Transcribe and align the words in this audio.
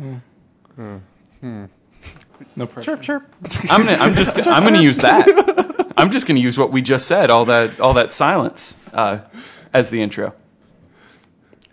Hmm. 0.00 0.14
Hmm. 0.76 0.96
Hmm. 1.40 1.64
No 2.56 2.66
pressure. 2.66 2.96
Chirp 2.96 3.02
chirp. 3.02 3.36
I'm 3.70 3.84
gonna, 3.84 3.98
I'm 3.98 4.14
just 4.14 4.46
I'm 4.46 4.64
gonna 4.64 4.80
use 4.80 4.98
that. 4.98 5.92
I'm 5.96 6.10
just 6.10 6.26
gonna 6.26 6.40
use 6.40 6.56
what 6.56 6.72
we 6.72 6.80
just 6.80 7.06
said. 7.06 7.28
All 7.28 7.44
that 7.44 7.78
all 7.80 7.92
that 7.94 8.12
silence 8.12 8.82
uh, 8.94 9.18
as 9.74 9.90
the 9.90 10.00
intro. 10.02 10.32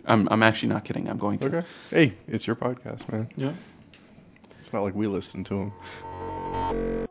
I'm 0.05 0.27
I'm 0.29 0.43
actually 0.43 0.69
not 0.69 0.83
kidding. 0.83 1.09
I'm 1.09 1.17
going 1.17 1.39
to. 1.39 1.47
Okay. 1.47 1.67
Hey, 1.89 2.13
it's 2.27 2.45
your 2.47 2.55
podcast, 2.57 3.09
man. 3.11 3.29
Yeah. 3.37 3.53
It's 4.59 4.73
not 4.73 4.83
like 4.83 4.95
we 4.95 5.07
listen 5.07 5.43
to 5.45 5.71
them. 6.69 7.06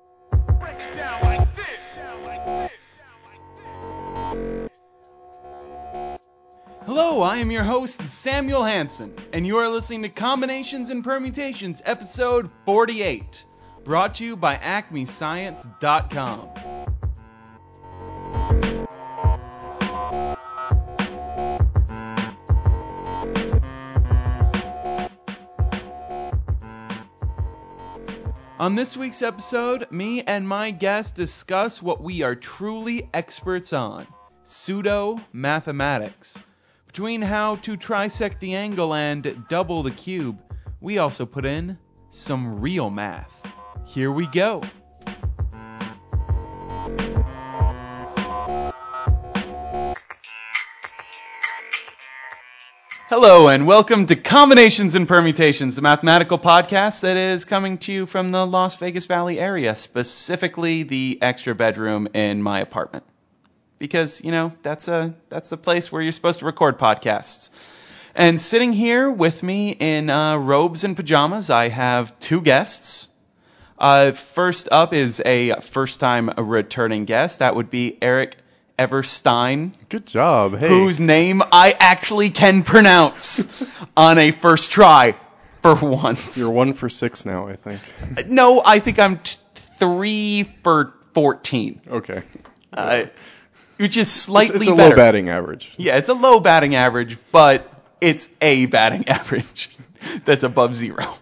Hello, 6.86 7.20
I 7.20 7.38
am 7.38 7.50
your 7.50 7.64
host 7.64 8.00
Samuel 8.04 8.62
Hansen, 8.62 9.12
and 9.32 9.44
you 9.44 9.56
are 9.56 9.68
listening 9.68 10.02
to 10.02 10.08
Combinations 10.08 10.90
and 10.90 11.02
Permutations, 11.02 11.82
episode 11.84 12.48
48, 12.64 13.44
brought 13.82 14.14
to 14.14 14.24
you 14.24 14.36
by 14.36 14.54
AcmeScience.com. 14.58 16.48
On 28.60 28.76
this 28.76 28.96
week's 28.96 29.22
episode, 29.22 29.90
me 29.90 30.22
and 30.22 30.46
my 30.46 30.70
guest 30.70 31.16
discuss 31.16 31.82
what 31.82 32.00
we 32.00 32.22
are 32.22 32.36
truly 32.36 33.10
experts 33.12 33.72
on 33.72 34.06
pseudo 34.44 35.18
mathematics. 35.32 36.38
Between 36.96 37.20
how 37.20 37.56
to 37.56 37.76
trisect 37.76 38.38
the 38.38 38.54
angle 38.54 38.94
and 38.94 39.46
double 39.50 39.82
the 39.82 39.90
cube, 39.90 40.40
we 40.80 40.96
also 40.96 41.26
put 41.26 41.44
in 41.44 41.76
some 42.08 42.58
real 42.58 42.88
math. 42.88 43.30
Here 43.84 44.10
we 44.10 44.26
go. 44.28 44.62
Hello, 53.10 53.48
and 53.48 53.66
welcome 53.66 54.06
to 54.06 54.16
Combinations 54.16 54.94
and 54.94 55.06
Permutations, 55.06 55.76
the 55.76 55.82
mathematical 55.82 56.38
podcast 56.38 57.02
that 57.02 57.18
is 57.18 57.44
coming 57.44 57.76
to 57.76 57.92
you 57.92 58.06
from 58.06 58.30
the 58.30 58.46
Las 58.46 58.74
Vegas 58.76 59.04
Valley 59.04 59.38
area, 59.38 59.76
specifically 59.76 60.82
the 60.82 61.18
extra 61.20 61.54
bedroom 61.54 62.08
in 62.14 62.42
my 62.42 62.60
apartment. 62.60 63.04
Because, 63.78 64.22
you 64.24 64.30
know, 64.30 64.52
that's, 64.62 64.88
a, 64.88 65.14
that's 65.28 65.50
the 65.50 65.56
place 65.56 65.92
where 65.92 66.00
you're 66.02 66.12
supposed 66.12 66.38
to 66.40 66.46
record 66.46 66.78
podcasts. 66.78 67.50
And 68.14 68.40
sitting 68.40 68.72
here 68.72 69.10
with 69.10 69.42
me 69.42 69.70
in 69.78 70.08
uh, 70.08 70.38
robes 70.38 70.82
and 70.84 70.96
pajamas, 70.96 71.50
I 71.50 71.68
have 71.68 72.18
two 72.18 72.40
guests. 72.40 73.08
Uh, 73.78 74.12
first 74.12 74.68
up 74.72 74.94
is 74.94 75.20
a 75.26 75.60
first 75.60 76.00
time 76.00 76.30
returning 76.38 77.04
guest. 77.04 77.40
That 77.40 77.54
would 77.54 77.68
be 77.68 77.98
Eric 78.00 78.36
Everstine 78.78 79.72
Good 79.90 80.06
job. 80.06 80.56
Hey. 80.56 80.68
whose 80.68 80.98
name 80.98 81.42
I 81.52 81.74
actually 81.78 82.30
can 82.30 82.62
pronounce 82.62 83.84
on 83.96 84.16
a 84.16 84.30
first 84.30 84.70
try 84.70 85.14
for 85.62 85.74
once. 85.74 86.38
You're 86.38 86.52
one 86.52 86.72
for 86.72 86.88
six 86.88 87.26
now, 87.26 87.48
I 87.48 87.56
think. 87.56 87.80
no, 88.28 88.62
I 88.64 88.78
think 88.78 88.98
I'm 88.98 89.18
t- 89.18 89.36
three 89.78 90.44
for 90.62 90.94
14, 91.12 91.80
Okay. 91.88 92.22
uh, 92.72 93.04
which 93.78 93.96
is 93.96 94.02
It's, 94.08 94.10
slightly 94.10 94.56
it's 94.56 94.68
a 94.68 94.74
better. 94.74 94.90
low 94.90 94.96
batting 94.96 95.28
average. 95.28 95.74
Yeah, 95.76 95.96
it's 95.96 96.08
a 96.08 96.14
low 96.14 96.40
batting 96.40 96.74
average, 96.74 97.18
but 97.32 97.70
it's 98.00 98.32
a 98.40 98.66
batting 98.76 99.06
average 99.08 99.70
that's 100.24 100.42
above 100.42 100.76
zero. 100.76 101.14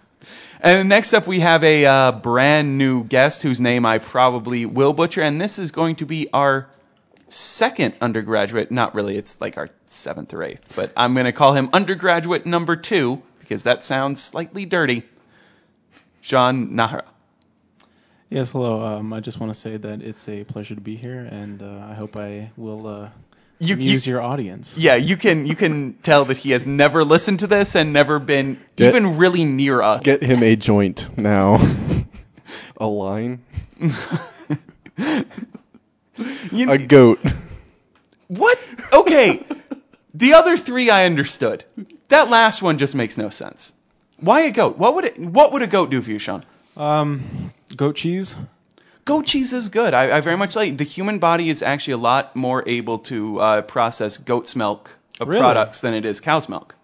And 0.61 0.89
next 0.89 1.13
up, 1.13 1.27
we 1.27 1.41
have 1.41 1.63
a 1.63 1.85
uh, 1.85 2.13
brand 2.13 2.79
new 2.79 3.05
guest 3.05 3.43
whose 3.43 3.61
name 3.61 3.85
I 3.85 3.99
probably 3.99 4.65
will 4.65 4.95
butcher, 4.95 5.21
and 5.21 5.39
this 5.41 5.59
is 5.59 5.71
going 5.71 5.97
to 5.97 6.07
be 6.07 6.29
our 6.33 6.69
second 7.29 7.95
undergraduate. 8.01 8.71
Not 8.71 8.95
really, 8.95 9.17
it's 9.19 9.41
like 9.43 9.59
our 9.59 9.69
seventh 9.87 10.33
or 10.33 10.43
eighth, 10.43 10.75
but 10.75 10.91
I'm 10.97 11.13
going 11.13 11.27
to 11.27 11.33
call 11.33 11.53
him 11.53 11.69
undergraduate 11.75 12.47
number 12.47 12.77
two 12.77 13.23
because 13.41 13.65
that 13.65 13.83
sounds 13.83 14.23
slightly 14.23 14.65
dirty. 14.65 15.03
Sean 16.23 16.69
Najera. 16.71 17.03
Yes, 18.35 18.51
hello. 18.51 18.85
Um, 18.85 19.13
I 19.13 19.21
just 19.21 19.39
want 19.39 19.53
to 19.55 19.59
say 19.59 19.77
that 19.77 20.03
it's 20.03 20.29
a 20.29 20.43
pleasure 20.43 20.75
to 20.75 20.81
be 20.81 20.97
here, 20.97 21.21
and 21.31 21.63
uh, 21.63 21.87
I 21.89 21.95
hope 21.95 22.17
I 22.17 22.51
will 22.57 22.85
uh, 22.89 23.09
You- 23.61 23.75
amuse 23.77 24.09
you- 24.09 24.15
your 24.15 24.23
audience. 24.23 24.77
Yeah, 24.77 24.97
you 24.97 25.17
can 25.17 25.47
you 25.47 25.55
can 25.55 25.95
tell 26.03 26.25
that 26.25 26.39
he 26.39 26.51
has 26.51 26.67
never 26.67 27.05
listened 27.05 27.39
to 27.41 27.47
this 27.47 27.77
and 27.77 27.93
never 27.93 28.19
been 28.19 28.59
Get- 28.75 28.89
even 28.89 29.19
really 29.19 29.45
near 29.45 29.81
a 29.81 30.01
Get 30.03 30.21
him 30.25 30.43
a 30.43 30.57
joint 30.57 31.17
now. 31.17 31.59
a 32.77 32.87
line. 32.87 33.41
You- 36.53 36.71
A 36.71 36.79
goat. 36.79 37.19
What? 38.29 38.59
Okay. 38.93 39.45
the 40.15 40.35
other 40.35 40.57
three 40.57 40.89
I 40.91 41.07
understood. 41.07 41.65
That 42.09 42.31
last 42.31 42.63
one 42.63 42.79
just 42.79 42.95
makes 42.97 43.17
no 43.19 43.31
sense. 43.31 43.73
Why 44.21 44.43
a 44.43 44.51
goat? 44.53 44.79
What 44.79 44.95
would 44.95 45.05
it, 45.05 45.19
what 45.19 45.53
would 45.53 45.63
a 45.63 45.67
goat 45.67 45.91
do 45.91 46.01
for 46.03 46.11
you, 46.11 46.19
Sean? 46.21 46.43
Um, 46.77 47.53
goat 47.77 47.97
cheese. 47.97 48.37
Goat 49.05 49.27
cheese 49.27 49.53
is 49.53 49.69
good. 49.69 49.93
I, 49.95 50.17
I 50.17 50.21
very 50.21 50.37
much 50.37 50.57
like. 50.57 50.79
The 50.79 50.85
human 50.85 51.19
body 51.19 51.51
is 51.51 51.63
actually 51.63 51.93
a 51.95 51.99
lot 51.99 52.35
more 52.35 52.65
able 52.67 52.99
to 53.01 53.39
uh, 53.39 53.63
process 53.63 54.17
goat's 54.17 54.57
milk 54.57 54.91
of 55.21 55.29
Really? 55.29 55.41
products 55.41 55.81
than 55.83 55.95
it 55.95 56.05
is 56.05 56.21
cow's 56.21 56.49
milk. 56.49 56.75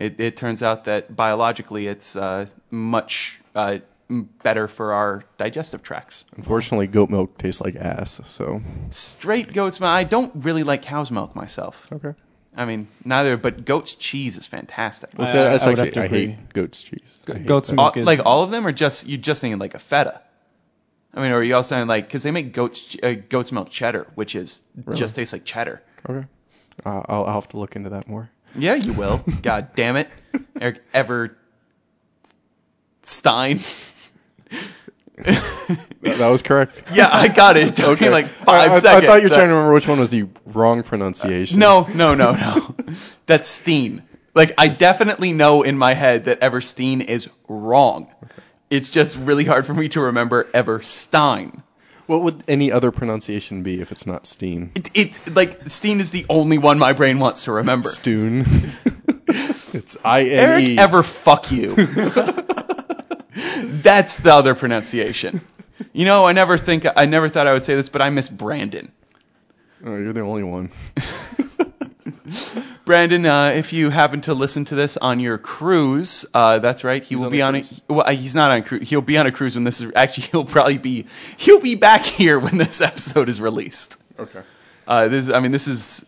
It, 0.00 0.18
it 0.18 0.36
turns 0.36 0.62
out 0.62 0.84
that 0.84 1.14
biologically, 1.14 1.86
it's 1.86 2.16
uh, 2.16 2.46
much 2.70 3.40
uh, 3.54 3.78
m- 4.10 4.28
better 4.42 4.66
for 4.66 4.92
our 4.92 5.22
digestive 5.38 5.82
tracts. 5.82 6.24
Unfortunately, 6.36 6.88
goat 6.88 7.08
milk 7.08 7.38
tastes 7.38 7.60
like 7.60 7.76
ass, 7.76 8.20
so. 8.24 8.60
Straight 8.90 9.52
goat's 9.52 9.78
milk. 9.78 9.90
I 9.90 10.02
don't 10.04 10.32
really 10.44 10.64
like 10.64 10.82
cow's 10.82 11.10
milk 11.12 11.36
myself. 11.36 11.88
Okay. 11.92 12.14
I 12.56 12.64
mean, 12.66 12.88
neither. 13.04 13.36
But 13.36 13.64
goat's 13.64 13.94
cheese 13.94 14.36
is 14.36 14.46
fantastic. 14.46 15.10
Well, 15.16 15.26
I- 15.28 15.32
that's 15.32 15.64
I 15.64 15.70
would 15.70 15.78
actually, 15.78 16.02
have 16.02 16.12
I 16.12 16.16
to 16.18 16.26
hate 16.32 16.52
goat's 16.52 16.82
cheese. 16.82 17.18
I 17.28 17.32
hate 17.38 17.46
goat's 17.46 17.70
that. 17.70 17.76
milk 17.76 17.96
All- 17.96 18.00
is 18.02 18.06
like 18.06 18.20
all 18.26 18.42
of 18.42 18.50
them, 18.50 18.66
or 18.66 18.72
just 18.72 19.06
you 19.08 19.16
just 19.18 19.40
thinking 19.40 19.58
like 19.58 19.74
a 19.74 19.78
feta? 19.78 20.20
I 21.14 21.20
mean, 21.20 21.30
or 21.30 21.36
are 21.36 21.42
you 21.42 21.54
also 21.56 21.74
saying 21.74 21.86
like 21.88 22.06
because 22.06 22.22
they 22.22 22.30
make 22.30 22.52
goat's 22.52 22.96
uh, 23.02 23.14
goat's 23.28 23.52
milk 23.52 23.70
cheddar, 23.70 24.06
which 24.14 24.34
is 24.34 24.62
just 24.94 25.16
tastes 25.16 25.32
like 25.32 25.44
cheddar. 25.44 25.82
Okay. 26.08 26.26
Uh, 26.86 27.02
I'll, 27.06 27.24
I'll 27.26 27.34
have 27.34 27.48
to 27.50 27.58
look 27.58 27.76
into 27.76 27.90
that 27.90 28.08
more. 28.08 28.30
Yeah, 28.56 28.74
you 28.74 28.92
will. 28.94 29.22
God 29.42 29.68
damn 29.74 29.96
it, 29.96 30.08
Eric 30.60 30.82
Ever 30.94 31.36
Stein. 33.02 33.58
That, 35.16 36.18
that 36.18 36.28
was 36.28 36.42
correct. 36.42 36.84
Yeah, 36.94 37.08
I 37.12 37.28
got 37.28 37.56
it. 37.56 37.68
It 37.68 37.76
took 37.76 38.00
me 38.00 38.08
like 38.08 38.24
I, 38.24 38.28
five 38.28 38.70
I- 38.70 38.74
I 38.74 38.78
seconds. 38.78 39.06
thought 39.06 39.22
you 39.22 39.28
were 39.28 39.32
Uh, 39.34 39.36
trying 39.36 39.48
to 39.48 39.54
remember 39.54 39.74
which 39.74 39.86
one 39.88 40.00
was 40.00 40.10
the 40.10 40.26
wrong 40.46 40.82
pronunciation. 40.82 41.58
No, 41.58 41.86
no, 41.94 42.14
no, 42.14 42.32
no. 42.32 42.74
That's 43.26 43.46
Steen. 43.48 44.02
Like 44.34 44.52
I 44.58 44.68
definitely 44.68 45.32
know 45.32 45.62
in 45.62 45.76
my 45.78 45.94
head 45.94 46.24
that 46.24 46.40
Eversteen 46.40 47.04
is 47.04 47.28
wrong. 47.48 48.08
Okay. 48.24 48.32
It's 48.70 48.90
just 48.90 49.16
really 49.18 49.44
hard 49.44 49.66
for 49.66 49.74
me 49.74 49.88
to 49.90 50.00
remember 50.00 50.44
Everstine. 50.54 51.62
What 52.06 52.22
would 52.22 52.42
any 52.48 52.72
other 52.72 52.90
pronunciation 52.90 53.62
be 53.62 53.80
if 53.80 53.92
it's 53.92 54.06
not 54.06 54.26
Steen? 54.26 54.72
It, 54.74 54.90
it 54.94 55.36
like 55.36 55.68
Steen 55.68 56.00
is 56.00 56.10
the 56.10 56.24
only 56.30 56.58
one 56.58 56.78
my 56.78 56.94
brain 56.94 57.18
wants 57.18 57.44
to 57.44 57.52
remember. 57.52 57.88
Stoon. 57.90 58.40
it's 59.28 59.96
I 60.04 60.22
N 60.22 60.26
E. 60.26 60.30
Eric 60.32 60.64
E. 60.64 60.78
ever 60.78 61.02
fuck 61.02 61.52
you. 61.52 61.74
That's 63.34 64.18
the 64.18 64.32
other 64.32 64.54
pronunciation. 64.54 65.40
You 65.92 66.04
know, 66.04 66.26
I 66.26 66.32
never 66.32 66.58
think 66.58 66.86
I 66.96 67.06
never 67.06 67.28
thought 67.28 67.46
I 67.46 67.52
would 67.52 67.64
say 67.64 67.74
this, 67.74 67.88
but 67.88 68.02
I 68.02 68.10
miss 68.10 68.28
Brandon. 68.28 68.92
Oh, 69.84 69.96
you're 69.96 70.12
the 70.12 70.20
only 70.20 70.44
one. 70.44 70.70
Brandon, 72.84 73.24
uh, 73.26 73.52
if 73.54 73.72
you 73.72 73.90
happen 73.90 74.20
to 74.22 74.34
listen 74.34 74.64
to 74.66 74.74
this 74.74 74.96
on 74.96 75.20
your 75.20 75.38
cruise, 75.38 76.24
uh, 76.34 76.58
that's 76.58 76.84
right. 76.84 77.02
He 77.02 77.16
will 77.16 77.26
on 77.26 77.30
be 77.32 77.40
a 77.40 77.46
on 77.46 77.56
a. 77.56 77.64
Well, 77.88 78.08
he's 78.14 78.34
not 78.34 78.50
on 78.50 78.58
a 78.58 78.62
cruise. 78.62 78.88
He'll 78.88 79.00
be 79.00 79.18
on 79.18 79.26
a 79.26 79.32
cruise 79.32 79.54
when 79.54 79.64
this 79.64 79.80
is 79.80 79.92
actually. 79.94 80.26
He'll 80.32 80.44
probably 80.44 80.78
be. 80.78 81.06
He'll 81.36 81.60
be 81.60 81.74
back 81.74 82.04
here 82.06 82.38
when 82.38 82.58
this 82.58 82.80
episode 82.80 83.28
is 83.28 83.40
released. 83.40 84.02
Okay. 84.18 84.42
Uh, 84.86 85.08
this, 85.08 85.30
I 85.30 85.40
mean, 85.40 85.52
this 85.52 85.68
is 85.68 86.04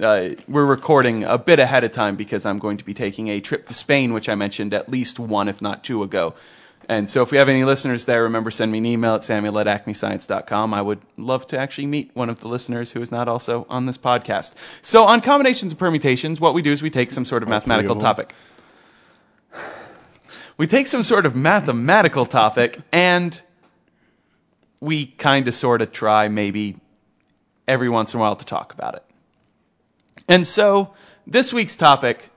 uh, 0.00 0.30
we're 0.46 0.64
recording 0.64 1.24
a 1.24 1.38
bit 1.38 1.58
ahead 1.58 1.84
of 1.84 1.92
time 1.92 2.16
because 2.16 2.46
I'm 2.46 2.58
going 2.58 2.76
to 2.78 2.84
be 2.84 2.94
taking 2.94 3.28
a 3.28 3.40
trip 3.40 3.66
to 3.66 3.74
Spain, 3.74 4.12
which 4.12 4.28
I 4.28 4.34
mentioned 4.34 4.74
at 4.74 4.88
least 4.88 5.18
one, 5.18 5.48
if 5.48 5.62
not 5.62 5.84
two, 5.84 6.02
ago. 6.02 6.34
And 6.88 7.08
so, 7.08 7.22
if 7.22 7.30
we 7.30 7.36
have 7.36 7.50
any 7.50 7.64
listeners 7.64 8.06
there, 8.06 8.22
remember 8.22 8.50
send 8.50 8.72
me 8.72 8.78
an 8.78 8.86
email 8.86 9.14
at 9.14 9.24
samuel 9.24 9.58
at 9.58 9.66
acmescience.com. 9.66 10.72
I 10.72 10.80
would 10.80 11.00
love 11.18 11.46
to 11.48 11.58
actually 11.58 11.86
meet 11.86 12.10
one 12.14 12.30
of 12.30 12.40
the 12.40 12.48
listeners 12.48 12.90
who 12.90 13.02
is 13.02 13.12
not 13.12 13.28
also 13.28 13.66
on 13.68 13.84
this 13.84 13.98
podcast. 13.98 14.54
So, 14.80 15.04
on 15.04 15.20
combinations 15.20 15.72
and 15.72 15.78
permutations, 15.78 16.40
what 16.40 16.54
we 16.54 16.62
do 16.62 16.72
is 16.72 16.82
we 16.82 16.90
take 16.90 17.10
some 17.10 17.26
sort 17.26 17.42
of 17.42 17.48
mathematical 17.48 17.96
topic. 17.96 18.32
We 20.56 20.66
take 20.66 20.88
some 20.88 21.04
sort 21.04 21.24
of 21.24 21.36
mathematical 21.36 22.26
topic 22.26 22.80
and 22.90 23.40
we 24.80 25.06
kind 25.06 25.46
of 25.46 25.54
sort 25.54 25.82
of 25.82 25.92
try 25.92 26.28
maybe 26.28 26.76
every 27.68 27.88
once 27.88 28.14
in 28.14 28.18
a 28.18 28.22
while 28.22 28.34
to 28.34 28.44
talk 28.44 28.72
about 28.72 28.94
it. 28.96 29.04
And 30.28 30.46
so 30.46 30.92
this 31.26 31.52
week's 31.52 31.74
topic 31.76 32.30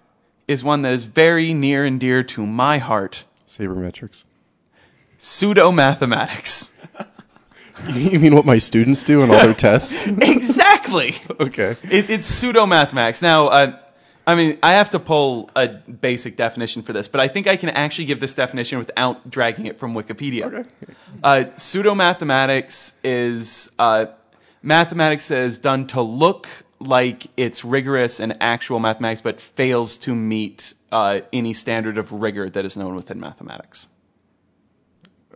is 0.48 0.64
one 0.64 0.82
that 0.84 0.94
is 0.94 1.04
very 1.04 1.54
near 1.54 1.86
and 1.86 2.00
dear 2.00 2.24
to 2.24 2.46
my 2.46 2.78
heart 2.78 3.26
Sabermetrics. 3.46 4.24
pseudo 5.18 5.72
mathematics. 5.72 6.78
You 7.88 8.20
mean 8.20 8.36
what 8.36 8.46
my 8.46 8.60
students 8.60 9.04
do 9.04 9.24
in 9.24 9.32
all 9.32 9.40
their 9.40 9.56
tests? 9.56 10.06
exactly. 10.22 11.16
Okay. 11.40 11.76
It, 11.90 12.12
it's 12.12 12.28
pseudo 12.28 12.68
mathematics. 12.68 13.24
Now, 13.24 13.48
uh, 13.48 13.80
I 14.28 14.36
mean, 14.36 14.60
I 14.62 14.74
have 14.74 14.92
to 14.92 15.00
pull 15.00 15.50
a 15.56 15.68
basic 15.68 16.38
definition 16.38 16.84
for 16.84 16.94
this, 16.94 17.08
but 17.08 17.22
I 17.22 17.28
think 17.28 17.48
I 17.48 17.56
can 17.56 17.70
actually 17.70 18.06
give 18.06 18.20
this 18.20 18.36
definition 18.36 18.78
without 18.78 19.28
dragging 19.32 19.66
it 19.66 19.80
from 19.80 19.96
Wikipedia. 19.96 20.44
Okay. 20.44 20.70
Uh, 21.24 21.46
pseudo 21.56 21.96
mathematics 21.96 23.00
is 23.04 23.72
uh, 23.80 24.06
mathematics 24.62 25.30
that 25.30 25.40
is 25.40 25.58
done 25.58 25.88
to 25.88 26.02
look 26.02 26.48
like 26.82 27.28
it's 27.38 27.64
rigorous 27.64 28.20
and 28.20 28.36
actual 28.42 28.80
mathematics, 28.80 29.22
but 29.22 29.40
fails 29.40 29.98
to 29.98 30.16
meet 30.16 30.74
uh, 30.92 31.22
any 31.32 31.54
standard 31.54 31.98
of 31.98 32.12
rigor 32.12 32.50
that 32.50 32.66
is 32.66 32.76
known 32.78 32.96
within 32.96 33.20
mathematics. 33.20 33.88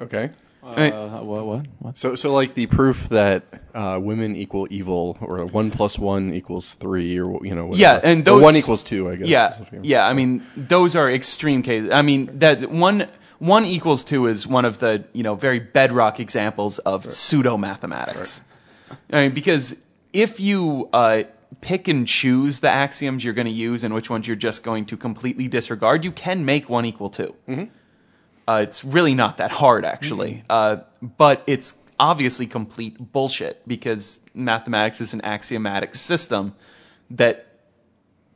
Okay. 0.02 0.30
Uh, 0.64 1.20
what? 1.20 1.46
What? 1.46 1.66
What? 1.80 1.98
So, 1.98 2.16
so 2.16 2.34
like 2.34 2.56
the 2.56 2.66
proof 2.66 3.10
that 3.10 3.44
uh, 3.76 4.00
women 4.02 4.36
equal 4.36 4.68
evil, 4.72 5.16
or 5.22 5.46
one 5.46 5.70
plus 5.70 6.00
one 6.00 6.34
equals 6.34 6.74
three, 6.74 7.20
or 7.20 7.46
you 7.46 7.54
know, 7.54 7.66
whatever. 7.68 7.82
Yeah, 7.82 8.00
and 8.04 8.22
Or 8.22 8.24
those 8.24 8.42
one 8.44 8.56
equals 8.56 8.84
two, 8.84 9.08
I 9.10 9.16
guess. 9.16 9.28
Yeah, 9.28 9.50
is 9.54 9.60
what 9.60 9.74
you- 9.74 9.80
yeah. 9.84 10.08
I 10.08 10.14
mean, 10.14 10.44
those 10.58 10.96
are 10.96 11.10
extreme 11.12 11.62
cases. 11.62 11.92
I 11.92 12.02
mean, 12.02 12.40
that 12.40 12.70
one 12.72 13.08
one 13.38 13.66
equals 13.66 14.04
two 14.04 14.26
is 14.26 14.48
one 14.48 14.66
of 14.66 14.80
the 14.80 15.04
you 15.14 15.22
know 15.22 15.36
very 15.36 15.60
bedrock 15.60 16.20
examples 16.20 16.80
of 16.80 17.12
pseudo 17.12 17.58
mathematics. 17.58 18.42
I 19.14 19.22
mean, 19.22 19.34
because 19.36 19.84
if 20.14 20.40
you 20.40 20.90
uh, 20.94 21.24
pick 21.62 21.88
and 21.88 22.08
choose 22.08 22.60
the 22.60 22.70
axioms 22.70 23.24
you're 23.24 23.34
going 23.34 23.48
to 23.48 23.54
use 23.54 23.84
and 23.84 23.94
which 23.94 24.10
ones 24.10 24.28
you're 24.28 24.36
just 24.36 24.64
going 24.64 24.86
to 24.86 24.98
completely 24.98 25.48
disregard, 25.48 26.04
you 26.04 26.12
can 26.12 26.46
make 26.46 26.70
one 26.70 26.86
equal 26.86 27.10
2 27.10 27.36
Uh, 28.48 28.60
it's 28.62 28.86
really 28.86 29.16
not 29.16 29.38
that 29.38 29.50
hard, 29.50 29.86
actually, 29.86 30.44
uh, 30.50 30.78
but 31.18 31.44
it's 31.48 31.78
obviously 32.00 32.46
complete 32.46 32.96
bullshit 33.12 33.68
because 33.68 34.20
mathematics 34.36 35.02
is 35.02 35.14
an 35.14 35.22
axiomatic 35.22 35.96
system 35.96 36.54
that 37.12 37.48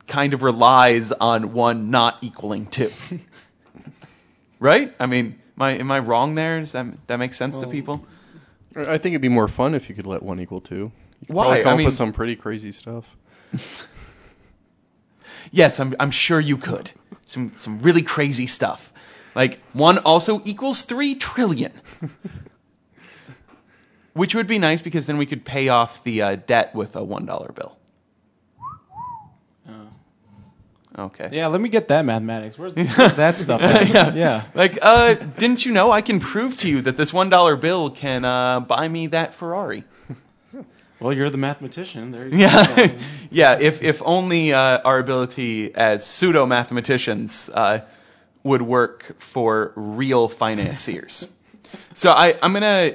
kind 0.08 0.34
of 0.34 0.42
relies 0.42 1.12
on 1.12 1.52
one 1.52 1.90
not 1.90 2.18
equaling 2.22 2.66
two. 2.66 2.90
right? 4.58 4.92
I 4.98 5.06
mean, 5.06 5.38
am 5.56 5.62
I, 5.62 5.70
am 5.72 5.92
I 5.92 6.00
wrong 6.00 6.34
there? 6.34 6.58
Does 6.58 6.72
that, 6.72 6.86
that 7.06 7.18
make 7.18 7.34
sense 7.34 7.58
to 7.58 7.66
people? 7.68 8.04
I 8.76 8.98
think 8.98 9.14
it'd 9.14 9.22
be 9.22 9.28
more 9.28 9.48
fun 9.48 9.74
if 9.74 9.88
you 9.88 9.94
could 9.94 10.06
let 10.06 10.22
one 10.22 10.40
equal 10.40 10.60
two. 10.60 10.90
You 11.20 11.26
could 11.28 11.36
Why? 11.36 11.62
come 11.62 11.68
I 11.68 11.72
up 11.72 11.78
mean- 11.78 11.84
with 11.86 11.94
some 11.94 12.12
pretty 12.12 12.36
crazy 12.36 12.72
stuff. 12.72 13.16
Yes, 15.52 15.80
I'm, 15.80 15.94
I'm 15.98 16.10
sure 16.10 16.38
you 16.38 16.56
could. 16.56 16.92
Some, 17.24 17.52
some 17.56 17.80
really 17.80 18.02
crazy 18.02 18.46
stuff. 18.46 18.92
Like, 19.34 19.60
one 19.72 19.98
also 19.98 20.42
equals 20.44 20.82
three 20.82 21.14
trillion. 21.14 21.72
Which 24.12 24.34
would 24.34 24.46
be 24.46 24.58
nice 24.58 24.80
because 24.80 25.06
then 25.06 25.18
we 25.18 25.26
could 25.26 25.44
pay 25.44 25.68
off 25.68 26.02
the 26.04 26.22
uh, 26.22 26.36
debt 26.46 26.74
with 26.74 26.96
a 26.96 27.00
$1 27.00 27.54
bill. 27.54 27.76
Okay. 30.98 31.28
Yeah, 31.32 31.46
let 31.46 31.60
me 31.60 31.68
get 31.68 31.88
that 31.88 32.04
mathematics. 32.04 32.58
Where's, 32.58 32.74
where's 32.74 33.14
that 33.14 33.38
stuff? 33.38 33.62
At? 33.62 33.88
Yeah. 33.88 34.14
yeah. 34.14 34.42
Like, 34.54 34.78
uh, 34.82 35.14
didn't 35.14 35.64
you 35.64 35.72
know 35.72 35.92
I 35.92 36.02
can 36.02 36.18
prove 36.18 36.58
to 36.58 36.68
you 36.68 36.82
that 36.82 36.96
this 36.96 37.12
one 37.12 37.30
dollar 37.30 37.56
bill 37.56 37.90
can 37.90 38.24
uh, 38.24 38.60
buy 38.60 38.88
me 38.88 39.06
that 39.06 39.32
Ferrari? 39.32 39.84
Well, 41.00 41.12
you're 41.12 41.30
the 41.30 41.38
mathematician. 41.38 42.10
There 42.12 42.24
you 42.24 42.30
go. 42.32 42.36
Yeah, 42.36 42.88
yeah. 43.30 43.58
If 43.58 43.82
if 43.82 44.02
only 44.04 44.52
uh, 44.52 44.80
our 44.84 44.98
ability 44.98 45.74
as 45.74 46.06
pseudo 46.06 46.46
mathematicians 46.46 47.48
uh, 47.54 47.80
would 48.44 48.62
work 48.62 49.16
for 49.18 49.72
real 49.76 50.28
financiers. 50.28 51.30
so 51.94 52.12
I 52.12 52.36
I'm 52.42 52.52
gonna 52.52 52.94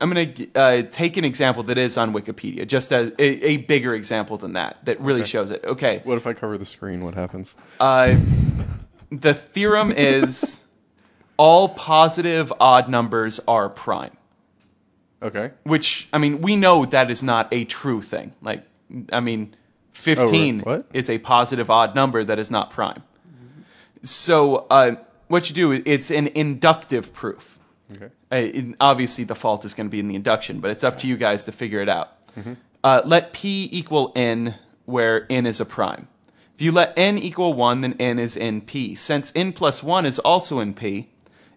I'm 0.00 0.08
gonna 0.08 0.32
uh, 0.54 0.82
take 0.90 1.16
an 1.18 1.24
example 1.24 1.62
that 1.64 1.78
is 1.78 1.96
on 1.98 2.12
Wikipedia, 2.12 2.66
just 2.66 2.92
as 2.92 3.10
a, 3.18 3.22
a 3.46 3.56
bigger 3.58 3.94
example 3.94 4.36
than 4.38 4.54
that 4.54 4.84
that 4.86 5.00
really 5.00 5.20
Okay. 5.20 5.28
shows 5.28 5.50
it. 5.50 5.62
Okay, 5.64 6.00
What 6.04 6.16
if 6.16 6.26
I 6.26 6.32
cover 6.32 6.56
the 6.58 6.64
screen? 6.66 7.04
What 7.04 7.14
happens? 7.14 7.54
uh, 7.80 8.16
the 9.10 9.34
theorem 9.34 9.92
is 9.92 10.66
all 11.36 11.68
positive 11.68 12.52
odd 12.58 12.88
numbers 12.88 13.40
are 13.46 13.68
prime. 13.68 14.16
Okay. 15.22 15.52
Which 15.62 16.08
I 16.12 16.18
mean, 16.18 16.42
we 16.42 16.56
know 16.56 16.84
that 16.84 17.10
is 17.10 17.22
not 17.22 17.48
a 17.52 17.64
true 17.64 18.02
thing. 18.02 18.34
Like, 18.42 18.64
I 19.12 19.20
mean, 19.20 19.54
fifteen 19.92 20.60
what? 20.60 20.86
is 20.92 21.08
a 21.08 21.18
positive 21.18 21.70
odd 21.70 21.94
number 21.94 22.24
that 22.24 22.38
is 22.38 22.50
not 22.50 22.70
prime. 22.70 23.02
So, 24.02 24.66
uh, 24.68 24.96
what 25.28 25.48
you 25.48 25.54
do, 25.54 25.72
it's 25.72 26.10
an 26.10 26.26
inductive 26.26 27.12
proof. 27.14 27.58
Okay. 27.94 28.10
Uh, 28.32 28.74
obviously, 28.80 29.24
the 29.24 29.34
fault 29.36 29.64
is 29.64 29.74
going 29.74 29.86
to 29.86 29.90
be 29.90 30.00
in 30.00 30.08
the 30.08 30.16
induction, 30.16 30.60
but 30.60 30.70
it's 30.70 30.82
up 30.82 30.98
to 30.98 31.06
you 31.06 31.16
guys 31.16 31.44
to 31.44 31.52
figure 31.52 31.80
it 31.80 31.88
out. 31.88 32.16
Uh, 32.82 33.02
let 33.04 33.32
p 33.32 33.68
equal 33.70 34.12
n, 34.16 34.56
where 34.86 35.26
n 35.30 35.46
is 35.46 35.60
a 35.60 35.64
prime. 35.64 36.08
If 36.56 36.62
you 36.62 36.72
let 36.72 36.94
n 36.96 37.18
equal 37.18 37.54
1, 37.54 37.80
then 37.82 37.96
n 37.98 38.18
is 38.18 38.36
in 38.36 38.60
p. 38.60 38.94
Since 38.94 39.32
n 39.34 39.52
plus 39.52 39.82
1 39.82 40.04
is 40.04 40.18
also 40.18 40.60
in 40.60 40.74
p, 40.74 41.08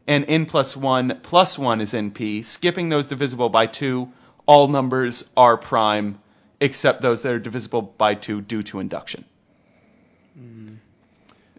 and 0.07 0.25
n 0.27 0.45
plus 0.45 0.77
1 0.77 1.19
plus 1.23 1.57
1 1.57 1.81
is 1.81 1.93
np. 1.93 2.43
skipping 2.45 2.89
those 2.89 3.07
divisible 3.07 3.49
by 3.49 3.67
2, 3.67 4.11
all 4.45 4.67
numbers 4.67 5.31
are 5.35 5.57
prime, 5.57 6.19
except 6.59 7.01
those 7.01 7.23
that 7.23 7.33
are 7.33 7.39
divisible 7.39 7.81
by 7.81 8.13
2 8.13 8.41
due 8.41 8.63
to 8.63 8.79
induction. 8.79 9.25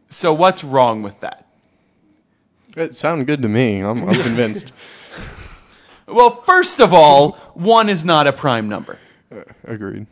So, 0.08 0.32
what's 0.32 0.62
wrong 0.62 1.02
with 1.02 1.18
that? 1.20 1.46
It 2.76 2.94
sounded 2.94 3.26
good 3.26 3.42
to 3.42 3.48
me. 3.48 3.80
I'm, 3.80 4.08
I'm 4.08 4.22
convinced. 4.22 4.72
Well, 6.08 6.42
first 6.42 6.80
of 6.80 6.94
all, 6.94 7.32
1 7.54 7.88
is 7.88 8.04
not 8.04 8.28
a 8.28 8.32
prime 8.32 8.68
number. 8.68 8.96
Agreed. 9.64 10.06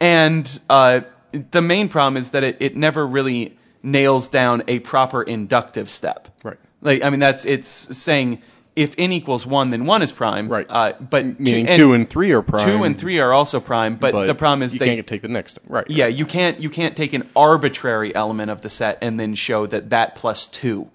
And 0.00 0.60
uh, 0.68 1.00
the 1.32 1.62
main 1.62 1.88
problem 1.88 2.18
is 2.18 2.32
that 2.32 2.44
it, 2.44 2.58
it 2.60 2.76
never 2.76 3.06
really 3.06 3.56
nails 3.86 4.28
down 4.28 4.64
a 4.68 4.80
proper 4.80 5.22
inductive 5.22 5.88
step. 5.88 6.28
Right. 6.42 6.58
Like, 6.82 7.04
I 7.04 7.10
mean, 7.10 7.20
that's 7.20 7.44
it's 7.46 7.68
saying 7.68 8.42
if 8.74 8.94
n 8.98 9.12
equals 9.12 9.46
one, 9.46 9.70
then 9.70 9.86
one 9.86 10.02
is 10.02 10.12
prime. 10.12 10.48
Right. 10.48 10.66
Uh, 10.68 10.92
but 11.00 11.40
Meaning 11.40 11.68
and 11.68 11.76
two 11.76 11.92
and 11.94 12.08
three 12.08 12.32
are 12.32 12.42
prime. 12.42 12.64
two 12.66 12.84
and 12.84 12.98
three 12.98 13.20
are 13.20 13.32
also 13.32 13.60
prime. 13.60 13.96
But, 13.96 14.12
but 14.12 14.26
the 14.26 14.34
problem 14.34 14.62
is 14.62 14.74
you 14.74 14.80
they 14.80 14.96
can't 14.96 15.06
take 15.06 15.22
the 15.22 15.28
next. 15.28 15.58
Right. 15.66 15.86
yeah 15.88 16.08
you 16.08 16.26
can't 16.26 16.60
you 16.60 16.68
can't 16.68 16.96
take 16.96 17.14
an 17.14 17.28
arbitrary 17.34 18.14
element 18.14 18.50
of 18.50 18.60
the 18.60 18.68
set 18.68 18.98
and 19.00 19.18
then 19.18 19.34
show 19.34 19.66
that 19.66 19.90
that 19.90 20.16
plus 20.16 20.46
two 20.46 20.90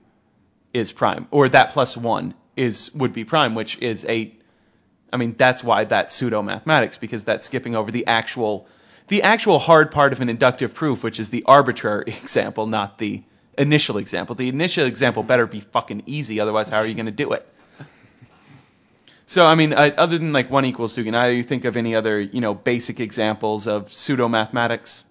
is 0.73 0.91
prime 0.91 1.27
or 1.31 1.49
that 1.49 1.71
plus 1.71 1.97
one 1.97 2.35
is 2.55 2.93
would 2.93 3.13
be 3.13 3.23
prime, 3.23 3.55
which 3.55 3.79
is 3.79 4.05
a 4.05 4.35
I 5.13 5.17
mean, 5.17 5.35
that's 5.37 5.63
why 5.63 5.85
that's 5.85 6.13
pseudo 6.13 6.41
mathematics 6.41 6.97
because 6.97 7.25
that's 7.25 7.45
skipping 7.45 7.75
over 7.75 7.91
the 7.91 8.05
actual 8.07 8.67
the 9.11 9.23
actual 9.23 9.59
hard 9.59 9.91
part 9.91 10.13
of 10.13 10.21
an 10.21 10.29
inductive 10.29 10.73
proof, 10.73 11.03
which 11.03 11.19
is 11.19 11.31
the 11.31 11.43
arbitrary 11.45 12.05
example, 12.21 12.65
not 12.65 12.97
the 12.97 13.21
initial 13.57 13.97
example. 13.97 14.35
The 14.35 14.47
initial 14.47 14.85
example 14.85 15.21
better 15.21 15.45
be 15.45 15.59
fucking 15.59 16.03
easy, 16.05 16.39
otherwise, 16.39 16.69
how 16.69 16.77
are 16.77 16.85
you 16.85 16.95
going 16.95 17.07
to 17.07 17.11
do 17.11 17.33
it? 17.33 17.45
So, 19.25 19.45
I 19.45 19.55
mean, 19.55 19.73
uh, 19.73 19.91
other 19.97 20.17
than 20.17 20.31
like 20.31 20.49
one 20.49 20.63
equals 20.63 20.95
two, 20.95 21.03
can 21.03 21.35
you 21.35 21.43
think 21.43 21.65
of 21.65 21.75
any 21.75 21.93
other, 21.93 22.21
you 22.21 22.39
know, 22.39 22.53
basic 22.53 23.01
examples 23.01 23.67
of 23.67 23.91
pseudo 23.91 24.29
mathematics? 24.29 25.05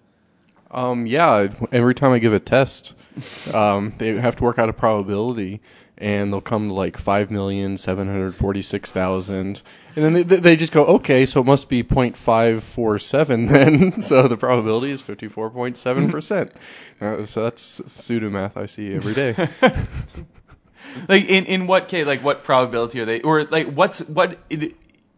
Um, 0.71 1.05
yeah, 1.05 1.47
every 1.71 1.93
time 1.93 2.11
I 2.11 2.17
give 2.17 2.33
a 2.33 2.39
test, 2.39 2.95
um, 3.53 3.93
they 3.99 4.15
have 4.15 4.35
to 4.37 4.43
work 4.43 4.57
out 4.57 4.67
a 4.67 4.73
probability, 4.73 5.61
and 6.01 6.33
they'll 6.33 6.41
come 6.41 6.67
to 6.67 6.73
like 6.73 6.97
five 6.97 7.31
million 7.31 7.77
seven 7.77 8.07
hundred 8.07 8.35
forty-six 8.35 8.91
thousand, 8.91 9.61
and 9.95 10.03
then 10.03 10.13
they, 10.13 10.23
they 10.23 10.55
just 10.55 10.73
go, 10.73 10.85
okay, 10.85 11.25
so 11.25 11.39
it 11.39 11.45
must 11.45 11.69
be 11.69 11.83
0.547 11.83 13.49
then. 13.49 14.01
so 14.01 14.27
the 14.27 14.35
probability 14.35 14.91
is 14.91 15.01
fifty-four 15.01 15.51
point 15.51 15.77
seven 15.77 16.09
percent. 16.11 16.51
Uh, 17.01 17.25
So 17.25 17.41
that's 17.41 17.63
pseudo 17.91 18.29
math 18.29 18.57
I 18.57 18.67
see 18.67 18.93
every 18.93 19.15
day. 19.15 19.33
Like, 21.07 21.25
in, 21.29 21.45
in 21.45 21.67
what 21.67 21.87
case, 21.87 22.05
like, 22.05 22.23
what 22.23 22.43
probability 22.43 22.99
are 22.99 23.05
they, 23.05 23.21
or 23.21 23.43
like, 23.45 23.67
what's, 23.73 24.07
what, 24.07 24.37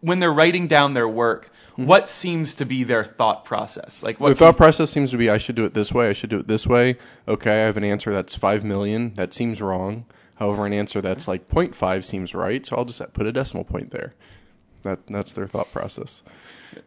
when 0.02 0.20
they're 0.20 0.32
writing 0.32 0.68
down 0.68 0.94
their 0.94 1.08
work, 1.08 1.50
what 1.76 2.08
seems 2.08 2.56
to 2.56 2.66
be 2.66 2.84
their 2.84 3.04
thought 3.04 3.46
process? 3.46 4.04
Like, 4.04 4.20
what 4.20 4.30
the 4.30 4.36
thought 4.36 4.58
process 4.58 4.92
seems 4.92 5.12
to 5.12 5.18
be 5.18 5.30
I 5.30 5.38
should 5.38 5.56
do 5.56 5.66
it 5.66 5.74
this 5.74 5.92
way, 5.92 6.10
I 6.10 6.14
should 6.14 6.30
do 6.30 6.38
it 6.38 6.48
this 6.48 6.68
way. 6.68 6.98
Okay, 7.28 7.52
I 7.52 7.66
have 7.66 7.78
an 7.78 7.84
answer 7.84 8.14
that's 8.14 8.36
5 8.36 8.64
million. 8.64 9.14
That 9.16 9.34
seems 9.34 9.62
wrong. 9.62 10.06
However, 10.36 10.66
an 10.66 10.74
answer 10.74 11.00
that's 11.02 11.28
like 11.28 11.48
0.5 11.48 12.04
seems 12.04 12.34
right, 12.36 12.66
so 12.66 12.76
I'll 12.76 12.86
just 12.86 13.02
put 13.14 13.26
a 13.28 13.32
decimal 13.32 13.64
point 13.64 13.92
there. 13.92 14.14
That 14.82 15.00
that's 15.08 15.32
their 15.34 15.48
thought 15.48 15.72
process. 15.72 16.24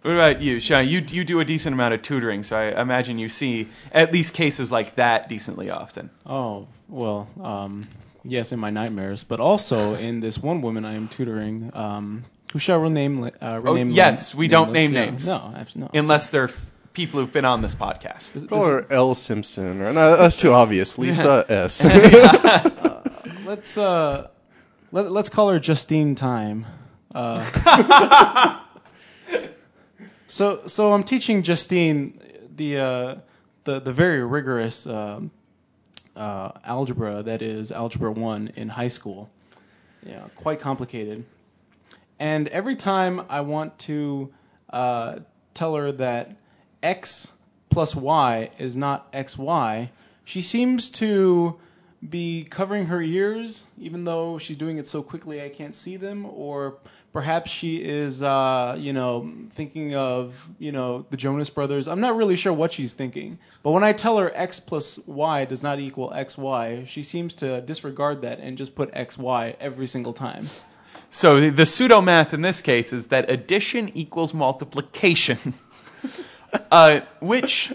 What 0.03 0.15
about 0.15 0.41
you, 0.43 0.61
Sean? 0.61 0.87
You 0.87 1.03
you 1.09 1.25
do 1.25 1.41
a 1.41 1.45
decent 1.47 1.73
amount 1.73 1.95
of 1.95 2.03
tutoring, 2.03 2.43
so 2.43 2.57
I 2.57 2.79
imagine 2.81 3.19
you 3.19 3.29
see 3.31 3.69
at 3.93 4.12
least 4.12 4.35
cases 4.35 4.71
like 4.71 4.97
that 4.97 5.29
decently 5.31 5.71
often. 5.71 6.11
Oh 6.26 6.67
well, 6.88 7.29
um, 7.43 7.87
yes, 8.25 8.53
in 8.53 8.59
my 8.59 8.69
nightmares, 8.69 9.25
but 9.25 9.41
also 9.41 9.95
in 9.95 10.21
this 10.21 10.37
one 10.38 10.61
woman 10.61 10.85
I 10.85 10.93
am 10.95 11.09
tutoring, 11.09 11.71
um, 11.73 12.25
who 12.53 12.59
shall 12.59 12.81
rename. 12.81 13.25
Uh, 13.25 13.61
Oh, 13.65 13.75
yes, 13.76 14.35
we 14.35 14.49
don't 14.49 14.73
name 14.73 14.93
Yeah. 14.93 15.05
names. 15.07 15.29
No, 15.29 15.55
abs- 15.57 15.76
no. 15.76 15.88
Unless 15.95 16.29
they're 16.31 16.50
people 16.93 17.21
who've 17.21 17.33
been 17.33 17.45
on 17.47 17.62
this 17.62 17.75
podcast. 17.75 18.47
Call 18.49 18.67
her 18.67 18.87
L 18.91 19.15
Simpson. 19.15 19.81
Or, 19.81 19.93
no, 19.93 20.17
that's 20.17 20.37
too 20.37 20.53
obvious. 20.53 20.99
Lisa 20.99 21.47
S. 21.49 21.83
Let's 23.47 23.79
uh, 23.79 24.26
let, 24.91 25.12
let's 25.12 25.29
call 25.29 25.50
her 25.50 25.61
Justine 25.61 26.17
Time. 26.17 26.67
Uh, 27.15 28.59
so 30.26 30.67
so 30.67 30.93
I'm 30.93 31.05
teaching 31.05 31.45
Justine 31.45 32.21
the 32.57 32.79
uh, 32.79 33.15
the 33.62 33.79
the 33.79 33.93
very 33.93 34.25
rigorous 34.25 34.88
um 34.88 35.31
uh, 36.17 36.50
algebra 36.65 37.23
that 37.23 37.41
is 37.41 37.71
algebra 37.71 38.11
one 38.11 38.50
in 38.57 38.69
high 38.69 38.88
school. 38.88 39.31
Yeah, 40.05 40.25
quite 40.35 40.59
complicated. 40.59 41.25
And 42.19 42.49
every 42.49 42.75
time 42.75 43.26
I 43.29 43.43
want 43.43 43.79
to 43.81 44.35
uh, 44.71 45.21
tell 45.55 45.76
her 45.76 45.93
that 45.93 46.37
x 46.83 47.33
plus 47.71 47.95
y 47.95 48.50
is 48.59 48.76
not 48.76 49.12
xy, 49.12 49.88
she 50.25 50.43
seems 50.43 50.88
to 50.88 51.61
be 52.11 52.47
covering 52.49 52.87
her 52.87 53.01
ears, 53.01 53.67
even 53.79 54.05
though 54.05 54.39
she's 54.39 54.57
doing 54.57 54.79
it 54.79 54.87
so 54.87 55.03
quickly 55.03 55.43
I 55.43 55.49
can't 55.49 55.75
see 55.75 55.97
them, 55.97 56.27
or 56.27 56.79
perhaps 57.13 57.51
she 57.51 57.83
is, 57.83 58.23
uh, 58.23 58.77
you 58.79 58.93
know, 58.93 59.33
thinking 59.53 59.95
of, 59.95 60.49
you 60.59 60.73
know, 60.73 61.07
the 61.11 61.17
Jonas 61.17 61.49
Brothers. 61.49 61.89
I'm 61.89 62.01
not 62.01 62.17
really 62.17 62.37
sure 62.37 62.53
what 62.53 62.73
she's 62.73 62.93
thinking, 62.93 63.39
but 63.63 63.71
when 63.71 63.83
I 63.83 63.93
tell 63.93 64.19
her 64.19 64.31
x 64.35 64.61
plus 64.61 64.99
y 65.07 65.45
does 65.45 65.63
not 65.63 65.81
equal 65.81 66.11
xy, 66.11 66.87
she 66.87 67.03
seems 67.03 67.33
to 67.35 67.61
disregard 67.63 68.23
that 68.23 68.41
and 68.41 68.59
just 68.59 68.75
put 68.75 68.93
xy 68.93 69.57
every 69.61 69.87
single 69.87 70.13
time. 70.13 70.47
So 71.09 71.41
the, 71.41 71.51
the 71.51 71.67
pseudo 71.67 72.01
math 72.01 72.35
in 72.35 72.43
this 72.43 72.61
case 72.61 72.93
is 72.93 73.09
that 73.09 73.31
addition 73.31 73.91
equals 73.97 74.35
multiplication, 74.35 75.55
uh, 76.71 77.01
which 77.21 77.73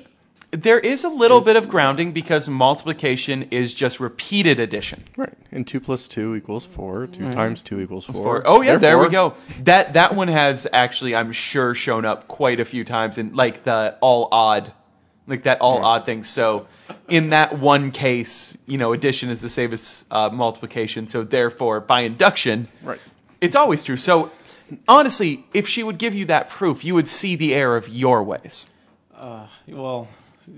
there 0.52 0.80
is 0.80 1.04
a 1.06 1.10
little 1.10 1.40
bit 1.42 1.56
of 1.56 1.70
grounding 1.70 2.12
because 2.12 2.50
multiplication 2.50 3.44
is 3.52 3.74
just 3.74 4.00
repeated 4.00 4.60
addition. 4.60 5.02
right. 5.18 5.34
And 5.54 5.66
2 5.68 5.80
plus 5.80 6.08
2 6.08 6.36
equals 6.36 6.66
4. 6.66 7.08
2 7.08 7.32
times 7.34 7.62
2 7.62 7.82
equals 7.82 8.06
4. 8.06 8.16
Or, 8.16 8.44
oh 8.48 8.62
yeah, 8.62 8.76
there 8.78 8.98
we 8.98 9.10
go. 9.10 9.34
That 9.64 9.94
that 9.94 10.16
one 10.16 10.28
has 10.28 10.68
actually, 10.74 11.16
I'm 11.16 11.32
sure, 11.32 11.74
shown 11.74 12.06
up 12.06 12.28
quite 12.28 12.60
a 12.60 12.66
few 12.66 12.84
times 12.84 13.18
in 13.18 13.34
like 13.34 13.64
the 13.64 13.98
all 14.02 14.28
odd, 14.32 14.72
like 15.28 15.44
that 15.44 15.60
all 15.62 15.84
odd 15.84 16.06
thing. 16.06 16.24
So 16.24 16.68
in 17.10 17.30
that 17.32 17.58
one 17.60 17.92
case, 17.92 18.58
you 18.66 18.78
know, 18.78 18.94
addition 18.94 19.30
is 19.30 19.42
the 19.42 19.50
same 19.50 19.72
as 19.74 20.06
uh, 20.12 20.30
multiplication. 20.32 21.08
So 21.08 21.24
therefore, 21.24 21.80
by 21.82 22.02
induction, 22.02 22.68
Right. 22.84 23.00
it's 23.42 23.56
always 23.56 23.84
true. 23.84 23.98
So 23.98 24.32
honestly, 24.88 25.44
if 25.54 25.68
she 25.68 25.84
would 25.84 25.98
give 25.98 26.14
you 26.16 26.26
that 26.26 26.50
proof, 26.50 26.84
you 26.86 26.94
would 26.96 27.08
see 27.08 27.36
the 27.36 27.54
error 27.56 27.76
of 27.78 27.88
your 27.90 28.24
ways. 28.24 28.70
Well, 29.68 30.08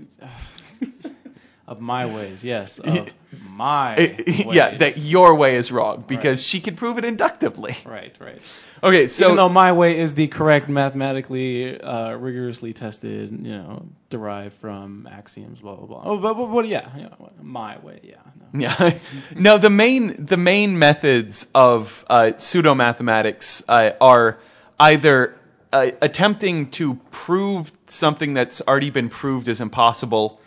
of 1.66 1.80
my 1.80 2.06
ways, 2.06 2.44
yes, 2.44 2.78
of 2.80 3.12
my 3.48 3.96
ways. 4.26 4.46
yeah, 4.52 4.76
that 4.76 4.98
your 4.98 5.34
way 5.34 5.56
is 5.56 5.72
wrong 5.72 6.04
because 6.06 6.42
she 6.42 6.60
can 6.60 6.76
prove 6.76 6.98
it 6.98 7.04
inductively. 7.04 7.76
right, 7.86 8.14
right. 8.20 8.40
Okay, 8.82 9.06
so 9.06 9.26
Even 9.26 9.36
though 9.36 9.48
my 9.48 9.72
way 9.72 9.98
is 9.98 10.14
the 10.14 10.26
correct, 10.28 10.68
mathematically 10.68 11.80
uh, 11.80 12.14
rigorously 12.16 12.72
tested, 12.74 13.30
you 13.30 13.52
know, 13.52 13.86
derived 14.10 14.52
from 14.54 15.08
axioms, 15.10 15.60
blah 15.60 15.76
blah 15.76 15.86
blah. 15.86 16.02
Oh, 16.04 16.18
but, 16.18 16.34
but, 16.34 16.46
but 16.48 16.68
yeah, 16.68 16.88
yeah, 16.96 17.08
my 17.40 17.78
way, 17.78 18.00
yeah. 18.02 18.16
No. 18.16 18.20
Yeah. 18.56 18.90
no, 19.34 19.58
the 19.58 19.70
main 19.70 20.26
the 20.26 20.36
main 20.36 20.78
methods 20.78 21.46
of 21.56 22.04
uh, 22.08 22.32
pseudo 22.36 22.74
mathematics 22.74 23.64
uh, 23.68 23.90
are 24.00 24.38
either 24.78 25.34
uh, 25.74 25.90
attempting 26.00 26.70
to 26.70 26.94
prove 27.10 27.72
something 27.86 28.32
that's 28.32 28.62
already 28.62 28.90
been 28.90 29.08
proved 29.08 29.48
is 29.48 29.60
impossible 29.60 30.40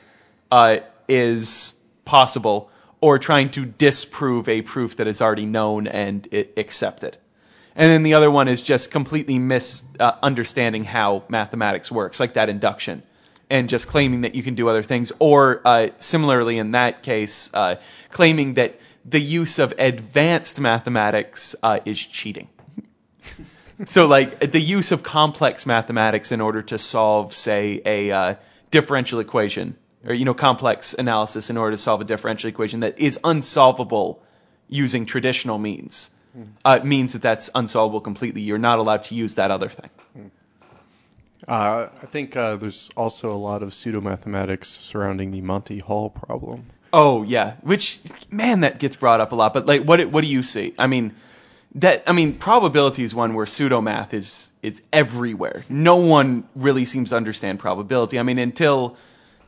uh, 0.52 0.78
is 1.10 1.84
possible, 2.06 2.72
or 3.02 3.20
trying 3.20 3.50
to 3.52 3.66
disprove 3.66 4.48
a 4.48 4.62
proof 4.62 4.96
that 4.96 5.08
is 5.08 5.22
already 5.22 5.46
known 5.46 5.86
and 5.88 6.28
accepted. 6.56 7.18
And 7.76 7.92
then 7.92 8.04
the 8.04 8.14
other 8.14 8.32
one 8.32 8.48
is 8.48 8.64
just 8.64 8.90
completely 8.90 9.38
misunderstanding 9.38 10.86
how 10.86 11.24
mathematics 11.28 11.92
works, 11.92 12.20
like 12.20 12.34
that 12.34 12.48
induction, 12.48 13.04
and 13.50 13.68
just 13.68 13.88
claiming 13.88 14.22
that 14.22 14.34
you 14.34 14.42
can 14.42 14.56
do 14.56 14.70
other 14.70 14.82
things. 14.82 15.12
Or 15.20 15.62
uh, 15.66 15.90
similarly, 16.00 16.58
in 16.58 16.72
that 16.72 17.04
case, 17.04 17.54
uh, 17.54 17.76
claiming 18.10 18.54
that 18.54 18.80
the 19.04 19.20
use 19.20 19.60
of 19.60 19.74
advanced 19.78 20.60
mathematics 20.60 21.54
uh, 21.62 21.80
is 21.84 22.00
cheating. 22.00 22.48
so, 23.86 24.08
like 24.08 24.52
the 24.52 24.60
use 24.60 24.92
of 24.92 25.04
complex 25.04 25.66
mathematics 25.66 26.32
in 26.32 26.42
order 26.42 26.62
to 26.64 26.78
solve, 26.78 27.34
say, 27.34 27.82
a 27.86 28.12
uh, 28.12 28.36
differential 28.72 29.20
equation, 29.20 29.76
or 30.06 30.14
you 30.14 30.26
know, 30.26 30.34
complex 30.34 30.94
analysis 30.94 31.50
in 31.50 31.58
order 31.58 31.72
to 31.72 31.78
solve 31.78 32.02
a 32.02 32.06
differential 32.06 32.50
equation 32.50 32.80
that 32.82 32.98
is 33.00 33.20
unsolvable 33.24 34.22
using 34.70 35.06
traditional 35.06 35.58
means 35.58 36.12
uh, 36.66 36.80
means 36.84 37.14
that 37.14 37.22
that's 37.22 37.50
unsolvable 37.56 38.02
completely. 38.02 38.42
You're 38.42 38.58
not 38.58 38.80
allowed 38.80 39.04
to 39.04 39.16
use 39.16 39.36
that 39.36 39.52
other 39.52 39.70
thing. 39.70 39.90
Uh, 41.48 41.88
I 42.02 42.06
think 42.08 42.36
uh, 42.36 42.58
there's 42.58 42.90
also 42.98 43.34
a 43.34 43.38
lot 43.38 43.64
of 43.64 43.74
pseudo 43.74 44.02
mathematics 44.02 44.68
surrounding 44.68 45.32
the 45.32 45.42
Monty 45.42 45.80
Hall 45.80 46.10
problem. 46.10 46.66
Oh 46.92 47.24
yeah, 47.24 47.54
which 47.62 48.02
man 48.32 48.62
that 48.62 48.80
gets 48.80 48.96
brought 48.96 49.22
up 49.22 49.32
a 49.32 49.36
lot. 49.36 49.54
But 49.54 49.66
like, 49.66 49.84
what 49.84 50.04
what 50.10 50.22
do 50.22 50.28
you 50.28 50.44
see? 50.44 50.74
I 50.78 50.88
mean, 50.88 51.16
that 51.78 52.04
I 52.08 52.12
mean, 52.12 52.34
probability 52.34 53.04
is 53.04 53.16
one 53.16 53.34
where 53.34 53.46
pseudomath 53.46 54.14
is 54.14 54.52
is 54.62 54.82
everywhere. 54.92 55.64
No 55.70 55.96
one 55.96 56.48
really 56.56 56.86
seems 56.86 57.10
to 57.10 57.16
understand 57.16 57.60
probability. 57.60 58.20
I 58.20 58.24
mean, 58.24 58.40
until 58.40 58.98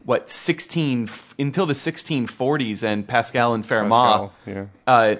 what 0.05 0.29
sixteen 0.29 1.03
f- 1.03 1.35
until 1.37 1.65
the 1.65 1.75
sixteen 1.75 2.27
forties 2.27 2.83
and 2.83 3.07
Pascal 3.07 3.53
and 3.53 3.63
Fermat. 3.63 3.89
Pascal, 3.89 4.33
yeah. 4.45 4.65
Uh, 4.87 5.15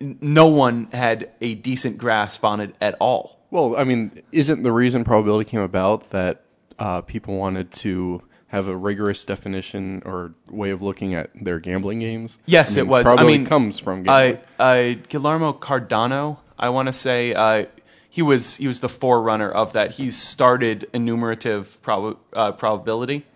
n- 0.00 0.18
no 0.20 0.46
one 0.46 0.88
had 0.92 1.30
a 1.40 1.54
decent 1.56 1.98
grasp 1.98 2.44
on 2.44 2.60
it 2.60 2.74
at 2.80 2.94
all. 3.00 3.38
Well, 3.50 3.76
I 3.76 3.84
mean, 3.84 4.22
isn't 4.32 4.62
the 4.62 4.72
reason 4.72 5.04
probability 5.04 5.48
came 5.50 5.60
about 5.60 6.10
that 6.10 6.42
uh, 6.78 7.02
people 7.02 7.36
wanted 7.36 7.72
to 7.74 8.22
have 8.50 8.68
a 8.68 8.76
rigorous 8.76 9.24
definition 9.24 10.02
or 10.06 10.32
way 10.50 10.70
of 10.70 10.82
looking 10.82 11.14
at 11.14 11.30
their 11.34 11.58
gambling 11.58 11.98
games? 11.98 12.38
Yes, 12.46 12.76
I 12.76 12.80
mean, 12.80 12.86
it 12.86 12.90
was. 12.90 13.06
I 13.06 13.24
mean, 13.24 13.46
comes 13.46 13.78
from 13.78 14.02
gambling. 14.04 14.40
uh, 14.58 14.94
Guillermo 15.08 15.52
Cardano. 15.52 16.38
I 16.58 16.68
want 16.70 16.86
to 16.86 16.92
say 16.92 17.34
uh, 17.34 17.66
he 18.08 18.22
was 18.22 18.56
he 18.56 18.66
was 18.68 18.80
the 18.80 18.88
forerunner 18.88 19.50
of 19.50 19.72
that. 19.74 19.90
He 19.92 20.10
started 20.10 20.88
enumerative 20.92 21.80
prob- 21.82 22.18
uh, 22.32 22.52
probability, 22.52 23.26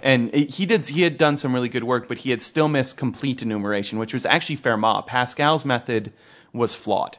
and 0.00 0.32
it- 0.34 0.50
he 0.54 0.66
did 0.66 0.86
he 0.86 1.02
had 1.02 1.16
done 1.16 1.36
some 1.36 1.54
really 1.54 1.68
good 1.68 1.84
work, 1.84 2.06
but 2.06 2.18
he 2.18 2.30
had 2.30 2.40
still 2.42 2.68
missed 2.68 2.96
complete 2.96 3.42
enumeration, 3.42 3.98
which 3.98 4.12
was 4.12 4.24
actually 4.26 4.58
Fermat. 4.58 5.06
Pascal's 5.06 5.64
method 5.64 6.12
was 6.52 6.74
flawed, 6.74 7.16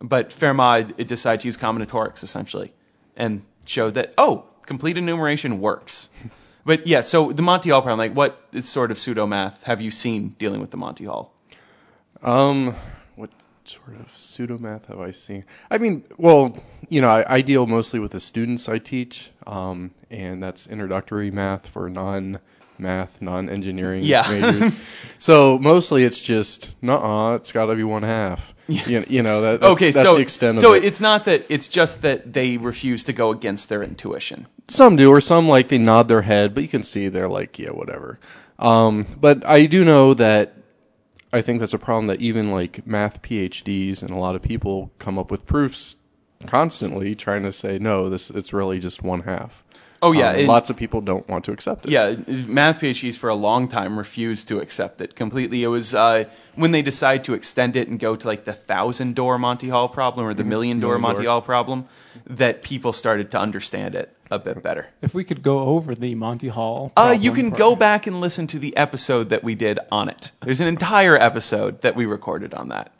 but 0.00 0.30
Fermat 0.30 1.06
decided 1.06 1.40
to 1.42 1.48
use 1.48 1.56
combinatorics 1.56 2.22
essentially, 2.22 2.72
and 3.16 3.42
showed 3.64 3.94
that 3.94 4.12
oh, 4.18 4.44
complete 4.66 4.98
enumeration 4.98 5.60
works. 5.60 6.08
But 6.66 6.84
yeah, 6.84 7.00
so 7.02 7.30
the 7.30 7.42
Monty 7.42 7.70
Hall 7.70 7.80
problem, 7.80 7.98
like 8.00 8.14
what 8.14 8.42
sort 8.64 8.90
of 8.90 8.98
pseudo 8.98 9.24
math 9.24 9.62
have 9.62 9.80
you 9.80 9.92
seen 9.92 10.30
dealing 10.30 10.60
with 10.60 10.72
the 10.72 10.76
Monty 10.76 11.04
Hall? 11.04 11.32
Um, 12.24 12.74
what 13.14 13.30
sort 13.64 14.00
of 14.00 14.14
pseudo 14.16 14.58
math 14.58 14.86
have 14.86 14.98
I 14.98 15.12
seen? 15.12 15.44
I 15.70 15.78
mean, 15.78 16.02
well, 16.18 16.56
you 16.88 17.00
know, 17.00 17.08
I, 17.08 17.36
I 17.36 17.40
deal 17.40 17.68
mostly 17.68 18.00
with 18.00 18.10
the 18.10 18.18
students 18.18 18.68
I 18.68 18.78
teach, 18.78 19.30
um, 19.46 19.92
and 20.10 20.42
that's 20.42 20.66
introductory 20.66 21.30
math 21.30 21.68
for 21.68 21.88
non 21.88 22.40
math, 22.78 23.22
non 23.22 23.48
engineering 23.48 24.02
Yeah. 24.02 24.26
majors. 24.28 24.72
so 25.18 25.58
mostly 25.58 26.04
it's 26.04 26.20
just, 26.20 26.74
nuh-uh, 26.82 27.34
it's 27.36 27.52
got 27.52 27.66
to 27.66 27.76
be 27.76 27.84
one 27.84 28.02
half. 28.02 28.54
You, 28.68 29.04
you 29.08 29.22
know, 29.22 29.40
that, 29.42 29.60
that's, 29.60 29.72
okay, 29.72 29.90
that's 29.92 30.02
so 30.02 30.16
the 30.16 30.20
extent 30.20 30.58
so 30.58 30.74
of 30.74 30.82
it. 30.82 30.86
it's 30.86 31.00
not 31.00 31.24
that 31.26 31.44
it's 31.48 31.68
just 31.68 32.02
that 32.02 32.32
they 32.32 32.56
refuse 32.56 33.04
to 33.04 33.12
go 33.12 33.30
against 33.30 33.68
their 33.68 33.82
intuition. 33.82 34.46
Some 34.68 34.96
do, 34.96 35.08
or 35.10 35.20
some 35.20 35.48
like 35.48 35.68
they 35.68 35.78
nod 35.78 36.08
their 36.08 36.22
head, 36.22 36.52
but 36.52 36.62
you 36.64 36.68
can 36.68 36.82
see 36.82 37.08
they're 37.08 37.28
like, 37.28 37.58
yeah, 37.58 37.70
whatever. 37.70 38.18
Um, 38.58 39.06
but 39.20 39.46
I 39.46 39.66
do 39.66 39.84
know 39.84 40.14
that 40.14 40.54
I 41.32 41.42
think 41.42 41.60
that's 41.60 41.74
a 41.74 41.78
problem 41.78 42.06
that 42.06 42.20
even 42.20 42.50
like 42.50 42.86
math 42.86 43.22
PhDs 43.22 44.02
and 44.02 44.10
a 44.10 44.16
lot 44.16 44.34
of 44.34 44.42
people 44.42 44.90
come 44.98 45.18
up 45.18 45.30
with 45.30 45.46
proofs 45.46 45.96
constantly 46.46 47.14
trying 47.14 47.42
to 47.42 47.52
say 47.52 47.78
no, 47.78 48.08
this 48.08 48.30
it's 48.30 48.52
really 48.52 48.78
just 48.78 49.02
one 49.02 49.20
half. 49.20 49.62
Oh, 50.02 50.12
yeah, 50.12 50.30
Um, 50.30 50.36
and- 50.36 50.48
lots 50.48 50.68
of 50.70 50.76
people 50.76 51.00
don't 51.00 51.26
want 51.28 51.44
to 51.46 51.52
accept 51.52 51.86
it. 51.86 51.90
Yeah, 51.92 52.16
math 52.26 52.80
PhDs 52.80 53.16
for 53.16 53.30
a 53.30 53.34
long 53.34 53.66
time 53.66 53.96
refused 53.98 54.48
to 54.48 54.60
accept 54.60 55.00
it 55.00 55.16
completely. 55.16 55.62
It 55.64 55.68
was 55.68 55.94
uh, 55.94 56.24
when 56.54 56.70
they 56.72 56.82
decided 56.82 57.24
to 57.24 57.34
extend 57.34 57.76
it 57.76 57.88
and 57.88 57.98
go 57.98 58.14
to 58.14 58.26
like 58.26 58.44
the 58.44 58.52
thousand 58.52 59.14
door 59.14 59.38
Monty 59.38 59.68
Hall 59.70 59.88
problem 59.88 60.26
or 60.26 60.34
the 60.34 60.44
million 60.44 60.80
door 60.80 60.98
Monty. 60.98 61.24
Hall 61.24 61.40
problem 61.40 61.86
that 62.26 62.62
people 62.62 62.92
started 62.92 63.30
to 63.30 63.38
understand 63.38 63.94
it 63.94 64.12
a 64.30 64.38
bit 64.38 64.62
better. 64.62 64.88
If 65.02 65.14
we 65.14 65.24
could 65.24 65.42
go 65.42 65.60
over 65.60 65.94
the 65.94 66.14
Monty 66.14 66.48
Hall, 66.48 66.92
Uh, 66.96 67.16
you 67.18 67.32
can 67.32 67.50
pro- 67.50 67.58
go 67.58 67.76
back 67.76 68.06
and 68.06 68.20
listen 68.20 68.46
to 68.48 68.58
the 68.58 68.76
episode 68.76 69.28
that 69.30 69.44
we 69.44 69.54
did 69.54 69.78
on 69.90 70.08
it. 70.08 70.30
There's 70.42 70.60
an 70.60 70.66
entire 70.68 71.16
episode 71.16 71.80
that 71.82 71.96
we 71.96 72.04
recorded 72.06 72.52
on 72.52 72.68
that. 72.68 72.92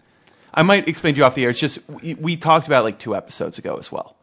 I 0.54 0.62
might 0.62 0.88
explain 0.88 1.12
to 1.14 1.18
you 1.18 1.24
off 1.24 1.34
the 1.34 1.44
air. 1.44 1.50
It's 1.50 1.60
just 1.60 1.80
we, 1.90 2.14
we 2.14 2.36
talked 2.36 2.66
about 2.66 2.80
it 2.80 2.84
like 2.84 2.98
two 2.98 3.14
episodes 3.14 3.58
ago 3.58 3.76
as 3.76 3.92
well. 3.92 4.16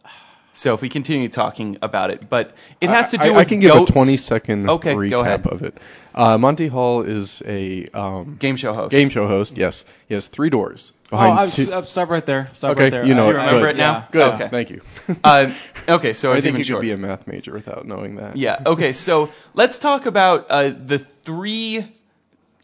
So 0.53 0.73
if 0.75 0.81
we 0.81 0.89
continue 0.89 1.29
talking 1.29 1.77
about 1.81 2.11
it, 2.11 2.29
but 2.29 2.55
it 2.79 2.89
has 2.89 3.09
to 3.11 3.17
do 3.17 3.23
I, 3.25 3.29
with 3.29 3.37
I 3.37 3.43
can 3.45 3.59
give 3.59 3.75
a 3.75 3.85
20 3.85 4.17
second 4.17 4.69
Okay, 4.69 4.93
recap 4.93 5.45
of 5.47 5.63
it. 5.63 5.77
Uh, 6.13 6.37
Monty 6.37 6.67
Hall 6.67 7.01
is 7.01 7.41
a 7.47 7.87
um, 7.93 8.35
game 8.39 8.55
show 8.55 8.73
host. 8.73 8.91
game 8.91 9.09
show 9.09 9.27
host. 9.27 9.57
Yes, 9.57 9.83
he 10.07 10.13
has 10.13 10.27
three 10.27 10.49
doors 10.51 10.93
Oh. 11.13 11.17
I'm, 11.17 11.49
two- 11.49 11.71
uh, 11.71 11.83
stop 11.83 12.09
right 12.09 12.25
there. 12.25 12.49
Stop 12.53 12.71
Okay, 12.71 12.83
right 12.85 12.89
there. 12.91 13.05
you 13.05 13.13
know 13.13 13.25
it. 13.29 13.33
You 13.33 13.37
remember 13.37 13.59
Good. 13.67 13.75
it 13.75 13.77
now? 13.77 13.91
yeah. 13.93 14.05
Good, 14.11 14.33
Okay. 14.33 14.47
thank 14.49 14.69
you. 14.71 14.81
Uh, 15.23 15.53
okay, 15.87 16.13
so 16.13 16.31
I 16.31 16.39
think 16.39 16.55
even 16.55 16.67
you 16.67 16.73
could 16.73 16.81
be 16.81 16.91
a 16.91 16.97
math 16.97 17.27
major 17.27 17.53
without 17.53 17.85
knowing 17.85 18.15
that. 18.15 18.35
Yeah. 18.35 18.61
Okay. 18.65 18.93
So 19.03 19.29
let's 19.53 19.77
talk 19.77 20.05
about 20.07 20.47
uh, 20.49 20.69
the 20.69 20.97
three 20.97 21.85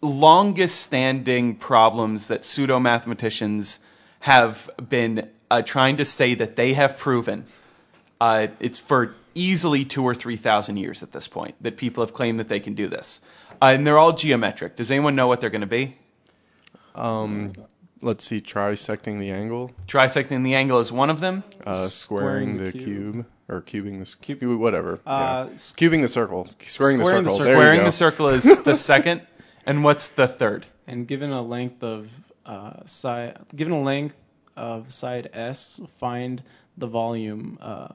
longest 0.01 0.79
standing 0.81 1.55
problems 1.55 2.29
that 2.29 2.43
pseudo 2.45 2.79
mathematicians 2.79 3.79
have 4.21 4.69
been 4.89 5.29
uh, 5.51 5.61
trying 5.61 5.97
to 5.97 6.05
say 6.05 6.33
that 6.35 6.55
they 6.55 6.73
have 6.73 6.97
proven. 6.97 7.45
Uh, 8.21 8.47
it's 8.59 8.77
for 8.77 9.15
easily 9.35 9.85
two 9.85 10.03
or 10.03 10.13
three 10.13 10.35
thousand 10.35 10.77
years 10.77 11.03
at 11.03 11.11
this 11.11 11.27
point 11.27 11.55
that 11.61 11.77
people 11.77 12.03
have 12.03 12.13
claimed 12.13 12.39
that 12.39 12.49
they 12.49 12.59
can 12.59 12.73
do 12.75 12.87
this, 12.87 13.21
uh, 13.61 13.71
and 13.73 13.85
they're 13.87 13.97
all 13.97 14.11
geometric. 14.13 14.75
Does 14.75 14.91
anyone 14.91 15.15
know 15.15 15.27
what 15.27 15.39
they're 15.41 15.49
going 15.49 15.61
to 15.61 15.67
be? 15.67 15.95
Let's 18.01 18.23
see, 18.23 18.39
trisecting 18.39 19.19
the 19.19 19.31
angle, 19.31 19.71
Trisecting 19.87 20.43
the 20.45 20.55
angle 20.55 20.79
is 20.79 20.89
one 20.89 21.09
of 21.09 21.19
them. 21.19 21.43
uh, 21.65 21.73
squaring, 21.73 22.53
Squaring 22.53 22.57
the 22.57 22.63
the 22.65 22.71
cube. 22.71 23.13
cube. 23.13 23.25
or 23.49 23.61
cubing 23.61 23.95
the 23.95 24.01
s- 24.01 24.15
cube, 24.15 24.41
whatever. 24.59 24.99
Uh, 25.05 25.47
yeah. 25.49 25.55
Cubing 25.55 26.01
the 26.01 26.07
circle, 26.07 26.47
squaring, 26.65 26.97
the 26.99 27.05
Squaring 27.05 27.23
the 27.25 27.29
circle. 27.29 27.45
circle. 27.45 27.61
Squaring 27.61 27.83
the 27.83 27.91
circle 27.91 28.27
is 28.29 28.63
the 28.63 28.75
second, 28.75 29.21
and 29.65 29.83
what's 29.83 30.09
the 30.09 30.27
third? 30.29 30.65
And 30.87 31.07
given 31.09 31.31
a 31.31 31.41
length 31.41 31.83
of 31.83 32.31
uh, 32.45 32.85
side, 32.85 33.37
given 33.53 33.73
a 33.73 33.81
length 33.81 34.15
of 34.55 34.91
side 34.93 35.29
S, 35.33 35.81
find 35.89 36.41
the 36.79 36.87
volume 36.87 37.57
uh, 37.61 37.89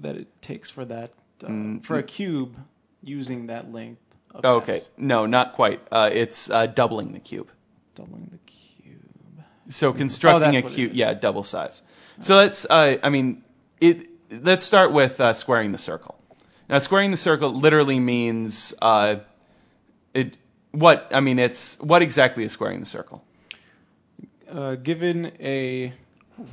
that 0.00 0.16
it 0.16 0.28
takes 0.42 0.68
for 0.70 0.84
that 0.84 1.12
uh, 1.44 1.78
for 1.82 1.98
a 1.98 2.02
cube 2.02 2.56
using 3.02 3.46
that 3.46 3.72
length. 3.72 4.00
Of 4.34 4.44
Okay, 4.44 4.76
S, 4.76 4.90
no, 4.96 5.26
not 5.26 5.52
quite. 5.54 5.80
Uh, 5.90 6.10
it's 6.12 6.50
uh, 6.50 6.66
doubling 6.66 7.12
the 7.12 7.20
cube. 7.20 7.50
doubling 7.94 8.28
the 8.30 8.38
cube. 8.38 9.44
So 9.68 9.92
constructing 9.92 10.56
Oh, 10.56 10.66
a 10.66 10.70
cube, 10.70 10.92
yeah, 10.94 11.14
double 11.14 11.42
size. 11.42 11.82
So 12.20 12.36
let's, 12.36 12.66
uh, 12.68 12.98
I 13.02 13.08
mean, 13.10 13.42
it. 13.80 14.08
Let's 14.30 14.64
start 14.64 14.92
with 14.92 15.20
uh, 15.20 15.34
squaring 15.34 15.72
the 15.72 15.78
circle. 15.78 16.18
Now, 16.68 16.78
squaring 16.78 17.10
the 17.10 17.18
circle 17.18 17.50
literally 17.52 18.00
means 18.00 18.72
uh, 18.80 19.16
it. 20.14 20.38
What 20.70 21.08
I 21.12 21.20
mean, 21.20 21.38
it's 21.38 21.78
what 21.80 22.00
exactly 22.00 22.44
is 22.44 22.52
squaring 22.52 22.80
the 22.80 22.86
circle? 22.86 23.22
Uh, 24.50 24.76
given 24.76 25.32
a 25.40 25.92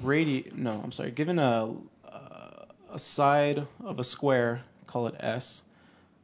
radi, 0.03 0.53
no, 0.55 0.81
I'm 0.83 0.91
sorry. 0.91 1.11
Given 1.11 1.39
a 1.39 1.73
uh, 2.11 2.65
a 2.91 2.99
side 2.99 3.65
of 3.83 3.99
a 3.99 4.03
square, 4.03 4.61
call 4.87 5.07
it 5.07 5.15
S. 5.19 5.63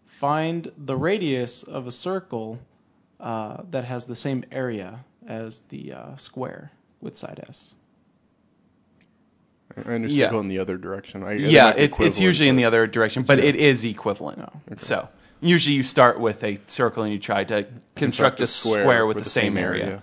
Find 0.05 0.71
the 0.77 0.95
radius 0.95 1.63
of 1.63 1.87
a 1.87 1.91
circle 1.91 2.59
uh, 3.19 3.63
that 3.69 3.83
has 3.85 4.05
the 4.05 4.15
same 4.15 4.43
area 4.51 5.03
as 5.27 5.59
the 5.69 5.93
uh, 5.93 6.15
square 6.15 6.71
with 7.01 7.17
side 7.17 7.43
S. 7.47 7.75
I 9.75 9.81
understand 9.81 10.11
Yeah. 10.11 10.31
going 10.31 10.47
the 10.47 10.59
other 10.59 10.77
direction. 10.77 11.23
I, 11.23 11.33
it 11.33 11.41
yeah, 11.41 11.69
it's 11.69 11.79
it's 11.79 11.95
equivalent, 11.95 12.19
usually 12.19 12.49
in 12.49 12.55
the 12.55 12.65
other 12.65 12.87
direction, 12.87 13.23
but 13.27 13.39
it 13.39 13.55
is 13.55 13.83
equivalent. 13.83 14.37
No, 14.37 14.49
So 14.77 15.09
usually 15.41 15.75
you 15.75 15.83
start 15.83 16.19
with 16.19 16.43
a 16.43 16.57
circle 16.65 17.03
and 17.03 17.11
you 17.11 17.19
try 17.19 17.43
to 17.45 17.65
construct, 17.95 18.39
a 18.39 18.47
square, 18.47 19.05
with, 19.05 19.17
the, 19.17 19.25
same, 19.25 19.57
area. 19.57 20.01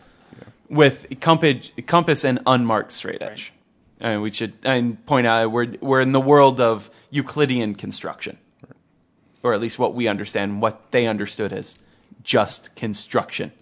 With 0.73 1.21
compass, 1.21 1.71
compass 1.87 2.25
and 2.25 2.41
unmarked 2.47 2.93
straight 2.93 3.23
edge. 3.23 3.52
And 4.00 4.23
we 4.23 4.31
should 4.31 4.55
and 4.64 5.05
point 5.07 5.29
out 5.29 5.52
we're 5.52 5.75
we're 5.81 6.00
in 6.00 6.11
the 6.11 6.21
world 6.21 6.61
of 6.61 6.91
Euclidean 7.11 7.76
construction, 7.76 8.37
or 9.45 9.55
at 9.55 9.61
least 9.61 9.79
what 9.79 9.95
we 9.95 10.09
understand, 10.09 10.61
what 10.61 10.91
they 10.91 11.07
understood 11.07 11.52
as 11.52 11.81
just 12.25 12.75
construction. 12.75 13.52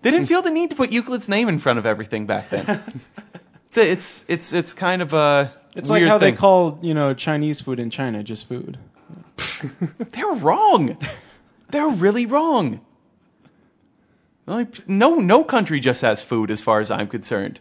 They 0.00 0.10
didn't 0.10 0.26
feel 0.26 0.40
the 0.40 0.50
need 0.50 0.70
to 0.70 0.76
put 0.76 0.90
Euclid's 0.90 1.28
name 1.28 1.48
in 1.50 1.58
front 1.58 1.78
of 1.78 1.84
everything 1.84 2.24
back 2.24 2.48
then. 2.48 2.80
it's 3.66 3.76
a, 3.76 3.90
it's 3.90 4.24
it's 4.28 4.52
it's 4.54 4.72
kind 4.72 5.02
of 5.02 5.12
a 5.12 5.52
It's 5.76 5.90
like 5.90 6.04
how 6.04 6.18
thing. 6.18 6.32
they 6.34 6.38
call 6.38 6.78
you 6.80 6.94
know 6.94 7.12
Chinese 7.12 7.60
food 7.60 7.78
in 7.78 7.90
China 7.90 8.22
just 8.22 8.48
food. 8.48 8.78
They're 9.98 10.32
wrong. 10.32 10.96
They're 11.70 11.88
really 11.88 12.24
wrong. 12.24 12.80
No, 14.86 15.14
no 15.14 15.44
country 15.44 15.80
just 15.80 16.02
has 16.02 16.20
food, 16.22 16.50
as 16.50 16.60
far 16.60 16.80
as 16.80 16.90
I'm 16.90 17.06
concerned. 17.08 17.60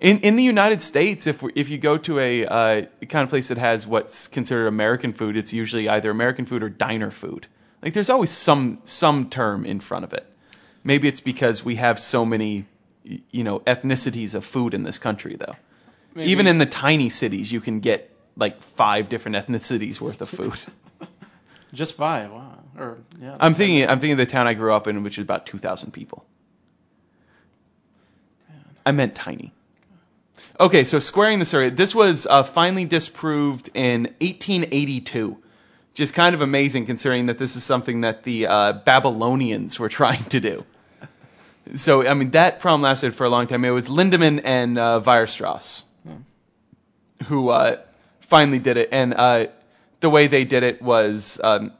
In 0.00 0.18
in 0.20 0.36
the 0.36 0.42
United 0.42 0.80
States, 0.82 1.26
if 1.26 1.42
we- 1.42 1.52
if 1.54 1.68
you 1.70 1.78
go 1.78 1.96
to 1.98 2.18
a 2.18 2.44
uh, 2.46 2.82
kind 3.08 3.22
of 3.24 3.30
place 3.30 3.48
that 3.48 3.58
has 3.58 3.86
what's 3.86 4.28
considered 4.28 4.66
American 4.66 5.12
food, 5.14 5.36
it's 5.36 5.52
usually 5.52 5.88
either 5.88 6.10
American 6.10 6.44
food 6.46 6.62
or 6.62 6.68
diner 6.68 7.10
food. 7.10 7.46
Like 7.82 7.94
there's 7.94 8.10
always 8.10 8.30
some 8.30 8.78
some 8.84 9.28
term 9.30 9.64
in 9.64 9.80
front 9.80 10.04
of 10.04 10.12
it. 10.12 10.26
Maybe 10.84 11.08
it's 11.08 11.20
because 11.20 11.64
we 11.64 11.76
have 11.76 11.98
so 11.98 12.24
many, 12.26 12.64
you 13.04 13.42
know, 13.42 13.60
ethnicities 13.60 14.34
of 14.34 14.44
food 14.44 14.74
in 14.74 14.84
this 14.84 14.98
country, 14.98 15.36
though. 15.36 15.54
Maybe- 16.14 16.30
Even 16.30 16.46
in 16.46 16.58
the 16.58 16.66
tiny 16.66 17.08
cities, 17.08 17.50
you 17.50 17.60
can 17.60 17.80
get 17.80 18.10
like 18.36 18.60
five 18.62 19.08
different 19.08 19.36
ethnicities 19.36 20.00
worth 20.00 20.20
of 20.20 20.28
food. 20.28 20.58
Just 21.72 21.96
five. 21.96 22.30
Wow. 22.30 22.55
Or 22.78 22.98
yeah. 23.20 23.36
I'm 23.40 23.54
thinking. 23.54 23.88
I'm 23.88 23.98
thinking 24.00 24.12
of 24.12 24.18
the 24.18 24.26
town 24.26 24.46
I 24.46 24.54
grew 24.54 24.72
up 24.72 24.86
in, 24.86 25.02
which 25.02 25.18
is 25.18 25.22
about 25.22 25.46
two 25.46 25.58
thousand 25.58 25.92
people. 25.92 26.26
I 28.84 28.92
meant 28.92 29.14
tiny. 29.14 29.52
Okay, 30.60 30.84
so 30.84 30.98
squaring 30.98 31.38
the 31.38 31.44
circle. 31.44 31.74
This 31.74 31.94
was 31.94 32.26
uh, 32.26 32.42
finally 32.42 32.84
disproved 32.84 33.68
in 33.74 34.04
1882, 34.20 35.30
which 35.90 36.00
is 36.00 36.12
kind 36.12 36.34
of 36.34 36.40
amazing 36.40 36.86
considering 36.86 37.26
that 37.26 37.36
this 37.36 37.56
is 37.56 37.64
something 37.64 38.02
that 38.02 38.22
the 38.22 38.46
uh, 38.46 38.72
Babylonians 38.72 39.78
were 39.78 39.88
trying 40.00 40.22
to 40.24 40.40
do. 40.40 40.64
So, 41.74 42.06
I 42.06 42.14
mean, 42.14 42.30
that 42.30 42.60
problem 42.60 42.82
lasted 42.82 43.14
for 43.14 43.24
a 43.24 43.28
long 43.28 43.48
time. 43.48 43.64
It 43.64 43.70
was 43.70 43.88
Lindemann 43.88 44.40
and 44.44 44.78
uh, 44.78 45.02
Weierstrass 45.04 45.82
who 47.24 47.48
uh, 47.48 47.76
finally 48.20 48.58
did 48.58 48.76
it, 48.76 48.88
and 48.92 49.14
uh, 49.14 49.46
the 50.00 50.10
way 50.10 50.26
they 50.26 50.44
did 50.44 50.62
it 50.62 50.80
was 50.82 51.40
um, 51.42 51.72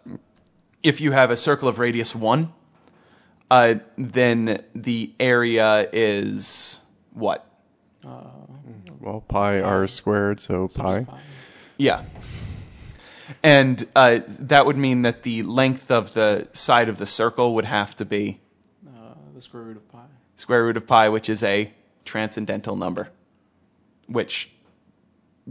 if 0.86 1.00
you 1.00 1.10
have 1.10 1.32
a 1.32 1.36
circle 1.36 1.68
of 1.68 1.80
radius 1.80 2.14
one, 2.14 2.52
uh, 3.50 3.74
then 3.98 4.62
the 4.72 5.12
area 5.18 5.88
is 5.92 6.78
what? 7.12 7.44
Well, 9.00 9.20
pi 9.26 9.60
r 9.60 9.88
squared, 9.88 10.38
so 10.38 10.68
pi. 10.68 11.04
Yeah. 11.76 12.04
And 13.42 13.84
uh, 13.96 14.20
that 14.26 14.66
would 14.66 14.76
mean 14.76 15.02
that 15.02 15.24
the 15.24 15.42
length 15.42 15.90
of 15.90 16.14
the 16.14 16.46
side 16.52 16.88
of 16.88 16.98
the 16.98 17.06
circle 17.06 17.54
would 17.56 17.64
have 17.64 17.96
to 17.96 18.04
be 18.04 18.40
Uh, 18.86 19.14
the 19.34 19.40
square 19.40 19.64
root 19.64 19.76
of 19.76 19.88
pi. 19.90 20.04
square 20.36 20.64
root 20.64 20.76
of 20.76 20.86
pi, 20.86 21.08
which 21.08 21.28
is 21.28 21.42
a 21.42 21.72
transcendental 22.04 22.76
number, 22.76 23.08
which 24.06 24.52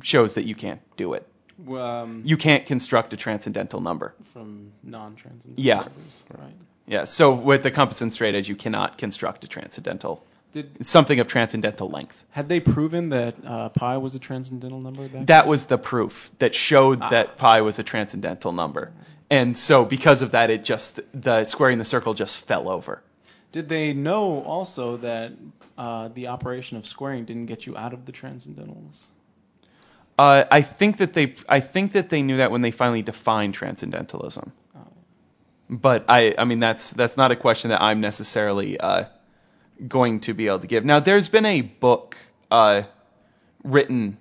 shows 0.01 0.35
that 0.35 0.45
you 0.45 0.55
can't 0.55 0.81
do 0.95 1.13
it. 1.13 1.27
Um, 1.69 2.21
You 2.25 2.37
can't 2.37 2.65
construct 2.65 3.13
a 3.13 3.17
transcendental 3.17 3.81
number. 3.81 4.13
from 4.21 4.71
non-transcendental 4.83 5.63
Yeah. 5.63 5.75
numbers, 5.81 6.23
right? 6.37 6.53
Yeah, 6.87 7.05
so 7.05 7.33
with 7.33 7.63
the 7.63 7.71
compass 7.71 8.01
and 8.01 8.11
straight 8.11 8.35
edge, 8.35 8.47
you 8.49 8.55
cannot 8.55 8.97
construct 8.97 9.43
a 9.43 9.47
transcendental, 9.47 10.23
Did 10.51 10.85
something 10.85 11.19
of 11.19 11.27
transcendental 11.27 11.89
length. 11.89 12.25
had 12.31 12.47
they 12.49 12.59
proven 12.59 13.09
that 13.09 13.35
uh, 13.45 13.69
pi 13.69 13.97
was 13.97 14.15
a 14.15 14.19
transcendental 14.19 14.81
number 14.81 15.07
back? 15.07 15.25
That 15.27 15.47
was 15.47 15.65
the 15.67 15.77
proof 15.77 16.31
that 16.39 16.53
showed 16.53 16.99
that 16.99 17.37
pi 17.37 17.61
was 17.61 17.79
a 17.79 17.83
transcendental 17.83 18.51
number. 18.51 18.91
And 19.31 19.57
so 19.57 19.83
because 19.83 20.21
of 20.21 20.31
that, 20.31 20.49
it 20.51 20.63
just, 20.63 20.99
the 21.19 21.43
squaring 21.45 21.77
the 21.79 21.85
circle 21.85 22.13
just 22.13 22.37
fell 22.37 22.69
over. 22.69 23.01
Did 23.51 23.69
they 23.69 23.93
know 23.93 24.43
also 24.43 24.97
that 24.97 25.31
uh, 25.77 26.09
the 26.09 26.27
operation 26.27 26.77
of 26.77 26.85
squaring 26.85 27.25
didn't 27.25 27.47
get 27.47 27.65
you 27.65 27.75
out 27.75 27.93
of 27.93 28.05
the 28.05 28.11
transcendentals? 28.11 29.07
Uh, 30.17 30.45
I 30.49 30.61
think 30.61 30.97
that 30.97 31.13
they, 31.13 31.35
I 31.49 31.59
think 31.59 31.91
that 31.91 32.09
they 32.09 32.21
knew 32.21 32.37
that 32.37 32.51
when 32.51 32.61
they 32.61 32.71
finally 32.71 33.01
defined 33.01 33.53
transcendentalism. 33.53 34.53
But 35.69 36.05
I, 36.07 36.35
I 36.37 36.45
mean, 36.45 36.59
that's 36.59 36.93
that's 36.93 37.17
not 37.17 37.31
a 37.31 37.35
question 37.35 37.69
that 37.71 37.81
I'm 37.81 37.99
necessarily 37.99 38.79
uh, 38.79 39.05
going 39.87 40.19
to 40.21 40.33
be 40.33 40.47
able 40.47 40.59
to 40.59 40.67
give. 40.67 40.85
Now, 40.85 40.99
there's 40.99 41.27
been 41.27 41.45
a 41.45 41.61
book 41.61 42.17
uh, 42.51 42.83
written 43.63 44.17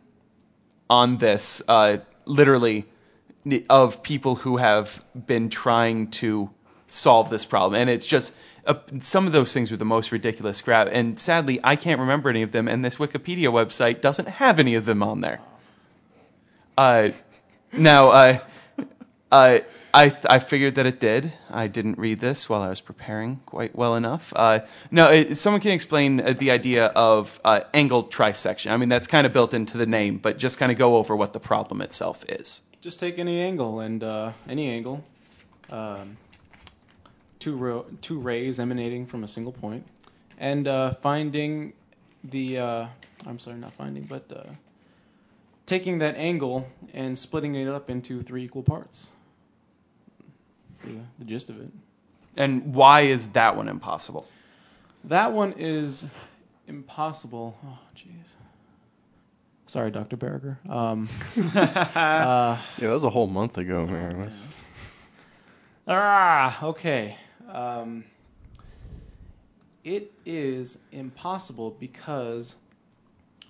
on 0.88 1.18
this, 1.18 1.62
uh, 1.68 1.98
literally, 2.24 2.86
of 3.68 4.02
people 4.02 4.36
who 4.36 4.56
have 4.56 5.04
been 5.26 5.50
trying 5.50 6.10
to 6.12 6.50
solve 6.86 7.28
this 7.28 7.44
problem, 7.44 7.78
and 7.78 7.90
it's 7.90 8.06
just 8.06 8.34
uh, 8.66 8.74
some 8.98 9.26
of 9.26 9.32
those 9.32 9.52
things 9.52 9.70
are 9.70 9.76
the 9.76 9.84
most 9.84 10.12
ridiculous 10.12 10.62
crap. 10.62 10.88
And 10.90 11.18
sadly, 11.18 11.60
I 11.62 11.76
can't 11.76 12.00
remember 12.00 12.30
any 12.30 12.40
of 12.40 12.52
them, 12.52 12.68
and 12.68 12.82
this 12.82 12.96
Wikipedia 12.96 13.52
website 13.52 14.00
doesn't 14.00 14.28
have 14.28 14.58
any 14.58 14.76
of 14.76 14.86
them 14.86 15.02
on 15.02 15.20
there. 15.20 15.40
Uh, 16.76 17.10
now, 17.72 18.08
uh, 18.10 18.38
Uh, 19.32 19.58
I 19.92 20.16
I 20.30 20.38
figured 20.38 20.76
that 20.76 20.86
it 20.86 21.00
did. 21.00 21.32
I 21.50 21.66
didn't 21.66 21.98
read 21.98 22.20
this 22.20 22.48
while 22.48 22.62
I 22.62 22.68
was 22.68 22.80
preparing 22.80 23.40
quite 23.46 23.74
well 23.74 23.96
enough. 23.96 24.32
Uh, 24.36 24.60
no, 24.92 25.10
it, 25.10 25.36
someone 25.36 25.60
can 25.60 25.72
explain 25.72 26.20
uh, 26.20 26.34
the 26.34 26.52
idea 26.52 26.86
of 26.94 27.40
uh, 27.44 27.62
angled 27.72 28.12
trisection. 28.12 28.70
I 28.70 28.76
mean, 28.76 28.88
that's 28.88 29.08
kind 29.08 29.26
of 29.26 29.32
built 29.32 29.52
into 29.52 29.76
the 29.76 29.86
name, 29.86 30.18
but 30.18 30.38
just 30.38 30.58
kind 30.58 30.70
of 30.70 30.78
go 30.78 30.94
over 30.94 31.16
what 31.16 31.32
the 31.32 31.40
problem 31.40 31.80
itself 31.82 32.24
is. 32.28 32.60
Just 32.80 33.00
take 33.00 33.18
any 33.18 33.40
angle 33.40 33.80
and 33.80 34.04
uh, 34.04 34.30
any 34.48 34.70
angle, 34.70 35.02
um, 35.68 36.16
two 37.40 37.56
ro- 37.56 37.86
two 38.02 38.20
rays 38.20 38.60
emanating 38.60 39.04
from 39.04 39.24
a 39.24 39.28
single 39.28 39.52
point, 39.52 39.84
and 40.38 40.68
uh, 40.68 40.92
finding 40.92 41.72
the 42.22 42.58
uh, 42.58 42.86
I'm 43.26 43.40
sorry, 43.40 43.56
not 43.56 43.72
finding, 43.72 44.04
but 44.04 44.30
uh, 44.30 44.44
taking 45.66 45.98
that 45.98 46.16
angle 46.16 46.68
and 46.92 47.16
splitting 47.16 47.54
it 47.54 47.68
up 47.68 47.90
into 47.90 48.20
three 48.22 48.44
equal 48.44 48.62
parts. 48.62 49.10
The, 50.82 51.00
the 51.18 51.24
gist 51.24 51.50
of 51.50 51.60
it. 51.60 51.70
And 52.36 52.74
why 52.74 53.02
is 53.02 53.28
that 53.30 53.56
one 53.56 53.68
impossible? 53.68 54.28
That 55.04 55.32
one 55.32 55.54
is 55.56 56.06
impossible. 56.66 57.56
Oh, 57.64 57.78
jeez. 57.96 58.34
Sorry, 59.66 59.90
Dr. 59.90 60.16
Berger. 60.16 60.58
Um, 60.68 61.08
Yeah, 61.54 62.58
that 62.78 62.88
was 62.88 63.04
a 63.04 63.10
whole 63.10 63.26
month 63.26 63.56
ago, 63.58 63.86
man. 63.86 64.20
That's, 64.20 64.62
Ah, 65.88 66.64
okay. 66.64 67.16
Um, 67.48 68.04
it 69.84 70.12
is 70.24 70.80
impossible 70.92 71.76
because 71.78 72.56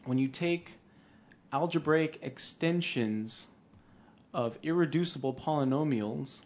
when 0.05 0.19
you 0.19 0.29
take 0.29 0.77
algebraic 1.55 2.19
extensions 2.23 3.47
of 4.35 4.59
irreducible 4.65 5.33
polynomials, 5.33 6.43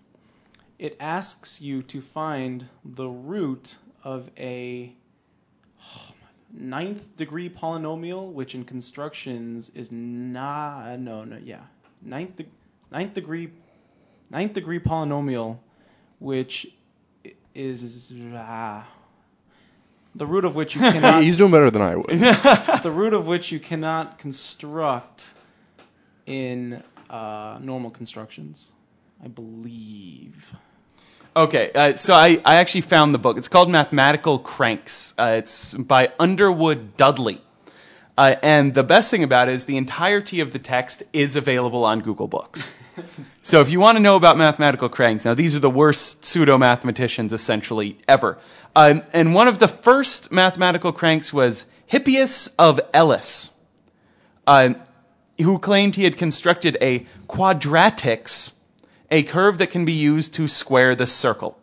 it 0.79 0.95
asks 1.01 1.63
you 1.63 1.83
to 1.83 2.03
find 2.03 2.69
the 2.85 3.09
root 3.09 3.79
of 4.05 4.31
a 4.37 4.93
ninth 6.53 7.17
degree 7.17 7.49
polynomial, 7.49 8.31
which 8.33 8.55
in 8.55 8.65
constructions 8.65 9.71
is 9.71 9.91
not 9.91 10.99
no 10.99 11.25
no 11.25 11.39
yeah 11.43 11.63
ninth 12.03 12.43
ninth 12.91 13.15
degree 13.15 13.51
ninth 14.29 14.53
degree 14.53 14.79
polynomial, 14.79 15.59
which 16.19 16.67
is, 17.55 17.83
is 17.83 18.15
ah, 18.35 18.87
the 20.15 20.27
root 20.27 20.45
of 20.45 20.55
which 20.55 20.75
you 20.75 20.81
cannot 20.93 21.23
he's 21.23 21.37
doing 21.37 21.51
better 21.51 21.71
than 21.71 21.83
I 21.83 21.97
would. 21.97 22.09
the 22.83 22.93
root 22.93 23.15
of 23.15 23.27
which 23.27 23.53
you 23.53 23.61
cannot 23.61 24.19
construct 24.19 25.35
in 26.27 26.83
uh, 27.11 27.59
normal 27.61 27.91
constructions. 27.91 28.73
I 29.23 29.29
believe. 29.29 30.55
Okay, 31.37 31.71
uh, 31.75 31.95
so 31.95 32.15
I, 32.15 32.41
I 32.45 32.57
actually 32.57 32.81
found 32.83 33.15
the 33.15 33.19
book. 33.19 33.37
It's 33.37 33.49
called 33.49 33.71
Mathematical 33.71 34.39
Cranks. 34.39 35.15
Uh, 35.19 35.35
it's 35.39 35.75
by 35.75 36.13
Underwood 36.19 36.97
Dudley. 36.97 37.41
Uh, 38.17 38.35
and 38.43 38.75
the 38.75 38.83
best 38.83 39.11
thing 39.11 39.23
about 39.23 39.49
it 39.49 39.55
is 39.55 39.65
the 39.67 39.77
entirety 39.77 40.41
of 40.41 40.53
the 40.53 40.59
text 40.59 41.05
is 41.13 41.37
available 41.37 41.85
on 41.85 42.01
Google 42.01 42.27
Books. 42.27 42.68
So 43.43 43.61
if 43.61 43.71
you 43.71 43.81
want 43.81 43.97
to 43.97 44.03
know 44.03 44.17
about 44.17 44.37
mathematical 44.37 44.89
cranks, 44.89 45.25
now 45.25 45.35
these 45.35 45.57
are 45.57 45.61
the 45.61 45.71
worst 45.71 46.25
pseudo 46.25 46.59
mathematicians 46.59 47.33
essentially 47.33 47.99
ever. 48.07 48.39
Um, 48.77 49.03
and 49.13 49.35
one 49.35 49.49
of 49.49 49.59
the 49.59 49.69
first 49.69 50.31
mathematical 50.31 50.93
cranks 50.93 51.33
was 51.33 51.67
Hippias 51.87 52.55
of 52.59 52.81
Elis, 52.93 53.51
uh, 54.47 54.75
who 55.41 55.59
claimed 55.59 55.97
he 55.97 56.05
had 56.05 56.17
constructed 56.17 56.77
a 56.81 57.07
quadratix, 57.29 58.59
a 59.11 59.23
curve 59.23 59.59
that 59.59 59.71
can 59.71 59.85
be 59.85 59.93
used 59.93 60.35
to 60.35 60.49
square 60.49 60.95
the 60.95 61.07
circle. 61.07 61.59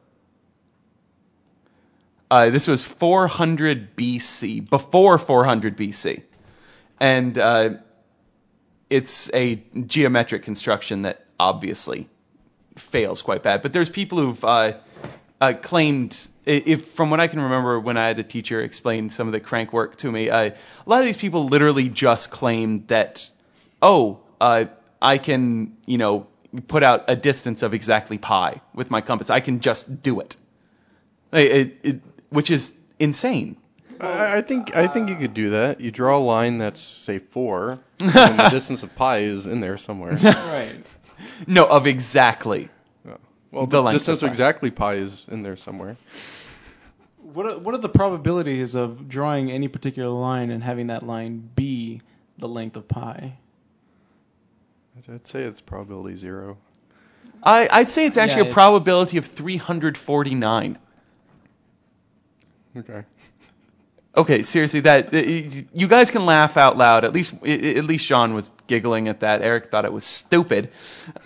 Uh, 2.30 2.50
this 2.50 2.68
was 2.68 2.84
400 2.84 3.96
BC, 3.96 4.68
before 4.70 5.18
400 5.18 5.78
BC. 5.78 6.24
And 7.00 7.38
uh, 7.38 7.70
it's 8.90 9.34
a 9.34 9.62
geometric 9.86 10.44
construction 10.44 11.04
that 11.04 11.25
obviously 11.40 12.08
fails 12.78 13.22
quite 13.22 13.44
bad. 13.44 13.62
But 13.62 13.74
there's 13.74 13.90
people 13.90 14.18
who've 14.18 14.44
uh, 14.44 14.74
uh, 15.42 15.54
claimed, 15.62 16.28
if 16.46 16.86
from 16.86 17.10
what 17.10 17.20
I 17.20 17.28
can 17.28 17.42
remember, 17.42 17.80
when 17.80 17.98
I 17.98 18.08
had 18.08 18.20
a 18.20 18.24
teacher 18.24 18.62
explain 18.62 19.10
some 19.10 19.28
of 19.28 19.34
the 19.34 19.40
crank 19.40 19.74
work 19.74 19.96
to 19.98 20.12
me, 20.12 20.30
uh, 20.30 20.44
a 20.50 20.54
lot 20.86 21.00
of 21.00 21.06
these 21.06 21.18
people 21.18 21.46
literally 21.46 21.90
just 21.90 22.32
claimed 22.32 22.88
that, 22.88 23.30
oh, 23.82 24.20
uh, 24.42 24.66
I 25.02 25.18
can, 25.18 25.76
you 25.86 25.98
know, 25.98 26.28
put 26.68 26.84
out 26.84 27.04
a 27.08 27.16
distance 27.16 27.62
of 27.64 27.74
exactly 27.74 28.18
pi 28.18 28.62
with 28.74 28.90
my 28.90 29.02
compass. 29.02 29.30
I 29.30 29.40
can 29.42 29.60
just 29.60 30.02
do 30.02 30.20
it, 30.20 30.36
It- 31.34 31.52
it- 31.52 31.78
it- 31.84 32.02
which 32.30 32.50
is 32.50 32.78
insane. 33.00 33.58
I, 34.00 34.38
I 34.38 34.42
think 34.42 34.76
I 34.76 34.88
think 34.88 35.10
you 35.10 35.16
could 35.16 35.34
do 35.34 35.50
that. 35.52 35.80
You 35.80 35.90
draw 35.92 36.18
a 36.18 36.20
line 36.20 36.58
that's 36.58 36.82
say 36.82 37.18
four, 37.18 37.80
and 38.00 38.12
the 38.40 38.50
distance 38.50 38.84
of 38.84 38.94
pi 38.96 39.20
is 39.20 39.48
in 39.48 39.60
there 39.62 39.78
somewhere. 39.78 40.18
Right. 40.24 40.76
No, 41.48 41.66
of 41.66 41.88
exactly. 41.88 42.70
Well, 43.52 43.66
The 43.66 43.78
the, 43.78 43.84
length 43.84 43.96
distance 43.96 44.22
of 44.24 44.28
exactly 44.28 44.70
pi 44.70 44.96
is 44.96 45.26
in 45.30 45.42
there 45.44 45.56
somewhere. 45.56 45.96
What 47.22 47.46
are, 47.46 47.58
what 47.58 47.74
are 47.74 47.78
the 47.80 47.90
probabilities 47.90 48.76
of 48.76 49.08
drawing 49.08 49.50
any 49.50 49.68
particular 49.70 50.10
line 50.10 50.50
and 50.52 50.62
having 50.64 50.88
that 50.88 51.04
line 51.04 51.50
be 51.56 52.02
the 52.38 52.48
length 52.50 52.76
of 52.76 52.88
pi? 52.88 53.38
I'd- 54.98 55.12
I'd 55.14 55.28
say 55.28 55.44
it's 55.44 55.62
probability 55.62 56.16
zero. 56.16 56.58
I, 57.44 57.68
I'd 57.72 57.90
say 57.90 58.06
it's 58.06 58.18
actually 58.18 58.46
Yeah, 58.46 58.52
a 58.52 58.54
probability 58.54 59.18
of 59.18 59.26
349. 59.26 60.78
Okay. 62.78 63.04
Okay, 64.18 64.44
seriously, 64.44 64.80
that 64.82 65.14
uh, 65.14 65.18
you 65.74 65.88
guys 65.88 66.10
can 66.10 66.26
laugh 66.26 66.56
out 66.56 66.78
loud. 66.78 67.04
At 67.04 67.12
least, 67.12 67.34
at 67.44 67.84
least 67.84 68.06
Sean 68.06 68.34
was 68.34 68.50
giggling 68.68 69.10
at 69.10 69.20
that. 69.20 69.42
Eric 69.42 69.66
thought 69.66 69.84
it 69.84 69.92
was 69.92 70.06
stupid. 70.06 70.70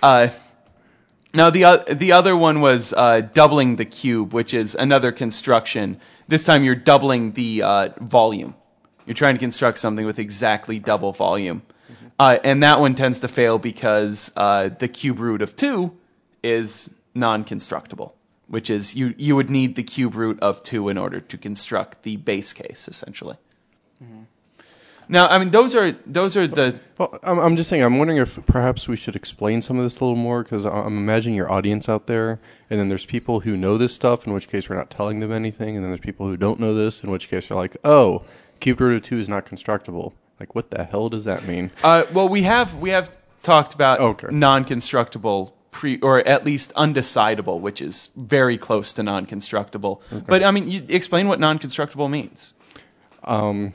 Uh, 0.01 0.29
now 1.33 1.51
the 1.51 1.65
o- 1.65 1.83
the 1.83 2.13
other 2.13 2.35
one 2.35 2.61
was 2.61 2.91
uh, 2.93 3.21
doubling 3.21 3.75
the 3.75 3.85
cube, 3.85 4.33
which 4.33 4.55
is 4.55 4.73
another 4.73 5.11
construction. 5.11 5.99
This 6.27 6.45
time 6.45 6.63
you're 6.63 6.73
doubling 6.73 7.33
the 7.33 7.61
uh, 7.61 7.89
volume. 8.01 8.55
You're 9.05 9.13
trying 9.13 9.35
to 9.35 9.39
construct 9.39 9.77
something 9.77 10.05
with 10.05 10.17
exactly 10.17 10.79
double 10.79 11.13
volume, 11.13 11.61
uh, 12.17 12.39
and 12.43 12.63
that 12.63 12.79
one 12.79 12.95
tends 12.95 13.19
to 13.19 13.27
fail 13.27 13.59
because 13.59 14.31
uh, 14.35 14.69
the 14.69 14.87
cube 14.87 15.19
root 15.19 15.43
of 15.43 15.55
two 15.55 15.95
is 16.41 16.95
non-constructible, 17.13 18.15
which 18.49 18.69
is 18.69 18.95
you 18.95 19.13
you 19.17 19.35
would 19.35 19.49
need 19.49 19.75
the 19.75 19.83
cube 19.83 20.15
root 20.15 20.39
of 20.41 20.61
two 20.63 20.89
in 20.89 20.97
order 20.97 21.19
to 21.19 21.37
construct 21.37 22.03
the 22.03 22.17
base 22.17 22.51
case, 22.53 22.87
essentially. 22.87 23.37
Now, 25.11 25.27
I 25.27 25.39
mean, 25.39 25.49
those 25.49 25.73
are 25.75 25.91
those 26.05 26.37
are 26.37 26.47
the 26.47 26.79
Well, 26.99 27.17
I'm, 27.23 27.39
I'm 27.39 27.55
just 27.55 27.67
saying. 27.69 27.81
I'm 27.81 27.97
wondering 27.97 28.19
if 28.19 28.39
perhaps 28.45 28.87
we 28.87 28.95
should 28.95 29.15
explain 29.15 29.61
some 29.63 29.77
of 29.77 29.83
this 29.83 29.99
a 29.99 30.05
little 30.05 30.15
more 30.15 30.43
because 30.43 30.65
I'm 30.67 30.97
imagining 30.97 31.35
your 31.35 31.51
audience 31.51 31.89
out 31.89 32.05
there, 32.05 32.39
and 32.69 32.79
then 32.79 32.89
there's 32.89 33.07
people 33.07 33.39
who 33.39 33.57
know 33.57 33.77
this 33.77 33.93
stuff, 33.93 34.27
in 34.27 34.33
which 34.33 34.47
case 34.47 34.69
we're 34.69 34.75
not 34.75 34.91
telling 34.91 35.19
them 35.19 35.31
anything, 35.31 35.75
and 35.75 35.83
then 35.83 35.89
there's 35.89 35.99
people 35.99 36.27
who 36.27 36.37
don't 36.37 36.59
know 36.59 36.75
this, 36.75 37.03
in 37.03 37.09
which 37.09 37.27
case 37.27 37.47
they're 37.47 37.57
like, 37.57 37.75
"Oh, 37.83 38.23
cube 38.59 38.79
root 38.81 38.97
of 38.97 39.01
two 39.01 39.17
is 39.17 39.27
not 39.27 39.45
constructible." 39.45 40.13
Like, 40.39 40.53
what 40.53 40.69
the 40.69 40.83
hell 40.83 41.09
does 41.09 41.25
that 41.25 41.47
mean? 41.47 41.71
Uh, 41.83 42.03
well, 42.13 42.29
we 42.29 42.43
have 42.43 42.75
we 42.75 42.91
have 42.91 43.17
talked 43.41 43.73
about 43.73 43.99
Okay. 43.99 44.27
non-constructible 44.29 45.55
pre 45.71 45.99
or 45.99 46.19
at 46.27 46.45
least 46.45 46.73
undecidable, 46.75 47.59
which 47.59 47.81
is 47.81 48.09
very 48.15 48.57
close 48.57 48.93
to 48.93 49.03
non-constructible. 49.03 50.01
But 50.27 50.43
I 50.43 50.51
mean, 50.51 50.67
you 50.67 50.83
explain 50.89 51.27
what 51.27 51.39
non-constructible 51.39 52.09
means. 52.09 52.53
Um, 53.23 53.73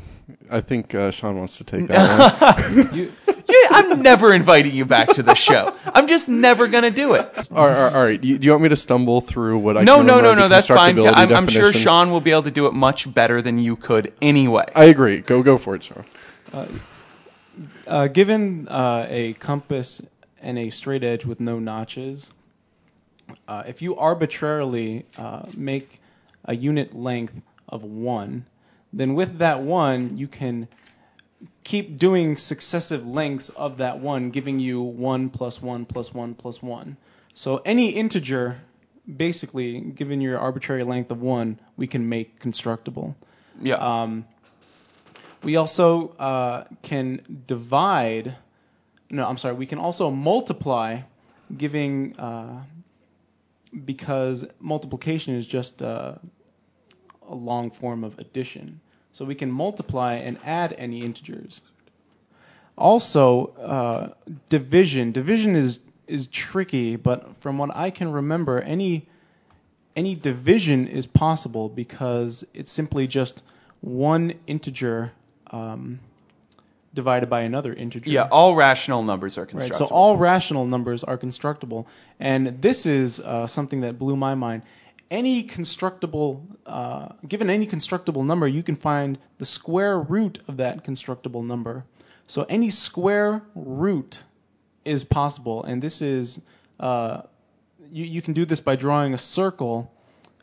I 0.51 0.61
think 0.61 0.95
uh, 0.95 1.11
Sean 1.11 1.37
wants 1.37 1.59
to 1.59 1.65
take 1.65 1.87
that 1.89 2.87
one. 2.87 2.95
You, 2.95 3.13
I'm 3.71 4.03
never 4.03 4.33
inviting 4.33 4.75
you 4.75 4.85
back 4.85 5.09
to 5.15 5.23
the 5.23 5.35
show. 5.35 5.75
I'm 5.87 6.07
just 6.07 6.29
never 6.29 6.67
gonna 6.67 6.91
do 6.91 7.15
it. 7.15 7.51
all 7.53 7.67
right, 7.67 7.77
all 7.77 7.85
right, 7.85 7.95
all 7.95 8.05
right. 8.05 8.25
You, 8.25 8.39
do 8.39 8.47
you 8.47 8.53
want 8.53 8.63
me 8.63 8.69
to 8.71 8.77
stumble 8.77 9.21
through 9.21 9.59
what 9.59 9.77
I? 9.77 9.83
No, 9.83 9.99
can 9.99 10.07
no, 10.07 10.21
no, 10.21 10.35
no. 10.35 10.49
That's 10.49 10.69
fine. 10.69 10.99
I'm, 10.99 11.33
I'm 11.33 11.49
sure? 11.49 11.73
Sean 11.73 12.11
will 12.11 12.21
be 12.21 12.31
able 12.31 12.45
to 12.45 12.51
do 12.51 12.67
it 12.67 12.73
much 12.73 13.13
better 13.13 13.43
than 13.43 13.59
you 13.59 13.77
could 13.77 14.13
anyway. 14.23 14.65
I 14.75 14.85
agree. 14.85 15.21
Go, 15.21 15.43
go 15.43 15.59
for 15.59 15.75
it, 15.75 15.83
Sean. 15.83 16.05
uh, 17.87 18.09
given 18.09 18.67
uh, 18.69 19.07
a 19.09 19.35
compass 19.35 20.01
and 20.45 20.59
a 20.59 20.71
straight 20.71 21.03
edge 21.03 21.25
with 21.25 21.41
no 21.41 21.59
notches, 21.59 22.33
uh, 23.49 23.65
if 23.67 23.83
you 23.83 23.97
arbitrarily 23.97 25.07
uh, 25.19 25.47
make 25.55 26.01
a 26.45 26.55
unit 26.55 26.95
length 26.95 27.41
of 27.69 27.83
one, 27.83 28.45
then 28.93 29.15
with 29.15 29.39
that 29.39 29.63
one 29.63 30.17
you 30.17 30.29
can 30.29 30.69
keep 31.65 31.99
doing 31.99 32.37
successive 32.37 33.07
lengths 33.07 33.49
of 33.49 33.79
that 33.79 33.99
one, 33.99 34.31
giving 34.31 34.61
you 34.61 34.83
one 34.83 35.31
plus 35.31 35.63
one 35.63 35.85
plus 35.85 36.13
one 36.13 36.35
plus 36.35 36.63
one. 36.63 36.97
So 37.33 37.63
any 37.65 37.89
integer, 37.91 38.61
basically, 39.17 39.81
given 39.81 40.21
your 40.21 40.39
arbitrary 40.39 40.85
length 40.85 41.11
of 41.11 41.21
one, 41.21 41.59
we 41.77 41.87
can 41.87 42.09
make 42.09 42.39
constructible. 42.39 43.17
Yeah. 43.61 43.77
Um, 43.77 44.27
we 45.43 45.57
also 45.57 46.11
uh, 46.19 46.65
can 46.83 47.21
divide. 47.47 48.37
No, 49.15 49.29
I'm 49.29 49.39
sorry. 49.39 49.55
We 49.55 49.67
can 49.67 49.79
also 49.79 50.11
multiply 50.11 51.03
giving 51.57 52.17
uh, 52.19 52.65
because 53.85 54.45
multiplication 54.59 55.35
is 55.35 55.47
just 55.47 55.83
uh, 55.83 56.17
a 57.29 57.35
long 57.35 57.71
form 57.71 58.03
of 58.03 58.19
addition. 58.19 58.81
So 59.13 59.25
we 59.25 59.37
can 59.37 59.53
multiply 59.53 60.15
and 60.15 60.37
add 60.45 60.75
any 60.77 61.05
integers. 61.05 61.63
Also, 62.77 63.55
uh, 63.63 64.09
division. 64.51 65.13
Division 65.13 65.55
is 65.55 65.79
is 66.09 66.27
tricky, 66.27 66.97
but 66.97 67.37
from 67.37 67.57
what 67.57 67.71
I 67.77 67.91
can 67.91 68.11
remember, 68.11 68.61
any 68.63 69.07
any 69.95 70.17
division 70.17 70.89
is 70.89 71.07
possible 71.07 71.69
because 71.69 72.45
it's 72.53 72.73
simply 72.73 73.07
just 73.07 73.45
one 73.81 74.35
integer 74.49 75.13
um, 75.53 76.01
divided 76.95 77.29
by 77.29 77.41
another 77.43 77.75
integer. 77.75 78.09
Yeah, 78.09 78.29
all 78.31 78.55
rational 78.55 79.03
numbers 79.03 79.37
are 79.37 79.43
Right. 79.43 79.51
constructible. 79.51 79.89
So 79.89 79.95
all 79.95 80.17
rational 80.17 80.65
numbers 80.65 81.05
are 81.05 81.19
constructible, 81.19 81.87
and 82.21 82.63
this 82.63 82.87
is 82.87 83.21
uh, 83.21 83.47
something 83.47 83.81
that 83.83 83.99
blew 83.99 84.17
my 84.17 84.35
mind. 84.35 84.63
Any 85.11 85.43
constructible, 85.43 86.47
uh, 86.67 87.09
given 87.29 87.51
any 87.51 87.67
constructible 87.67 88.25
number, 88.25 88.49
you 88.49 88.63
can 88.63 88.77
find 88.77 89.19
the 89.39 89.45
square 89.45 90.01
root 90.01 90.39
of 90.49 90.57
that 90.57 90.83
constructible 90.83 91.43
number. 91.43 91.85
So 92.27 92.47
any 92.49 92.71
square 92.71 93.43
root 93.55 94.25
is 94.85 95.05
possible, 95.05 95.63
and 95.65 95.83
this 95.83 96.01
is 96.01 96.41
uh, 96.81 97.23
you, 97.93 98.05
you 98.05 98.23
can 98.23 98.35
do 98.35 98.45
this 98.45 98.61
by 98.61 98.77
drawing 98.77 99.15
a 99.15 99.19
circle, 99.19 99.93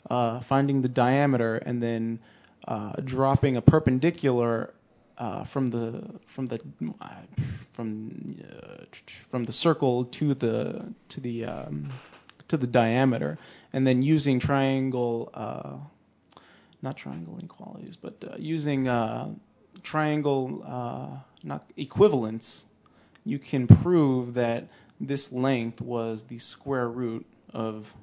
uh, 0.10 0.40
finding 0.40 0.82
the 0.82 0.90
diameter, 0.90 1.58
and 1.58 1.82
then 1.82 2.20
uh, 2.68 2.94
dropping 3.04 3.58
a 3.58 3.62
perpendicular 3.62 4.74
uh, 5.22 5.44
from 5.44 5.70
the 5.70 6.04
from 6.26 6.48
the 6.48 6.60
uh, 7.00 7.10
from 7.72 8.36
uh, 8.44 8.84
from 9.06 9.46
the 9.46 9.52
circle 9.52 10.04
to 10.06 10.34
the 10.34 10.94
to 11.10 11.22
the 11.22 11.46
um, 11.46 11.92
to 12.48 12.58
the 12.58 12.66
diameter, 12.66 13.38
and 13.72 13.86
then 13.86 14.02
using 14.02 14.40
triangle, 14.40 15.30
uh, 15.36 15.78
not 16.82 16.98
triangle 16.98 17.38
inequalities, 17.38 17.96
but 17.96 18.16
uh, 18.28 18.36
using 18.40 18.88
uh, 18.88 19.30
triangle 19.84 20.64
uh, 20.66 21.18
not 21.44 21.70
equivalence, 21.78 22.66
you 23.24 23.38
can 23.38 23.68
prove 23.68 24.34
that 24.34 24.68
this 25.00 25.32
length 25.32 25.82
was 25.82 26.24
the 26.24 26.40
square 26.40 26.90
root 26.90 27.26
of 27.54 27.94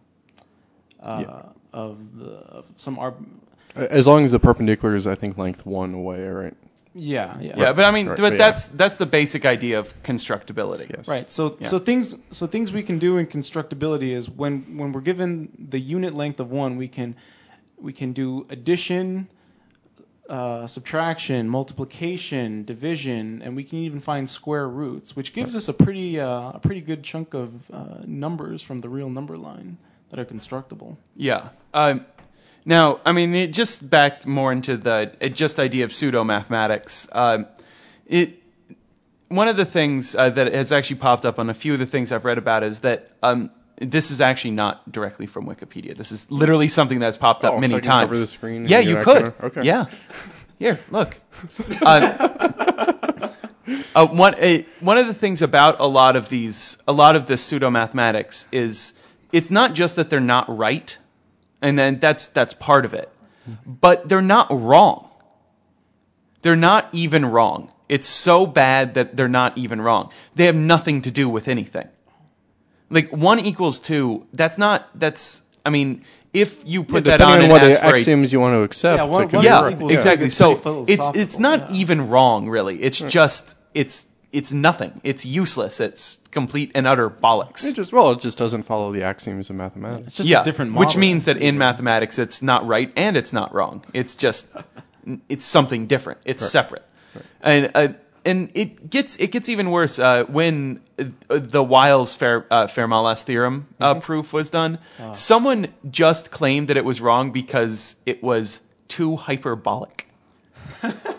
uh, 1.03 1.43
of 1.73 2.17
the 2.17 2.31
of 2.31 2.71
some 2.77 2.97
arb- 2.97 3.27
As 3.75 4.07
long 4.07 4.25
as 4.25 4.31
the 4.31 4.39
perpendicular 4.39 4.95
is, 4.95 5.09
I 5.09 5.17
think, 5.17 5.37
length 5.37 5.67
one 5.67 5.95
away, 5.95 6.29
right? 6.29 6.55
Yeah 6.99 7.39
yeah 7.41 7.55
yeah, 7.57 7.73
but 7.73 7.85
I 7.85 7.91
mean, 7.91 8.09
Right, 8.09 8.19
but 8.19 8.39
that's 8.39 8.67
that's 8.67 8.97
the 8.97 9.07
basic 9.07 9.45
idea 9.45 9.79
of 9.79 9.95
constructibility. 10.03 10.87
Yes. 10.95 11.09
Right. 11.09 11.31
So 11.31 11.57
Yeah. 11.61 11.69
so 11.69 11.79
things 11.79 12.17
so 12.31 12.47
things 12.47 12.73
we 12.73 12.83
can 12.83 12.99
do 12.99 13.17
in 13.19 13.27
constructibility 13.27 14.11
is 14.13 14.29
when 14.29 14.77
when 14.79 14.93
we're 14.93 15.01
given 15.13 15.49
the 15.59 15.79
unit 15.79 16.15
length 16.15 16.41
of 16.41 16.51
one, 16.51 16.77
we 16.77 16.89
can 16.89 17.15
we 17.81 17.93
can 17.93 18.13
do 18.13 18.47
addition, 18.51 19.29
uh, 20.29 20.67
subtraction, 20.67 21.49
multiplication, 21.49 22.65
division, 22.65 23.41
and 23.43 23.55
we 23.55 23.65
can 23.65 23.79
even 23.79 24.01
find 24.01 24.29
square 24.29 24.69
roots, 24.69 25.15
which 25.15 25.33
gives 25.33 25.55
us 25.55 25.69
a 25.69 25.73
pretty 25.73 26.19
uh, 26.21 26.51
a 26.55 26.61
pretty 26.61 26.81
good 26.81 27.03
chunk 27.03 27.35
of 27.35 27.71
uh, 27.71 27.99
numbers 28.07 28.63
from 28.63 28.79
the 28.79 28.89
real 28.89 29.09
number 29.11 29.39
line 29.39 29.79
that 30.11 30.19
are 30.19 30.25
constructible. 30.25 30.99
Yeah. 31.17 31.51
Um, 31.73 32.05
now, 32.69 33.01
I 33.07 33.13
mean, 33.13 33.35
it 33.35 33.55
just 33.55 33.89
back 33.89 34.27
more 34.27 34.53
into 34.53 34.77
the 34.77 35.11
it 35.21 35.35
just 35.35 35.59
idea 35.59 35.85
of 35.85 35.93
pseudo 35.93 36.23
mathematics. 36.23 37.09
Um, 37.13 37.47
it 38.07 38.43
one 39.29 39.49
of 39.49 39.57
the 39.57 39.65
things 39.65 40.15
uh, 40.15 40.29
that 40.31 40.53
has 40.53 40.71
actually 40.71 40.97
popped 40.97 41.25
up 41.25 41.39
on 41.39 41.49
a 41.49 41.55
few 41.55 41.73
of 41.73 41.79
the 41.79 41.87
things 41.87 42.13
I've 42.13 42.25
read 42.27 42.37
about 42.39 42.63
is 42.63 42.81
that 42.81 43.11
um, 43.23 43.51
this 43.81 44.11
is 44.11 44.21
actually 44.21 44.51
not 44.51 44.91
directly 44.93 45.25
from 45.27 45.47
Wikipedia. 45.47 45.97
This 45.97 46.13
is 46.13 46.31
literally 46.31 46.69
something 46.69 46.99
that's 46.99 47.17
popped 47.17 47.45
up 47.45 47.55
Oh, 47.55 47.59
many 47.59 47.73
so 47.73 47.81
times. 47.81 48.09
cover 48.11 48.21
the 48.21 48.27
screen 48.27 48.67
yeah, 48.69 48.81
you 48.81 48.99
could. 49.03 49.33
okay. 49.43 49.63
Yeah. 49.63 49.87
Here, 50.59 50.79
look. 50.91 51.19
Uh, 51.81 53.29
uh, 53.95 54.07
one 54.09 54.35
uh, 54.35 54.59
one 54.81 54.99
of 54.99 55.07
the 55.07 55.15
things 55.15 55.41
about 55.41 55.81
a 55.81 55.87
lot 55.87 56.17
of 56.17 56.29
these, 56.29 56.77
a 56.87 56.93
lot 56.93 57.17
of 57.17 57.27
this 57.27 57.43
pseudo 57.43 57.71
mathematics 57.71 58.47
is 58.53 58.95
it's 59.33 59.51
not 59.51 59.75
just 59.75 59.97
that 59.97 60.11
they're 60.11 60.21
not 60.21 60.55
right, 60.55 60.99
and 61.63 61.79
then 61.79 61.99
that's 61.99 62.27
that's 62.29 62.55
part 62.55 62.85
of 62.85 62.95
it, 62.95 63.11
but 63.67 64.09
they're 64.09 64.23
not 64.23 64.49
wrong. 64.51 65.09
They're 66.43 66.57
not 66.57 66.89
even 66.93 67.27
wrong. 67.27 67.73
It's 67.89 68.07
so 68.07 68.47
bad 68.47 68.95
that 68.95 69.17
they're 69.17 69.29
not 69.29 69.57
even 69.59 69.81
wrong. 69.81 70.11
They 70.35 70.47
have 70.47 70.57
nothing 70.57 71.03
to 71.03 71.11
do 71.11 71.29
with 71.29 71.49
anything. 71.49 71.89
Like 72.91 73.11
one 73.11 73.39
equals 73.41 73.81
two. 73.81 74.27
That's 74.33 74.59
not. 74.59 74.89
That's. 74.99 75.43
I 75.65 75.71
mean, 75.71 76.05
if 76.33 76.63
you 76.67 76.85
put 76.85 77.05
that 77.05 77.21
on 77.21 77.33
on 77.33 77.41
and 77.43 77.51
what 77.51 77.63
ask 77.63 77.81
for 77.81 77.87
a- 77.87 77.95
axioms 77.95 78.33
you 78.33 78.41
want 78.41 78.55
to 78.55 78.63
accept. 78.63 78.99
Yeah, 78.99 79.05
one- 79.05 79.29
one 79.29 79.45
yeah, 79.45 79.69
exactly. 79.91 80.27
It's 80.27 80.37
So 80.37 80.85
it's 80.87 81.07
it's 81.15 81.39
not 81.39 81.71
yeah. 81.71 81.77
even 81.77 82.09
wrong, 82.09 82.49
really. 82.49 82.81
It's 82.81 83.01
just 83.01 83.57
it's 83.75 84.07
it's 84.33 84.53
nothing. 84.53 85.01
It's 85.05 85.25
useless. 85.25 85.81
It's 85.81 86.19
complete 86.31 86.73
and 86.75 86.87
utter 86.87 87.09
bollocks. 87.09 87.65
It 87.67 87.75
just 87.75 87.93
well, 87.93 88.11
it 88.13 88.21
just 88.21 88.37
doesn't 88.39 88.65
follow 88.65 88.93
the 88.93 89.03
axioms 89.03 89.49
of 89.51 89.57
mathematics. 89.57 90.09
It's 90.09 90.17
just 90.17 90.29
yeah, 90.29 90.43
a 90.43 90.45
different 90.45 90.73
model. 90.73 90.87
which 90.87 90.97
means 90.97 91.25
that 91.25 91.39
in 91.39 91.57
mathematics, 91.59 92.19
it's 92.19 92.43
not 92.43 92.67
right 92.67 92.93
and 92.97 93.17
it's 93.17 93.33
not 93.33 93.55
wrong. 93.55 93.85
It's 93.95 94.17
just 94.17 94.55
it's 95.29 95.45
something 95.45 95.87
different. 95.87 96.21
It's 96.27 96.47
separate, 96.47 96.85
and 97.41 97.71
uh, 97.75 97.89
and 98.27 98.51
it 98.53 98.91
gets 98.91 99.17
it 99.17 99.33
gets 99.33 99.49
even 99.49 99.71
worse 99.71 99.99
uh, 99.99 100.25
when 100.25 100.83
uh, 100.99 101.05
the 101.29 101.63
Wiles 101.63 102.15
Fer, 102.15 102.45
uh, 102.51 102.67
Fermat 102.67 103.23
theorem 103.25 103.67
uh, 103.81 103.95
Mm-hmm. 103.95 104.01
proof 104.03 104.33
was 104.35 104.51
done. 104.51 104.79
Ah. 105.01 105.13
Someone 105.15 105.69
just 105.91 106.31
claimed 106.31 106.69
that 106.69 106.77
it 106.77 106.85
was 106.85 107.01
wrong 107.01 107.31
because 107.31 107.97
it 108.05 108.23
was 108.23 108.61
too 108.89 109.17
hyperbolic. 109.17 110.07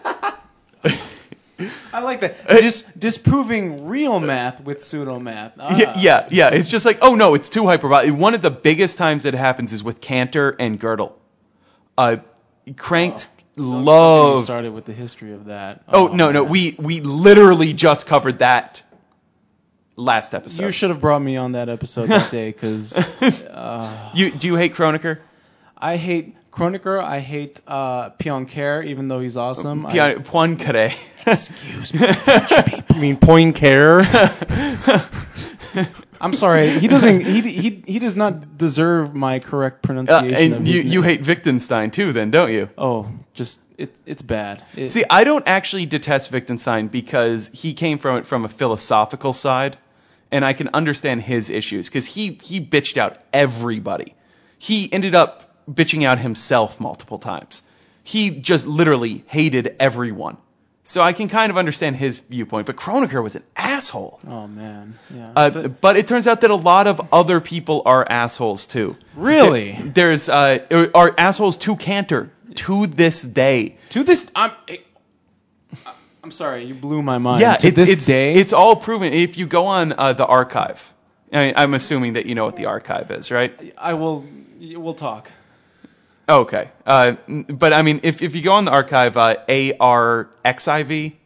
I 1.93 2.01
like 2.01 2.19
that. 2.21 2.47
Dis- 2.47 2.83
disproving 2.93 3.87
real 3.87 4.19
math 4.19 4.61
with 4.63 4.81
pseudo 4.81 5.19
math. 5.19 5.53
Ah. 5.59 5.75
Yeah, 5.77 5.93
yeah, 5.97 6.27
yeah. 6.31 6.49
It's 6.53 6.69
just 6.69 6.85
like, 6.85 6.99
oh 7.01 7.15
no, 7.15 7.33
it's 7.33 7.49
too 7.49 7.65
hyperbolic. 7.65 8.13
One 8.13 8.33
of 8.33 8.41
the 8.41 8.51
biggest 8.51 8.97
times 8.97 9.23
that 9.23 9.33
it 9.33 9.37
happens 9.37 9.73
is 9.73 9.83
with 9.83 9.99
Cantor 10.01 10.55
and 10.59 10.79
Gödel. 10.79 11.13
Uh, 11.97 12.17
cranks 12.77 13.27
You 13.55 13.63
love. 13.63 14.41
started 14.41 14.71
with 14.73 14.85
the 14.85 14.93
history 14.93 15.33
of 15.33 15.45
that. 15.45 15.83
Oh 15.87 16.07
no, 16.07 16.31
no, 16.31 16.43
man. 16.43 16.51
we 16.51 16.75
we 16.77 17.01
literally 17.01 17.73
just 17.73 18.05
covered 18.07 18.39
that 18.39 18.83
last 19.95 20.33
episode. 20.33 20.63
You 20.63 20.71
should 20.71 20.91
have 20.91 21.01
brought 21.01 21.21
me 21.21 21.37
on 21.37 21.53
that 21.53 21.67
episode 21.69 22.07
that 22.07 22.31
day 22.31 22.51
because 22.51 22.97
You 24.13 24.31
do 24.31 24.47
you 24.47 24.55
hate 24.55 24.73
Kronecker? 24.75 25.19
I 25.77 25.97
hate 25.97 26.35
Kronecker. 26.51 27.01
I 27.03 27.19
hate 27.19 27.61
uh, 27.67 28.09
Pionker, 28.11 28.85
even 28.85 29.07
though 29.07 29.19
he's 29.19 29.37
awesome. 29.37 29.85
I- 29.85 30.15
Poincaré. 30.15 30.87
excuse 31.27 31.93
me. 31.93 31.99
You 32.95 33.01
mean 33.01 33.17
Poincare? 33.17 34.03
I'm 36.21 36.33
sorry. 36.33 36.69
He 36.79 36.87
doesn't. 36.89 37.21
He 37.23 37.39
he 37.41 37.83
he 37.87 37.99
does 37.99 38.15
not 38.17 38.57
deserve 38.57 39.15
my 39.15 39.39
correct 39.39 39.77
Uh, 39.85 39.87
pronunciation. 39.87 40.51
of 40.53 40.57
and 40.59 40.67
you 40.67 40.73
his 40.73 40.83
you 40.85 41.01
name. 41.01 41.09
hate 41.19 41.27
Wittgenstein 41.27 41.91
too, 41.91 42.11
then 42.11 42.29
don't 42.29 42.51
you? 42.51 42.69
Oh, 42.77 43.09
just 43.33 43.61
it's 43.77 44.01
it's 44.05 44.21
bad. 44.21 44.63
It- 44.75 44.89
See, 44.89 45.05
I 45.09 45.23
don't 45.23 45.47
actually 45.47 45.85
detest 45.85 46.31
Wittgenstein 46.33 46.87
because 46.89 47.49
he 47.53 47.73
came 47.73 47.97
from 47.97 48.17
it 48.17 48.25
from 48.27 48.43
a 48.43 48.49
philosophical 48.49 49.31
side, 49.31 49.77
and 50.29 50.43
I 50.43 50.51
can 50.51 50.69
understand 50.73 51.21
his 51.21 51.49
issues 51.49 51.87
because 51.87 52.05
he 52.07 52.37
he 52.43 52.59
bitched 52.59 52.97
out 52.97 53.17
everybody. 53.31 54.13
He 54.57 54.91
ended 54.91 55.15
up 55.15 55.48
bitching 55.69 56.05
out 56.05 56.19
himself 56.19 56.79
multiple 56.79 57.19
times. 57.19 57.63
He 58.03 58.29
just 58.31 58.65
literally 58.67 59.23
hated 59.27 59.75
everyone. 59.79 60.37
So 60.83 61.01
I 61.03 61.13
can 61.13 61.27
kind 61.29 61.51
of 61.51 61.57
understand 61.57 61.97
his 61.97 62.17
viewpoint, 62.17 62.65
but 62.65 62.75
Kronecker 62.75 63.21
was 63.21 63.35
an 63.35 63.43
asshole. 63.55 64.19
oh 64.27 64.47
man. 64.47 64.97
Yeah. 65.13 65.31
Uh, 65.35 65.49
The- 65.49 65.69
but 65.69 65.97
it 65.97 66.07
turns 66.07 66.25
out 66.27 66.41
that 66.41 66.49
a 66.49 66.55
lot 66.55 66.87
of 66.87 66.99
other 67.13 67.39
people 67.39 67.83
are 67.85 68.03
assholes 68.09 68.65
too. 68.65 68.95
really. 69.15 69.73
There's 69.73 70.29
uh, 70.29 70.89
are 70.95 71.13
assholes 71.17 71.57
to 71.57 71.75
Cantor 71.75 72.31
to 72.55 72.87
this 72.87 73.21
day. 73.21 73.75
to 73.89 74.03
this, 74.03 74.31
I'm. 74.35 74.51
I'm 76.23 76.31
sorry. 76.31 76.65
You 76.65 76.73
blew 76.75 77.01
my 77.01 77.17
mind. 77.17 77.41
Yeah, 77.41 77.55
To 77.55 77.67
it's, 77.67 77.75
this 77.77 77.89
it's, 77.89 78.05
day. 78.05 78.33
it's 78.33 78.51
all 78.53 78.75
proven. 78.75 79.13
If 79.13 79.37
you 79.37 79.45
go 79.47 79.65
on 79.67 79.93
uh, 79.97 80.13
the 80.13 80.25
archive, 80.25 80.93
I 81.31 81.53
I'm 81.55 81.73
assuming 81.73 82.13
that 82.13 82.25
you 82.25 82.35
know 82.35 82.45
what 82.45 82.55
the 82.57 82.65
archive 82.65 83.09
is, 83.11 83.31
right? 83.31 83.53
I 83.77 83.93
will. 83.93 84.25
We'll 84.59 84.93
talk. 84.95 85.31
Okay, 86.29 86.69
uh, 86.85 87.13
but 87.27 87.73
I 87.73 87.81
mean, 87.81 88.01
if 88.03 88.21
if 88.21 88.35
you 88.35 88.43
go 88.43 88.53
on 88.53 88.65
the 88.65 88.71
archive, 88.71 89.17
uh, 89.17 89.37
arxiv.org, 89.47 91.19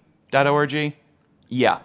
yeah, 1.49 1.79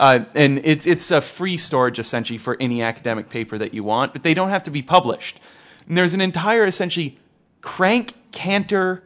uh, 0.00 0.20
and 0.34 0.60
it's 0.64 0.84
it's 0.84 1.12
a 1.12 1.20
free 1.20 1.58
storage 1.58 2.00
essentially 2.00 2.38
for 2.38 2.56
any 2.58 2.82
academic 2.82 3.30
paper 3.30 3.56
that 3.56 3.72
you 3.72 3.84
want, 3.84 4.12
but 4.12 4.24
they 4.24 4.34
don't 4.34 4.48
have 4.48 4.64
to 4.64 4.72
be 4.72 4.82
published. 4.82 5.38
And 5.86 5.96
there's 5.96 6.12
an 6.12 6.20
entire 6.20 6.64
essentially 6.64 7.16
crank 7.60 8.14
Cantor 8.32 9.04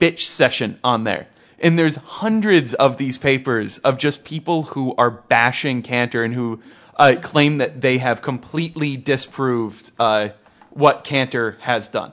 bitch 0.00 0.20
session 0.20 0.78
on 0.82 1.04
there. 1.04 1.28
And 1.58 1.78
there's 1.78 1.96
hundreds 1.96 2.74
of 2.74 2.96
these 2.96 3.18
papers 3.18 3.78
of 3.78 3.98
just 3.98 4.24
people 4.24 4.62
who 4.62 4.94
are 4.96 5.10
bashing 5.10 5.82
Cantor 5.82 6.24
and 6.24 6.34
who 6.34 6.60
uh, 6.96 7.14
claim 7.20 7.58
that 7.58 7.80
they 7.80 7.98
have 7.98 8.20
completely 8.20 8.96
disproved 8.96 9.92
uh, 9.98 10.30
what 10.70 11.04
Cantor 11.04 11.56
has 11.60 11.88
done. 11.88 12.12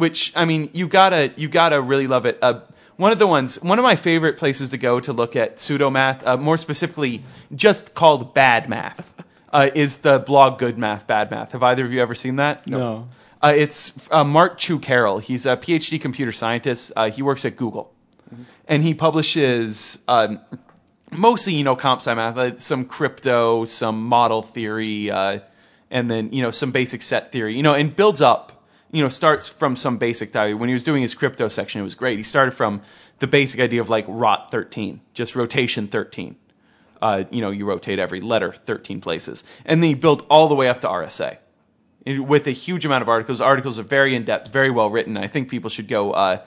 Which 0.00 0.32
I 0.34 0.44
mean, 0.44 0.70
you 0.72 0.88
gotta 0.88 1.32
you 1.36 1.48
gotta 1.48 1.80
really 1.80 2.06
love 2.06 2.26
it. 2.26 2.38
Uh, 2.42 2.60
one 2.96 3.12
of 3.12 3.18
the 3.18 3.26
ones, 3.26 3.62
one 3.62 3.78
of 3.78 3.82
my 3.82 3.96
favorite 3.96 4.36
places 4.36 4.70
to 4.70 4.78
go 4.78 5.00
to 5.00 5.12
look 5.12 5.34
at 5.36 5.58
pseudo 5.58 5.88
math, 5.88 6.26
uh, 6.26 6.36
more 6.36 6.56
specifically, 6.56 7.22
just 7.54 7.94
called 7.94 8.34
bad 8.34 8.68
math, 8.68 9.24
uh, 9.52 9.70
is 9.74 9.98
the 9.98 10.18
blog 10.18 10.58
Good 10.58 10.76
Math 10.76 11.06
Bad 11.06 11.30
Math. 11.30 11.52
Have 11.52 11.62
either 11.62 11.84
of 11.84 11.92
you 11.92 12.02
ever 12.02 12.14
seen 12.14 12.36
that? 12.36 12.66
No. 12.66 13.08
Uh, 13.42 13.54
it's 13.56 14.06
uh, 14.10 14.22
Mark 14.22 14.58
Chu 14.58 14.78
Carroll. 14.78 15.18
He's 15.18 15.46
a 15.46 15.56
PhD 15.56 15.98
computer 16.00 16.32
scientist. 16.32 16.92
Uh, 16.94 17.10
he 17.10 17.22
works 17.22 17.44
at 17.46 17.56
Google, 17.56 17.90
and 18.68 18.82
he 18.82 18.92
publishes 18.92 20.04
um, 20.06 20.40
mostly, 21.10 21.54
you 21.54 21.64
know, 21.64 21.76
comp 21.76 22.00
sci 22.02 22.12
math, 22.14 22.36
uh, 22.36 22.56
some 22.56 22.84
crypto, 22.84 23.64
some 23.64 24.02
model 24.04 24.42
theory, 24.42 25.10
uh, 25.10 25.40
and 25.90 26.10
then 26.10 26.32
you 26.32 26.42
know 26.42 26.50
some 26.50 26.70
basic 26.70 27.00
set 27.02 27.32
theory. 27.32 27.56
You 27.56 27.62
know, 27.62 27.74
and 27.74 27.94
builds 27.94 28.20
up. 28.20 28.59
You 28.92 29.02
know, 29.02 29.08
starts 29.08 29.48
from 29.48 29.76
some 29.76 29.98
basic 29.98 30.30
value. 30.32 30.56
When 30.56 30.68
he 30.68 30.72
was 30.72 30.84
doing 30.84 31.02
his 31.02 31.14
crypto 31.14 31.48
section, 31.48 31.80
it 31.80 31.84
was 31.84 31.94
great. 31.94 32.18
He 32.18 32.24
started 32.24 32.52
from 32.52 32.82
the 33.20 33.26
basic 33.26 33.60
idea 33.60 33.80
of 33.80 33.88
like 33.88 34.04
rot 34.08 34.50
thirteen, 34.50 35.00
just 35.14 35.36
rotation 35.36 35.86
thirteen. 35.86 36.36
Uh, 37.00 37.24
you 37.30 37.40
know, 37.40 37.50
you 37.50 37.64
rotate 37.64 37.98
every 37.98 38.20
letter 38.20 38.52
13 38.52 39.00
places. 39.00 39.42
And 39.64 39.82
then 39.82 39.88
he 39.88 39.94
built 39.94 40.26
all 40.28 40.48
the 40.48 40.54
way 40.54 40.68
up 40.68 40.82
to 40.82 40.86
RSA 40.86 41.38
with 42.06 42.46
a 42.46 42.50
huge 42.50 42.84
amount 42.84 43.00
of 43.00 43.08
articles. 43.08 43.40
Articles 43.40 43.78
are 43.78 43.84
very 43.84 44.14
in 44.14 44.24
depth, 44.24 44.52
very 44.52 44.70
well 44.70 44.90
written. 44.90 45.16
I 45.16 45.26
think 45.26 45.48
people 45.48 45.70
should 45.70 45.88
go 45.88 46.12
uh, 46.12 46.42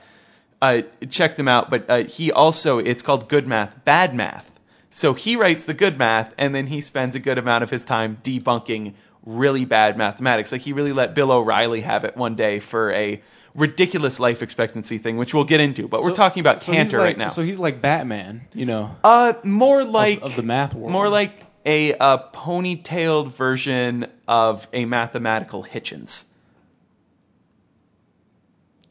uh, 0.61 0.81
check 1.09 1.35
them 1.35 1.47
out. 1.47 1.69
But 1.69 1.89
uh, 1.89 2.03
he 2.05 2.31
also, 2.31 2.79
it's 2.79 3.01
called 3.01 3.29
Good 3.29 3.47
Math, 3.47 3.83
Bad 3.83 4.15
Math. 4.15 4.49
So 4.89 5.13
he 5.13 5.35
writes 5.35 5.65
the 5.65 5.73
good 5.73 5.97
math, 5.97 6.35
and 6.37 6.53
then 6.53 6.67
he 6.67 6.79
spends 6.79 7.15
a 7.15 7.19
good 7.19 7.39
amount 7.39 7.63
of 7.63 7.71
his 7.71 7.83
time 7.83 8.19
debunking 8.23 8.93
really 9.25 9.65
bad 9.65 9.97
mathematics. 9.97 10.51
Like 10.51 10.61
he 10.61 10.73
really 10.73 10.93
let 10.93 11.13
Bill 11.15 11.31
O'Reilly 11.31 11.81
have 11.81 12.03
it 12.05 12.15
one 12.17 12.35
day 12.35 12.59
for 12.59 12.91
a 12.91 13.21
ridiculous 13.55 14.19
life 14.19 14.41
expectancy 14.41 14.97
thing, 14.97 15.17
which 15.17 15.33
we'll 15.33 15.43
get 15.43 15.59
into. 15.59 15.87
But 15.87 16.01
we're 16.01 16.15
talking 16.15 16.41
about 16.41 16.59
so 16.61 16.71
Cantor 16.73 16.97
like- 16.97 17.05
right 17.05 17.17
now. 17.17 17.27
So 17.29 17.41
he's 17.43 17.59
like 17.59 17.81
Batman, 17.81 18.41
you 18.53 18.65
know, 18.65 18.95
Uh, 19.03 19.33
more 19.43 19.83
like 19.83 20.21
of 20.21 20.35
the 20.35 20.41
math 20.43 20.73
world. 20.73 20.91
more 20.91 21.07
like 21.09 21.45
a, 21.65 21.93
uh 21.95 22.17
ponytailed 22.33 23.31
version 23.31 24.07
of 24.27 24.67
a 24.73 24.85
mathematical 24.85 25.63
Hitchens. 25.63 26.25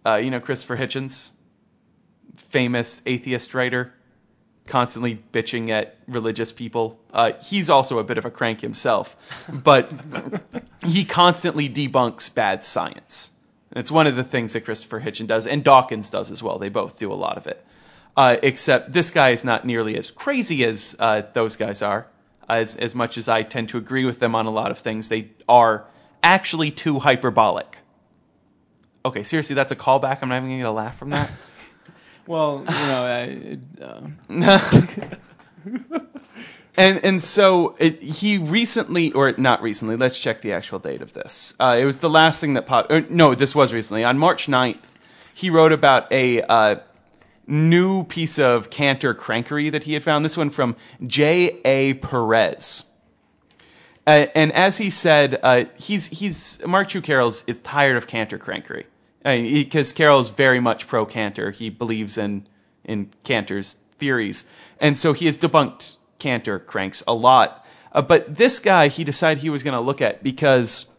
Uh, 0.04 0.16
you 0.16 0.30
know 0.30 0.40
Christopher 0.40 0.76
Hitchens, 0.76 1.30
famous 2.36 3.02
atheist 3.06 3.54
writer, 3.54 3.92
constantly 4.72 5.22
bitching 5.34 5.68
at 5.68 5.96
religious 6.08 6.50
people. 6.50 6.98
Uh, 7.12 7.32
he's 7.42 7.68
also 7.68 7.98
a 7.98 8.04
bit 8.04 8.16
of 8.16 8.24
a 8.24 8.30
crank 8.30 8.62
himself, 8.62 9.44
but 9.62 9.92
he 10.82 11.04
constantly 11.04 11.68
debunks 11.68 12.34
bad 12.34 12.62
science. 12.62 13.28
It's 13.72 13.90
one 13.90 14.06
of 14.06 14.16
the 14.16 14.24
things 14.24 14.54
that 14.54 14.62
Christopher 14.62 14.98
Hitchens 14.98 15.26
does, 15.26 15.46
and 15.46 15.62
Dawkins 15.62 16.08
does 16.08 16.30
as 16.30 16.42
well. 16.42 16.58
They 16.58 16.70
both 16.70 16.98
do 16.98 17.12
a 17.12 17.20
lot 17.26 17.36
of 17.36 17.46
it. 17.46 17.62
Uh, 18.16 18.38
except 18.42 18.94
this 18.94 19.10
guy 19.10 19.28
is 19.28 19.44
not 19.44 19.66
nearly 19.66 19.98
as 19.98 20.10
crazy 20.10 20.64
as 20.64 20.96
uh, 20.98 21.20
those 21.34 21.56
guys 21.56 21.82
are. 21.82 22.06
As 22.48 22.74
as 22.76 22.94
much 22.94 23.18
as 23.18 23.28
I 23.28 23.42
tend 23.42 23.68
to 23.70 23.78
agree 23.78 24.06
with 24.06 24.20
them 24.20 24.34
on 24.34 24.46
a 24.46 24.50
lot 24.50 24.70
of 24.70 24.78
things, 24.78 25.10
they 25.10 25.32
are 25.50 25.86
actually 26.22 26.70
too 26.70 26.98
hyperbolic. 26.98 27.76
Okay, 29.04 29.22
seriously, 29.22 29.54
that's 29.54 29.72
a 29.72 29.76
callback. 29.76 30.20
I'm 30.22 30.30
not 30.30 30.36
even 30.38 30.48
going 30.48 30.60
to 30.60 30.64
get 30.64 30.68
a 30.68 30.72
laugh 30.72 30.96
from 30.96 31.10
that. 31.10 31.30
well, 32.26 32.60
you 32.60 32.86
know, 32.86 33.04
I, 33.04 33.58
uh, 33.82 34.00
and 36.76 37.04
and 37.04 37.20
so 37.20 37.76
it, 37.78 38.02
he 38.02 38.38
recently, 38.38 39.12
or 39.12 39.32
not 39.36 39.62
recently, 39.62 39.96
let's 39.96 40.18
check 40.18 40.40
the 40.40 40.52
actual 40.52 40.78
date 40.78 41.00
of 41.00 41.12
this. 41.12 41.54
Uh, 41.58 41.76
it 41.80 41.84
was 41.84 42.00
the 42.00 42.10
last 42.10 42.40
thing 42.40 42.54
that 42.54 42.66
popped. 42.66 43.10
No, 43.10 43.34
this 43.34 43.54
was 43.54 43.72
recently. 43.72 44.04
On 44.04 44.18
March 44.18 44.46
9th, 44.46 44.96
he 45.34 45.50
wrote 45.50 45.72
about 45.72 46.10
a 46.12 46.42
uh, 46.42 46.76
new 47.46 48.04
piece 48.04 48.38
of 48.38 48.70
Cantor 48.70 49.14
crankery 49.14 49.70
that 49.70 49.82
he 49.82 49.94
had 49.94 50.02
found. 50.02 50.24
This 50.24 50.36
one 50.36 50.50
from 50.50 50.76
J. 51.06 51.60
A. 51.64 51.94
Perez. 51.94 52.84
Uh, 54.06 54.26
and 54.34 54.52
as 54.52 54.78
he 54.78 54.90
said, 54.90 55.38
uh, 55.42 55.64
he's 55.76 56.06
he's 56.06 56.64
Mark 56.66 56.88
Chu 56.88 57.00
Carroll's 57.00 57.44
is 57.46 57.60
tired 57.60 57.96
of 57.96 58.06
Cantor 58.06 58.38
crankery 58.38 58.86
because 59.22 59.92
Carroll's 59.92 60.30
very 60.30 60.60
much 60.60 60.86
pro 60.86 61.06
Cantor. 61.06 61.50
He 61.50 61.70
believes 61.70 62.18
in 62.18 62.46
in 62.84 63.10
Cantor's 63.24 63.74
theories, 63.98 64.44
and 64.80 64.98
so 64.98 65.12
he 65.12 65.26
has 65.26 65.38
debunked 65.38 65.96
Cantor 66.18 66.58
cranks 66.58 67.02
a 67.06 67.14
lot. 67.14 67.66
Uh, 67.92 68.02
but 68.02 68.36
this 68.36 68.58
guy, 68.58 68.88
he 68.88 69.04
decided 69.04 69.42
he 69.42 69.50
was 69.50 69.62
going 69.62 69.74
to 69.74 69.80
look 69.80 70.00
at 70.00 70.22
because 70.22 70.94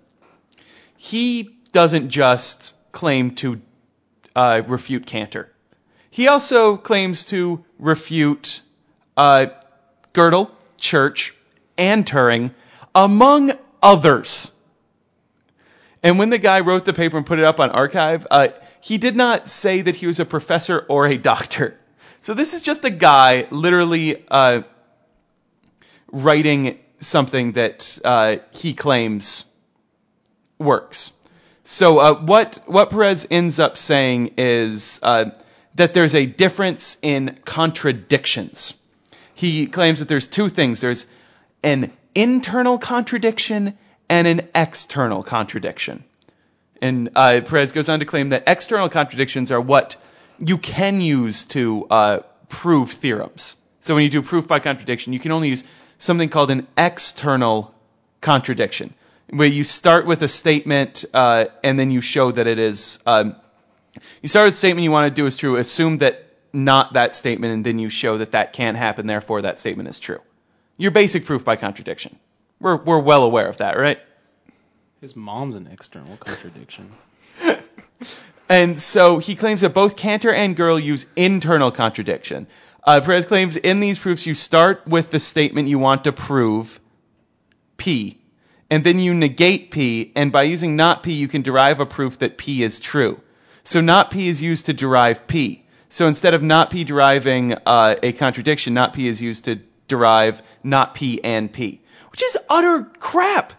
he 0.95 1.57
doesn't 1.71 2.09
just 2.09 2.75
claim 2.91 3.33
to 3.35 3.61
uh, 4.35 4.61
refute 4.67 5.05
Cantor. 5.05 5.49
He 6.09 6.27
also 6.27 6.77
claims 6.77 7.25
to 7.27 7.65
refute 7.79 8.61
uh, 9.17 9.47
Gödel, 10.13 10.51
Church, 10.77 11.33
and 11.77 12.05
Turing, 12.05 12.53
among 12.93 13.53
others. 13.81 14.52
And 16.03 16.19
when 16.19 16.29
the 16.29 16.37
guy 16.37 16.59
wrote 16.59 16.83
the 16.83 16.93
paper 16.93 17.17
and 17.17 17.25
put 17.25 17.39
it 17.39 17.45
up 17.45 17.59
on 17.59 17.71
arXiv, 17.71 18.25
uh, 18.29 18.49
he 18.81 18.97
did 18.97 19.15
not 19.15 19.47
say 19.47 19.81
that 19.81 19.95
he 19.95 20.05
was 20.05 20.19
a 20.19 20.25
professor 20.25 20.85
or 20.89 21.07
a 21.07 21.17
doctor. 21.17 21.79
So 22.21 22.33
this 22.33 22.53
is 22.53 22.61
just 22.61 22.83
a 22.83 22.89
guy 22.89 23.47
literally 23.49 24.23
uh, 24.29 24.63
writing 26.11 26.79
something 26.99 27.53
that 27.53 27.99
uh, 28.03 28.37
he 28.51 28.73
claims 28.73 29.45
works. 30.59 31.13
So 31.63 31.99
uh, 31.99 32.21
what 32.21 32.61
what 32.65 32.89
Perez 32.89 33.25
ends 33.31 33.57
up 33.57 33.77
saying 33.77 34.33
is 34.37 34.99
uh, 35.01 35.31
that 35.75 35.93
there's 35.93 36.15
a 36.15 36.25
difference 36.25 36.97
in 37.01 37.39
contradictions. 37.45 38.73
He 39.33 39.67
claims 39.67 39.99
that 39.99 40.07
there's 40.07 40.27
two 40.27 40.49
things. 40.49 40.81
There's 40.81 41.05
an 41.63 41.91
internal 42.15 42.77
contradiction 42.77 43.77
and 44.13 44.27
an 44.27 44.47
external 44.53 45.23
contradiction. 45.23 46.03
And 46.83 47.09
uh, 47.15 47.41
Perez 47.43 47.71
goes 47.71 47.89
on 47.89 47.97
to 47.97 48.05
claim 48.05 48.29
that 48.29 48.43
external 48.45 48.87
contradictions 48.87 49.51
are 49.51 49.59
what 49.59 49.95
you 50.37 50.59
can 50.59 51.01
use 51.01 51.43
to 51.45 51.87
uh, 51.89 52.19
prove 52.47 52.91
theorems. 52.91 53.57
So 53.79 53.95
when 53.95 54.03
you 54.03 54.11
do 54.11 54.21
proof 54.21 54.47
by 54.47 54.59
contradiction, 54.59 55.13
you 55.13 55.19
can 55.19 55.31
only 55.31 55.49
use 55.49 55.63
something 55.97 56.29
called 56.29 56.51
an 56.51 56.67
external 56.77 57.73
contradiction, 58.21 58.93
where 59.31 59.47
you 59.47 59.63
start 59.63 60.05
with 60.05 60.21
a 60.21 60.27
statement 60.27 61.05
uh, 61.15 61.45
and 61.63 61.79
then 61.79 61.89
you 61.89 61.99
show 61.99 62.31
that 62.31 62.45
it 62.45 62.59
is. 62.59 62.99
Um, 63.07 63.35
you 64.21 64.29
start 64.29 64.45
with 64.45 64.53
a 64.53 64.57
statement 64.57 64.83
you 64.83 64.91
want 64.91 65.09
to 65.09 65.21
do 65.21 65.25
is 65.25 65.35
true. 65.35 65.55
Assume 65.55 65.97
that 65.97 66.27
not 66.53 66.93
that 66.93 67.15
statement, 67.15 67.51
and 67.51 67.65
then 67.65 67.79
you 67.79 67.89
show 67.89 68.19
that 68.19 68.31
that 68.33 68.53
can't 68.53 68.77
happen. 68.77 69.07
Therefore, 69.07 69.41
that 69.41 69.59
statement 69.59 69.89
is 69.89 69.99
true. 69.99 70.19
Your 70.77 70.91
basic 70.91 71.25
proof 71.25 71.43
by 71.43 71.55
contradiction. 71.55 72.19
We're 72.63 72.77
we're 72.77 72.99
well 72.99 73.23
aware 73.23 73.47
of 73.47 73.57
that, 73.57 73.77
right? 73.77 73.99
his 75.01 75.17
mom's 75.17 75.53
an 75.53 75.67
external 75.67 76.15
contradiction. 76.17 76.91
And 78.49 78.79
so 78.79 79.19
he 79.19 79.35
claims 79.35 79.61
that 79.61 79.73
both 79.73 79.95
Cantor 79.95 80.31
and 80.31 80.55
Gödel 80.55 80.83
use 80.83 81.05
internal 81.15 81.71
contradiction. 81.71 82.45
Uh, 82.83 83.01
Perez 83.01 83.25
claims 83.25 83.55
in 83.55 83.79
these 83.79 83.97
proofs 83.97 84.27
you 84.27 84.35
start 84.35 84.85
with 84.85 85.11
the 85.11 85.19
statement 85.19 85.69
you 85.69 85.79
want 85.79 86.03
to 86.03 86.11
prove, 86.11 86.79
P, 87.77 88.19
and 88.69 88.83
then 88.83 88.99
you 88.99 89.13
negate 89.13 89.71
P, 89.71 90.11
and 90.15 90.31
by 90.31 90.43
using 90.43 90.75
not 90.75 91.03
P, 91.03 91.13
you 91.13 91.27
can 91.27 91.41
derive 91.41 91.79
a 91.79 91.85
proof 91.85 92.19
that 92.19 92.37
P 92.37 92.63
is 92.63 92.79
true. 92.79 93.21
So 93.63 93.79
not 93.81 94.11
P 94.11 94.27
is 94.27 94.41
used 94.41 94.65
to 94.67 94.73
derive 94.73 95.25
P. 95.25 95.65
So 95.89 96.07
instead 96.07 96.33
of 96.33 96.43
not 96.43 96.69
P 96.69 96.83
deriving 96.83 97.55
uh, 97.65 97.95
a 98.03 98.11
contradiction, 98.11 98.73
not 98.73 98.93
P 98.93 99.07
is 99.07 99.21
used 99.21 99.45
to 99.45 99.61
derive 99.87 100.43
not 100.63 100.93
P 100.93 101.23
and 101.23 101.51
P, 101.51 101.81
which 102.11 102.23
is 102.23 102.37
utter 102.49 102.83
crap. 102.99 103.53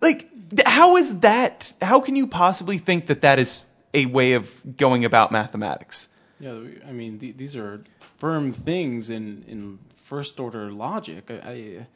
Like, 0.00 0.28
how 0.66 0.96
is 0.96 1.20
that? 1.20 1.72
How 1.82 2.00
can 2.00 2.16
you 2.16 2.26
possibly 2.26 2.78
think 2.78 3.06
that 3.06 3.22
that 3.22 3.38
is 3.38 3.66
a 3.94 4.06
way 4.06 4.34
of 4.34 4.76
going 4.76 5.04
about 5.04 5.32
mathematics? 5.32 6.08
Yeah, 6.38 6.58
I 6.86 6.92
mean, 6.92 7.18
th- 7.18 7.36
these 7.36 7.56
are 7.56 7.82
firm 7.98 8.52
things 8.52 9.10
in, 9.10 9.44
in 9.48 9.78
first 9.94 10.38
order 10.38 10.70
logic. 10.70 11.30
I, 11.30 11.50
I, 11.50 11.86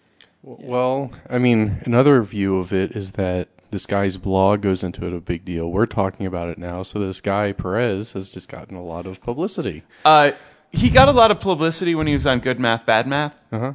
Well, 0.42 1.12
I 1.28 1.38
mean, 1.38 1.80
another 1.84 2.22
view 2.22 2.58
of 2.58 2.72
it 2.72 2.92
is 2.92 3.12
that 3.12 3.48
this 3.70 3.86
guy's 3.86 4.16
blog 4.16 4.62
goes 4.62 4.82
into 4.82 5.06
it 5.06 5.12
a 5.12 5.20
big 5.20 5.44
deal. 5.44 5.70
We're 5.70 5.86
talking 5.86 6.26
about 6.26 6.48
it 6.48 6.58
now, 6.58 6.82
so 6.82 6.98
this 6.98 7.20
guy 7.20 7.52
Perez 7.52 8.12
has 8.12 8.28
just 8.30 8.48
gotten 8.48 8.76
a 8.76 8.82
lot 8.82 9.06
of 9.06 9.20
publicity. 9.22 9.82
Uh, 10.04 10.32
he 10.72 10.90
got 10.90 11.08
a 11.08 11.12
lot 11.12 11.30
of 11.30 11.40
publicity 11.40 11.94
when 11.94 12.06
he 12.06 12.14
was 12.14 12.26
on 12.26 12.40
Good 12.40 12.58
Math, 12.58 12.86
Bad 12.86 13.06
Math. 13.06 13.34
Uh-huh. 13.52 13.72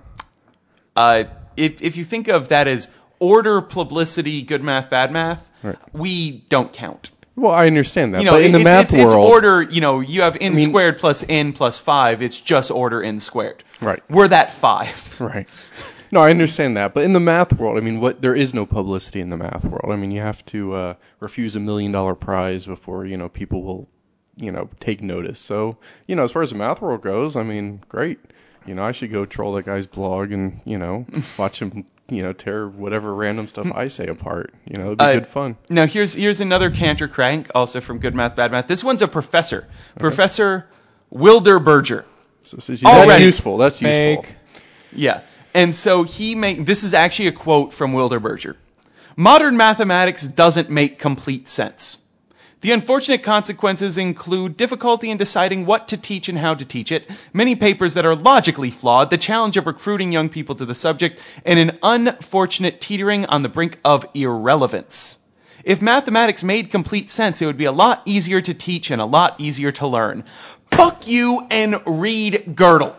Uh, 0.95 1.25
if, 1.57 1.81
if 1.81 1.97
you 1.97 2.03
think 2.03 2.27
of 2.27 2.49
that 2.49 2.67
as 2.67 2.89
order 3.19 3.61
publicity, 3.61 4.41
Good 4.41 4.63
Math, 4.63 4.89
Bad 4.89 5.11
Math, 5.11 5.49
Right. 5.63 5.77
we 5.93 6.43
don't 6.49 6.71
count. 6.73 7.09
Well, 7.37 7.51
I 7.51 7.67
understand 7.67 8.13
that, 8.13 8.19
You 8.19 8.25
know, 8.25 8.31
but 8.33 8.43
in 8.43 8.51
the 8.53 8.59
it's, 8.59 8.63
math 8.63 8.83
it's, 8.85 8.93
it's 8.93 9.13
world, 9.13 9.29
order. 9.29 9.61
You 9.63 9.81
know, 9.81 9.99
you 9.99 10.21
have 10.21 10.37
n 10.39 10.53
mean- 10.55 10.69
squared 10.69 10.97
plus 10.97 11.25
n 11.27 11.51
plus 11.53 11.79
five. 11.79 12.21
It's 12.21 12.39
just 12.39 12.71
order 12.71 13.03
n 13.03 13.19
squared. 13.19 13.63
Right. 13.81 14.01
We're 14.09 14.27
that 14.29 14.53
five. 14.53 15.19
Right. 15.19 15.49
No, 16.11 16.21
I 16.21 16.29
understand 16.29 16.77
that, 16.77 16.93
but 16.93 17.03
in 17.03 17.13
the 17.13 17.19
math 17.19 17.53
world, 17.59 17.77
I 17.77 17.81
mean, 17.81 17.99
what 17.99 18.21
there 18.21 18.35
is 18.35 18.53
no 18.53 18.65
publicity 18.65 19.19
in 19.21 19.29
the 19.29 19.37
math 19.37 19.65
world. 19.65 19.91
I 19.91 19.95
mean, 19.97 20.11
you 20.11 20.21
have 20.21 20.45
to 20.47 20.73
uh, 20.73 20.93
refuse 21.19 21.55
a 21.55 21.59
million 21.59 21.91
dollar 21.91 22.15
prize 22.15 22.65
before 22.67 23.05
you 23.05 23.17
know 23.17 23.27
people 23.27 23.63
will, 23.63 23.89
you 24.37 24.51
know, 24.51 24.69
take 24.79 25.01
notice. 25.01 25.39
So, 25.39 25.77
you 26.07 26.15
know, 26.15 26.23
as 26.23 26.31
far 26.31 26.41
as 26.41 26.51
the 26.51 26.57
math 26.57 26.81
world 26.81 27.01
goes, 27.01 27.35
I 27.35 27.43
mean, 27.43 27.81
great. 27.89 28.19
You 28.65 28.75
know, 28.75 28.83
I 28.83 28.91
should 28.91 29.11
go 29.11 29.25
troll 29.25 29.53
that 29.53 29.65
guy's 29.65 29.87
blog 29.87 30.31
and 30.31 30.59
you 30.65 30.77
know 30.77 31.05
watch 31.37 31.61
him, 31.61 31.85
you 32.09 32.23
know, 32.23 32.33
tear 32.33 32.67
whatever 32.67 33.13
random 33.13 33.47
stuff 33.47 33.71
I 33.73 33.87
say 33.87 34.07
apart. 34.07 34.53
You 34.65 34.77
know, 34.77 34.85
it'd 34.87 34.97
be 34.97 35.03
Uh, 35.05 35.13
good 35.15 35.27
fun. 35.27 35.57
Now 35.69 35.85
here's 35.85 36.13
here's 36.13 36.41
another 36.41 36.69
Cantor 36.69 37.07
crank, 37.07 37.49
also 37.53 37.79
from 37.81 37.99
Good 37.99 38.15
Math 38.15 38.35
Bad 38.35 38.51
Math. 38.51 38.67
This 38.67 38.83
one's 38.83 39.01
a 39.01 39.07
professor, 39.07 39.67
Professor 39.99 40.67
Wildberger. 41.13 42.05
So, 42.41 42.57
so, 42.57 42.75
see, 42.75 42.83
that's 42.83 43.21
useful. 43.21 43.57
That's 43.57 43.81
useful. 43.81 44.25
Yeah. 44.93 45.21
And 45.53 45.73
so 45.73 46.03
he 46.03 46.35
make 46.35 46.65
this 46.65 46.83
is 46.83 46.93
actually 46.93 47.27
a 47.27 47.31
quote 47.31 47.73
from 47.73 47.93
Wildberger. 47.93 48.55
Modern 49.15 49.55
mathematics 49.55 50.27
doesn't 50.27 50.69
make 50.69 50.99
complete 50.99 51.47
sense. 51.47 52.04
The 52.61 52.71
unfortunate 52.71 53.21
consequences 53.21 53.97
include 53.97 54.57
difficulty 54.57 55.11
in 55.11 55.17
deciding 55.17 55.65
what 55.65 55.87
to 55.89 55.97
teach 55.97 56.29
and 56.29 56.37
how 56.37 56.55
to 56.55 56.65
teach 56.65 56.91
it, 56.91 57.09
many 57.33 57.55
papers 57.55 57.93
that 57.93 58.05
are 58.05 58.15
logically 58.15 58.71
flawed, 58.71 59.09
the 59.09 59.17
challenge 59.17 59.57
of 59.57 59.67
recruiting 59.67 60.11
young 60.11 60.29
people 60.29 60.55
to 60.55 60.65
the 60.65 60.73
subject, 60.73 61.19
and 61.45 61.59
an 61.59 61.77
unfortunate 61.83 62.81
teetering 62.81 63.25
on 63.25 63.43
the 63.43 63.49
brink 63.49 63.77
of 63.83 64.07
irrelevance. 64.13 65.19
If 65.63 65.81
mathematics 65.81 66.43
made 66.43 66.69
complete 66.69 67.09
sense, 67.09 67.41
it 67.41 67.45
would 67.45 67.57
be 67.57 67.65
a 67.65 67.71
lot 67.71 68.01
easier 68.05 68.41
to 68.41 68.53
teach 68.53 68.91
and 68.91 69.01
a 69.01 69.05
lot 69.05 69.39
easier 69.39 69.71
to 69.73 69.87
learn. 69.87 70.23
Fuck 70.71 71.07
you 71.07 71.45
and 71.49 71.81
read 71.85 72.55
Gödel. 72.55 72.95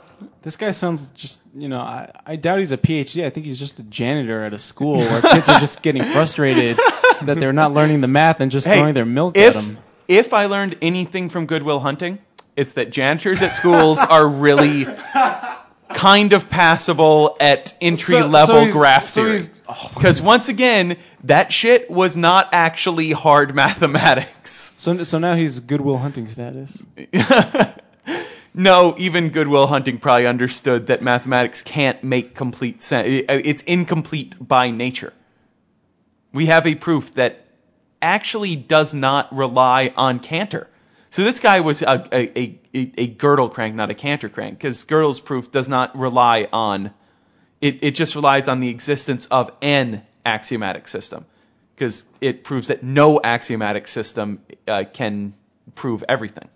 This 0.46 0.54
guy 0.56 0.70
sounds 0.70 1.10
just, 1.10 1.42
you 1.56 1.66
know, 1.66 1.80
I, 1.80 2.08
I 2.24 2.36
doubt 2.36 2.60
he's 2.60 2.70
a 2.70 2.78
PhD. 2.78 3.24
I 3.24 3.30
think 3.30 3.46
he's 3.46 3.58
just 3.58 3.80
a 3.80 3.82
janitor 3.82 4.44
at 4.44 4.54
a 4.54 4.58
school 4.58 4.98
where 4.98 5.20
kids 5.20 5.48
are 5.48 5.58
just 5.58 5.82
getting 5.82 6.04
frustrated 6.04 6.76
that 7.22 7.38
they're 7.40 7.52
not 7.52 7.72
learning 7.72 8.00
the 8.00 8.06
math 8.06 8.40
and 8.40 8.48
just 8.48 8.64
throwing 8.64 8.94
their 8.94 9.04
milk 9.04 9.36
if, 9.36 9.56
at 9.56 9.60
them. 9.60 9.76
If 10.06 10.32
I 10.32 10.46
learned 10.46 10.76
anything 10.80 11.30
from 11.30 11.46
Good 11.46 11.64
Will 11.64 11.80
Hunting, 11.80 12.20
it's 12.54 12.74
that 12.74 12.90
janitors 12.90 13.42
at 13.42 13.56
schools 13.56 13.98
are 13.98 14.28
really 14.28 14.84
kind 15.92 16.32
of 16.32 16.48
passable 16.48 17.36
at 17.40 17.74
entry 17.80 18.14
So- 18.14 18.20
so 18.20 18.28
level 18.28 18.60
he's- 18.60 18.72
graph 18.72 19.06
so 19.06 19.22
theory. 19.22 19.32
he's- 19.32 19.58
oh. 19.68 19.90
Because 19.94 20.22
once 20.22 20.48
again, 20.48 20.96
that 21.24 21.52
shit 21.52 21.90
was 21.90 22.16
not 22.16 22.50
actually 22.52 23.10
hard 23.10 23.52
mathematics. 23.56 24.74
So, 24.76 25.02
so 25.02 25.18
now 25.18 25.34
he's 25.34 25.58
Good 25.58 25.80
Will 25.80 25.98
Hunting 25.98 26.28
status. 26.28 26.86
No, 28.58 28.94
even 28.96 29.28
Good 29.28 29.48
Will 29.48 29.66
Hunting 29.66 29.98
probably 29.98 30.26
understood 30.26 30.86
that 30.86 31.02
mathematics 31.02 31.60
can't 31.60 32.02
make 32.02 32.34
complete 32.34 32.80
sense. 32.80 33.06
It's 33.28 33.60
incomplete 33.62 34.34
by 34.40 34.70
nature. 34.70 35.12
We 36.32 36.46
have 36.46 36.66
a 36.66 36.74
proof 36.74 37.12
that 37.14 37.48
actually 38.00 38.56
does 38.56 38.94
not 38.94 39.34
rely 39.36 39.92
on 39.94 40.20
Cantor. 40.20 40.70
So 41.10 41.22
this 41.22 41.38
guy 41.38 41.60
was 41.60 41.82
a, 41.82 42.08
a, 42.10 42.38
a, 42.38 42.58
a 42.72 43.08
Gödel 43.08 43.52
crank, 43.52 43.74
not 43.74 43.90
a 43.90 43.94
Cantor 43.94 44.30
crank, 44.30 44.58
because 44.58 44.82
Gödel's 44.86 45.20
proof 45.20 45.50
does 45.50 45.68
not 45.68 45.94
rely 45.94 46.48
on, 46.50 46.92
it, 47.60 47.84
it 47.84 47.90
just 47.94 48.14
relies 48.14 48.48
on 48.48 48.60
the 48.60 48.70
existence 48.70 49.26
of 49.26 49.50
an 49.60 50.02
axiomatic 50.24 50.88
system, 50.88 51.26
because 51.74 52.06
it 52.22 52.42
proves 52.42 52.68
that 52.68 52.82
no 52.82 53.20
axiomatic 53.22 53.86
system 53.86 54.40
uh, 54.66 54.84
can 54.94 55.34
prove 55.74 56.02
everything 56.08 56.48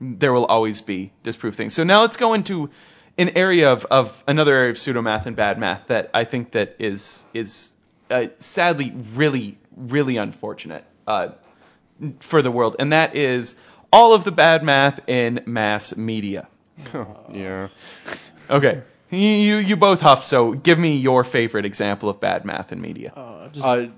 there 0.00 0.32
will 0.32 0.46
always 0.46 0.80
be 0.80 1.12
disprove 1.22 1.54
things. 1.56 1.74
So 1.74 1.84
now 1.84 2.02
let's 2.02 2.16
go 2.16 2.34
into 2.34 2.70
an 3.16 3.30
area 3.30 3.72
of, 3.72 3.84
of 3.86 4.22
another 4.28 4.54
area 4.54 4.70
of 4.70 4.76
pseudomath 4.76 5.26
and 5.26 5.34
bad 5.34 5.58
math 5.58 5.88
that 5.88 6.10
I 6.14 6.24
think 6.24 6.52
that 6.52 6.76
is 6.78 7.24
is 7.34 7.72
uh, 8.10 8.26
sadly 8.38 8.92
really 9.14 9.58
really 9.76 10.16
unfortunate 10.16 10.84
uh, 11.06 11.28
for 12.20 12.42
the 12.42 12.50
world, 12.50 12.76
and 12.78 12.92
that 12.92 13.16
is 13.16 13.60
all 13.92 14.14
of 14.14 14.24
the 14.24 14.32
bad 14.32 14.62
math 14.62 15.00
in 15.08 15.40
mass 15.46 15.96
media. 15.96 16.48
Yeah. 17.32 17.68
Okay, 18.50 18.82
you 19.10 19.18
you, 19.18 19.56
you 19.56 19.76
both 19.76 20.00
huff. 20.00 20.22
So 20.22 20.52
give 20.52 20.78
me 20.78 20.96
your 20.96 21.24
favorite 21.24 21.64
example 21.64 22.08
of 22.08 22.20
bad 22.20 22.44
math 22.44 22.72
in 22.72 22.80
media. 22.80 23.12
Just, 23.52 23.66
Uh, 23.66 23.88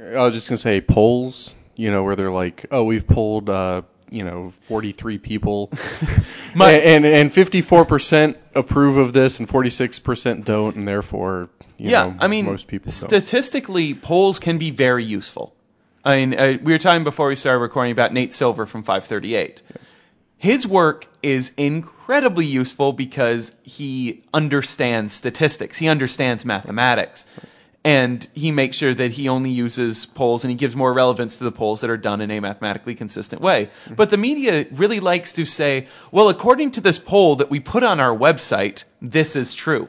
I 0.00 0.24
was 0.24 0.34
just 0.34 0.48
gonna 0.48 0.56
say 0.56 0.80
polls. 0.80 1.54
You 1.76 1.90
know, 1.90 2.04
where 2.04 2.16
they're 2.16 2.30
like, 2.30 2.66
"Oh, 2.70 2.84
we've 2.84 3.06
polled, 3.06 3.48
uh, 3.48 3.82
you 4.10 4.24
know, 4.24 4.50
forty-three 4.62 5.18
people, 5.18 5.70
My- 6.54 6.72
and 6.72 7.06
and 7.06 7.32
fifty-four 7.32 7.84
percent 7.84 8.38
approve 8.54 8.98
of 8.98 9.12
this, 9.12 9.38
and 9.38 9.48
forty-six 9.48 9.98
percent 9.98 10.44
don't, 10.44 10.76
and 10.76 10.86
therefore, 10.86 11.48
you 11.76 11.90
yeah, 11.90 12.06
know, 12.06 12.16
I 12.20 12.26
mean, 12.26 12.44
most 12.44 12.68
people 12.68 12.86
don't." 12.90 13.08
statistically, 13.08 13.94
polls 13.94 14.38
can 14.38 14.58
be 14.58 14.70
very 14.70 15.04
useful. 15.04 15.54
I 16.04 16.16
mean, 16.16 16.38
uh, 16.38 16.58
we 16.62 16.72
were 16.72 16.78
talking 16.78 17.04
before 17.04 17.28
we 17.28 17.36
started 17.36 17.60
recording 17.60 17.92
about 17.92 18.12
Nate 18.12 18.32
Silver 18.32 18.66
from 18.66 18.82
538. 18.82 19.62
His 20.38 20.66
work 20.66 21.06
is 21.22 21.52
incredibly 21.58 22.46
useful 22.46 22.94
because 22.94 23.54
he 23.62 24.24
understands 24.32 25.12
statistics. 25.12 25.76
He 25.76 25.86
understands 25.88 26.46
mathematics. 26.46 27.26
And 27.82 28.26
he 28.34 28.50
makes 28.50 28.76
sure 28.76 28.92
that 28.92 29.12
he 29.12 29.28
only 29.28 29.48
uses 29.48 30.04
polls 30.04 30.44
and 30.44 30.50
he 30.50 30.56
gives 30.56 30.76
more 30.76 30.92
relevance 30.92 31.36
to 31.36 31.44
the 31.44 31.52
polls 31.52 31.80
that 31.80 31.88
are 31.88 31.96
done 31.96 32.20
in 32.20 32.30
a 32.30 32.38
mathematically 32.40 32.94
consistent 32.94 33.40
way. 33.40 33.70
But 33.96 34.10
the 34.10 34.18
media 34.18 34.66
really 34.72 35.00
likes 35.00 35.32
to 35.34 35.46
say, 35.46 35.86
well, 36.12 36.28
according 36.28 36.72
to 36.72 36.82
this 36.82 36.98
poll 36.98 37.36
that 37.36 37.48
we 37.48 37.58
put 37.58 37.82
on 37.82 37.98
our 37.98 38.14
website, 38.14 38.84
this 39.00 39.34
is 39.34 39.54
true 39.54 39.88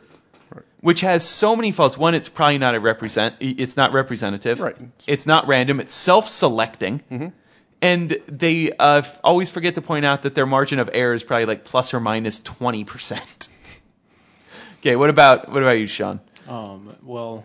which 0.82 1.02
has 1.02 1.28
so 1.28 1.56
many 1.56 1.72
faults. 1.72 1.98
One, 1.98 2.14
it's 2.14 2.28
probably 2.28 2.58
not 2.58 2.76
a 2.76 2.80
represent. 2.80 3.36
It's 3.40 3.78
not 3.78 3.94
representative. 3.94 4.60
Right. 4.60 4.76
It's 5.08 5.26
not 5.28 5.48
random. 5.48 5.80
It's 5.80 5.94
self-selecting. 5.94 7.34
And 7.84 8.18
they 8.28 8.72
uh, 8.74 8.98
f- 8.98 9.20
always 9.24 9.50
forget 9.50 9.76
to 9.76 9.82
point 9.82 10.06
out 10.06 10.22
that 10.24 10.36
their 10.36 10.46
margin 10.46 10.78
of 10.78 10.90
error 10.94 11.16
is 11.16 11.24
probably 11.24 11.46
like 11.46 11.66
plus 11.66 11.96
or 11.96 12.00
minus 12.00 12.40
twenty 12.40 12.84
percent. 12.84 13.50
okay, 14.80 14.96
what 14.96 15.10
about 15.10 15.52
what 15.52 15.64
about 15.64 15.80
you, 15.80 15.88
Sean? 15.88 16.20
um, 16.48 16.96
well, 17.02 17.44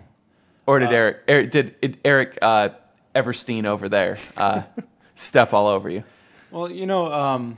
Or 0.66 0.78
did 0.80 0.90
Eric, 0.92 1.18
Eric 1.28 1.50
did 1.50 1.98
Eric 2.04 2.38
uh, 2.42 2.70
Everstine 3.14 3.66
over 3.66 3.88
there 3.88 4.18
uh, 4.36 4.62
step 5.14 5.52
all 5.52 5.66
over 5.68 5.88
you? 5.88 6.02
well, 6.50 6.70
you 6.70 6.86
know, 6.86 7.12
um, 7.12 7.56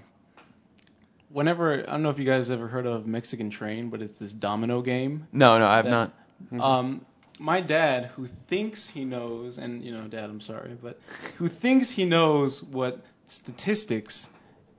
whenever 1.31 1.81
I 1.81 1.93
don't 1.93 2.03
know 2.03 2.11
if 2.11 2.19
you 2.19 2.25
guys 2.25 2.51
ever 2.51 2.69
heard 2.69 2.87
of 2.87 3.07
Mexican 3.07 3.51
Train, 3.51 3.89
but 3.91 4.03
it's 4.03 4.19
this 4.19 4.33
domino 4.33 4.83
game. 4.83 5.27
No, 5.33 5.59
no, 5.59 5.67
I 5.67 5.77
have 5.77 5.85
That- 5.87 6.13
not. 6.53 6.61
Um, 6.61 7.05
my 7.41 7.61
dad, 7.61 8.07
who 8.17 8.27
thinks 8.27 8.89
he 8.89 9.05
knows, 9.05 9.59
and 9.59 9.83
you 9.83 9.93
know, 9.93 10.07
Dad, 10.09 10.25
I'm 10.25 10.41
sorry, 10.41 10.77
but 10.83 11.01
who 11.37 11.49
thinks 11.49 11.91
he 11.91 12.05
knows 12.05 12.63
what 12.63 13.05
statistics 13.29 14.31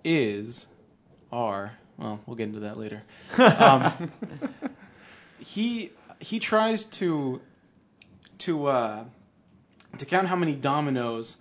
is, 0.03 0.67
are. 1.31 1.71
Well, 1.97 2.19
we'll 2.25 2.35
get 2.37 2.43
into 2.47 2.61
that 2.61 2.77
later. 2.77 3.03
Um, 3.37 4.11
he 5.39 5.91
he 6.19 6.39
tries 6.39 6.85
to 6.85 7.41
to 8.49 8.65
uh, 8.65 9.03
to 9.97 10.05
count 10.05 10.27
how 10.27 10.35
many 10.35 10.55
dominoes 10.55 11.37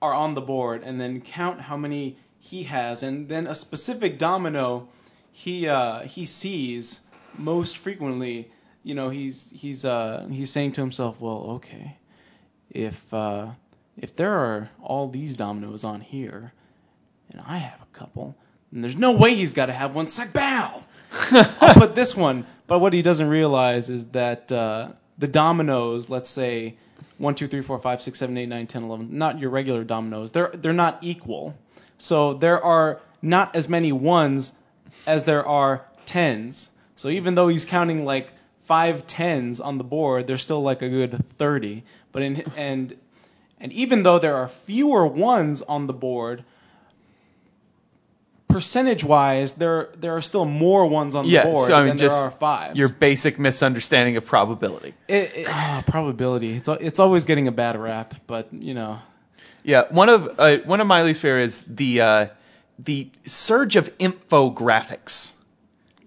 are 0.00 0.14
on 0.14 0.34
the 0.34 0.40
board, 0.40 0.82
and 0.84 1.00
then 1.00 1.20
count 1.20 1.60
how 1.60 1.76
many 1.76 2.16
he 2.38 2.62
has, 2.64 3.02
and 3.02 3.28
then 3.28 3.46
a 3.46 3.54
specific 3.54 4.16
domino 4.16 4.88
he 5.32 5.68
uh, 5.68 6.00
he 6.02 6.24
sees 6.24 7.00
most 7.36 7.78
frequently. 7.78 8.50
You 8.84 8.94
know, 8.94 9.10
he's 9.10 9.50
he's 9.50 9.84
uh, 9.84 10.28
he's 10.30 10.50
saying 10.50 10.72
to 10.72 10.80
himself, 10.80 11.20
"Well, 11.20 11.42
okay, 11.58 11.96
if 12.70 13.12
uh, 13.12 13.50
if 13.96 14.14
there 14.14 14.32
are 14.32 14.70
all 14.80 15.08
these 15.08 15.36
dominoes 15.36 15.82
on 15.82 16.00
here, 16.00 16.52
and 17.30 17.42
I 17.44 17.58
have 17.58 17.80
a 17.82 17.98
couple, 17.98 18.36
then 18.70 18.82
there's 18.82 18.96
no 18.96 19.16
way 19.16 19.34
he's 19.34 19.54
got 19.54 19.66
to 19.66 19.72
have 19.72 19.96
one. 19.96 20.06
Sagbal. 20.06 20.84
I'll 21.60 21.74
put 21.74 21.96
this 21.96 22.16
one." 22.16 22.46
But 22.68 22.78
what 22.78 22.92
he 22.92 23.02
doesn't 23.02 23.28
realize 23.28 23.90
is 23.90 24.06
that 24.12 24.50
uh, 24.50 24.92
the 25.22 25.28
dominoes, 25.28 26.10
let's 26.10 26.28
say 26.28 26.74
one, 27.18 27.36
two, 27.36 27.46
three, 27.46 27.62
four, 27.62 27.78
five, 27.78 28.02
six, 28.02 28.18
seven, 28.18 28.36
eight, 28.36 28.48
nine, 28.48 28.66
ten, 28.66 28.82
eleven, 28.82 29.16
not 29.16 29.38
your 29.38 29.50
regular 29.50 29.84
dominoes. 29.84 30.32
They're 30.32 30.50
they're 30.52 30.72
not 30.72 30.98
equal. 31.00 31.56
So 31.96 32.34
there 32.34 32.60
are 32.60 33.00
not 33.22 33.54
as 33.54 33.68
many 33.68 33.92
ones 33.92 34.52
as 35.06 35.22
there 35.22 35.46
are 35.46 35.86
tens. 36.06 36.72
So 36.96 37.08
even 37.08 37.36
though 37.36 37.46
he's 37.46 37.64
counting 37.64 38.04
like 38.04 38.32
five 38.58 39.06
tens 39.06 39.60
on 39.60 39.78
the 39.78 39.84
board, 39.84 40.26
there's 40.26 40.42
still 40.42 40.60
like 40.60 40.82
a 40.82 40.88
good 40.88 41.12
thirty. 41.24 41.84
But 42.10 42.22
in 42.22 42.42
and 42.56 42.96
and 43.60 43.72
even 43.72 44.02
though 44.02 44.18
there 44.18 44.34
are 44.34 44.48
fewer 44.48 45.06
ones 45.06 45.62
on 45.62 45.86
the 45.86 45.92
board, 45.92 46.42
percentage 48.52 49.02
wise, 49.04 49.54
there 49.54 49.88
there 49.98 50.14
are 50.16 50.22
still 50.22 50.44
more 50.44 50.86
ones 50.86 51.14
on 51.14 51.24
the 51.24 51.30
Yeah, 51.30 51.44
board 51.44 51.66
so 51.66 51.74
I 51.74 51.80
mean, 51.80 51.88
than 51.88 51.98
just 51.98 52.16
there 52.16 52.24
are 52.26 52.30
fives. 52.30 52.78
your 52.78 52.88
basic 52.88 53.38
misunderstanding 53.38 54.16
of 54.16 54.24
probability. 54.24 54.94
It, 55.08 55.32
it, 55.36 55.46
ah, 55.48 55.82
probability. 55.86 56.52
It's 56.52 56.68
it's 56.68 56.98
always 56.98 57.24
getting 57.24 57.48
a 57.48 57.52
bad 57.52 57.76
rap, 57.76 58.14
but 58.26 58.48
you 58.52 58.74
know. 58.74 58.98
Yeah, 59.64 59.84
one 59.90 60.08
of 60.08 60.34
uh, 60.38 60.58
one 60.64 60.80
of 60.80 60.86
my 60.86 61.02
least 61.02 61.20
favorite 61.20 61.44
is 61.44 61.64
the 61.64 62.00
uh, 62.00 62.26
the 62.78 63.08
surge 63.24 63.76
of 63.76 63.96
infographics. 63.98 65.34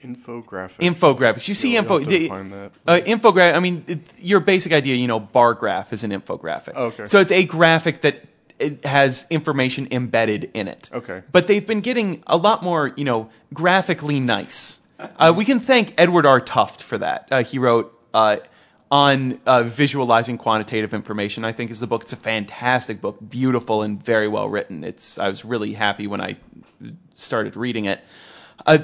Infographics. 0.01 0.77
Infographics. 0.79 1.47
You 1.47 1.53
see 1.53 1.73
You'll 1.73 1.83
info. 1.83 1.99
have 1.99 2.07
define 2.07 2.49
that, 2.51 2.71
uh, 2.85 2.99
infographic. 3.05 3.55
I 3.55 3.59
mean, 3.59 3.83
it, 3.87 3.99
your 4.19 4.39
basic 4.39 4.71
idea. 4.71 4.95
You 4.95 5.07
know, 5.07 5.19
bar 5.19 5.53
graph 5.53 5.93
is 5.93 6.03
an 6.03 6.11
infographic. 6.11 6.75
Okay. 6.75 7.05
So 7.07 7.19
it's 7.19 7.31
a 7.31 7.43
graphic 7.45 8.01
that 8.01 8.21
it 8.59 8.85
has 8.85 9.25
information 9.29 9.87
embedded 9.91 10.51
in 10.53 10.67
it. 10.67 10.89
Okay. 10.93 11.23
But 11.31 11.47
they've 11.47 11.65
been 11.65 11.81
getting 11.81 12.23
a 12.27 12.37
lot 12.37 12.63
more, 12.63 12.93
you 12.95 13.03
know, 13.03 13.29
graphically 13.53 14.19
nice. 14.19 14.79
Uh, 14.99 15.33
we 15.35 15.45
can 15.45 15.59
thank 15.59 15.93
Edward 15.97 16.25
R. 16.25 16.39
Tufte 16.39 16.81
for 16.81 16.97
that. 16.97 17.27
Uh, 17.29 17.43
he 17.43 17.59
wrote 17.59 17.97
uh, 18.13 18.37
on 18.89 19.39
uh, 19.45 19.63
visualizing 19.63 20.37
quantitative 20.37 20.93
information. 20.93 21.43
I 21.43 21.51
think 21.51 21.69
is 21.69 21.79
the 21.79 21.87
book. 21.87 22.03
It's 22.03 22.13
a 22.13 22.17
fantastic 22.17 23.01
book, 23.01 23.17
beautiful 23.27 23.81
and 23.81 24.01
very 24.01 24.27
well 24.27 24.47
written. 24.47 24.83
It's. 24.83 25.17
I 25.17 25.27
was 25.27 25.43
really 25.43 25.73
happy 25.73 26.07
when 26.07 26.21
I 26.21 26.37
started 27.15 27.57
reading 27.57 27.85
it. 27.85 27.99
Uh, 28.65 28.79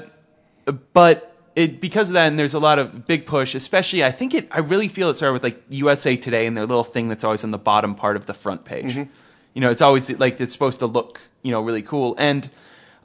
but 0.92 1.34
it 1.56 1.80
because 1.80 2.10
of 2.10 2.14
that, 2.14 2.26
and 2.26 2.38
there's 2.38 2.54
a 2.54 2.58
lot 2.58 2.78
of 2.78 3.06
big 3.06 3.24
push, 3.24 3.54
especially 3.54 4.04
I 4.04 4.10
think 4.10 4.34
it. 4.34 4.48
I 4.50 4.60
really 4.60 4.88
feel 4.88 5.08
it 5.08 5.14
started 5.14 5.32
with 5.32 5.44
like 5.44 5.62
USA 5.70 6.16
Today 6.16 6.46
and 6.46 6.56
their 6.56 6.66
little 6.66 6.84
thing 6.84 7.08
that's 7.08 7.24
always 7.24 7.42
on 7.42 7.50
the 7.50 7.58
bottom 7.58 7.94
part 7.94 8.16
of 8.16 8.26
the 8.26 8.34
front 8.34 8.66
page. 8.66 8.96
You 9.54 9.60
know, 9.60 9.70
it's 9.70 9.82
always 9.82 10.10
like 10.18 10.40
it's 10.40 10.52
supposed 10.52 10.80
to 10.80 10.86
look 10.86 11.20
you 11.42 11.50
know 11.50 11.60
really 11.60 11.82
cool. 11.82 12.14
And 12.18 12.48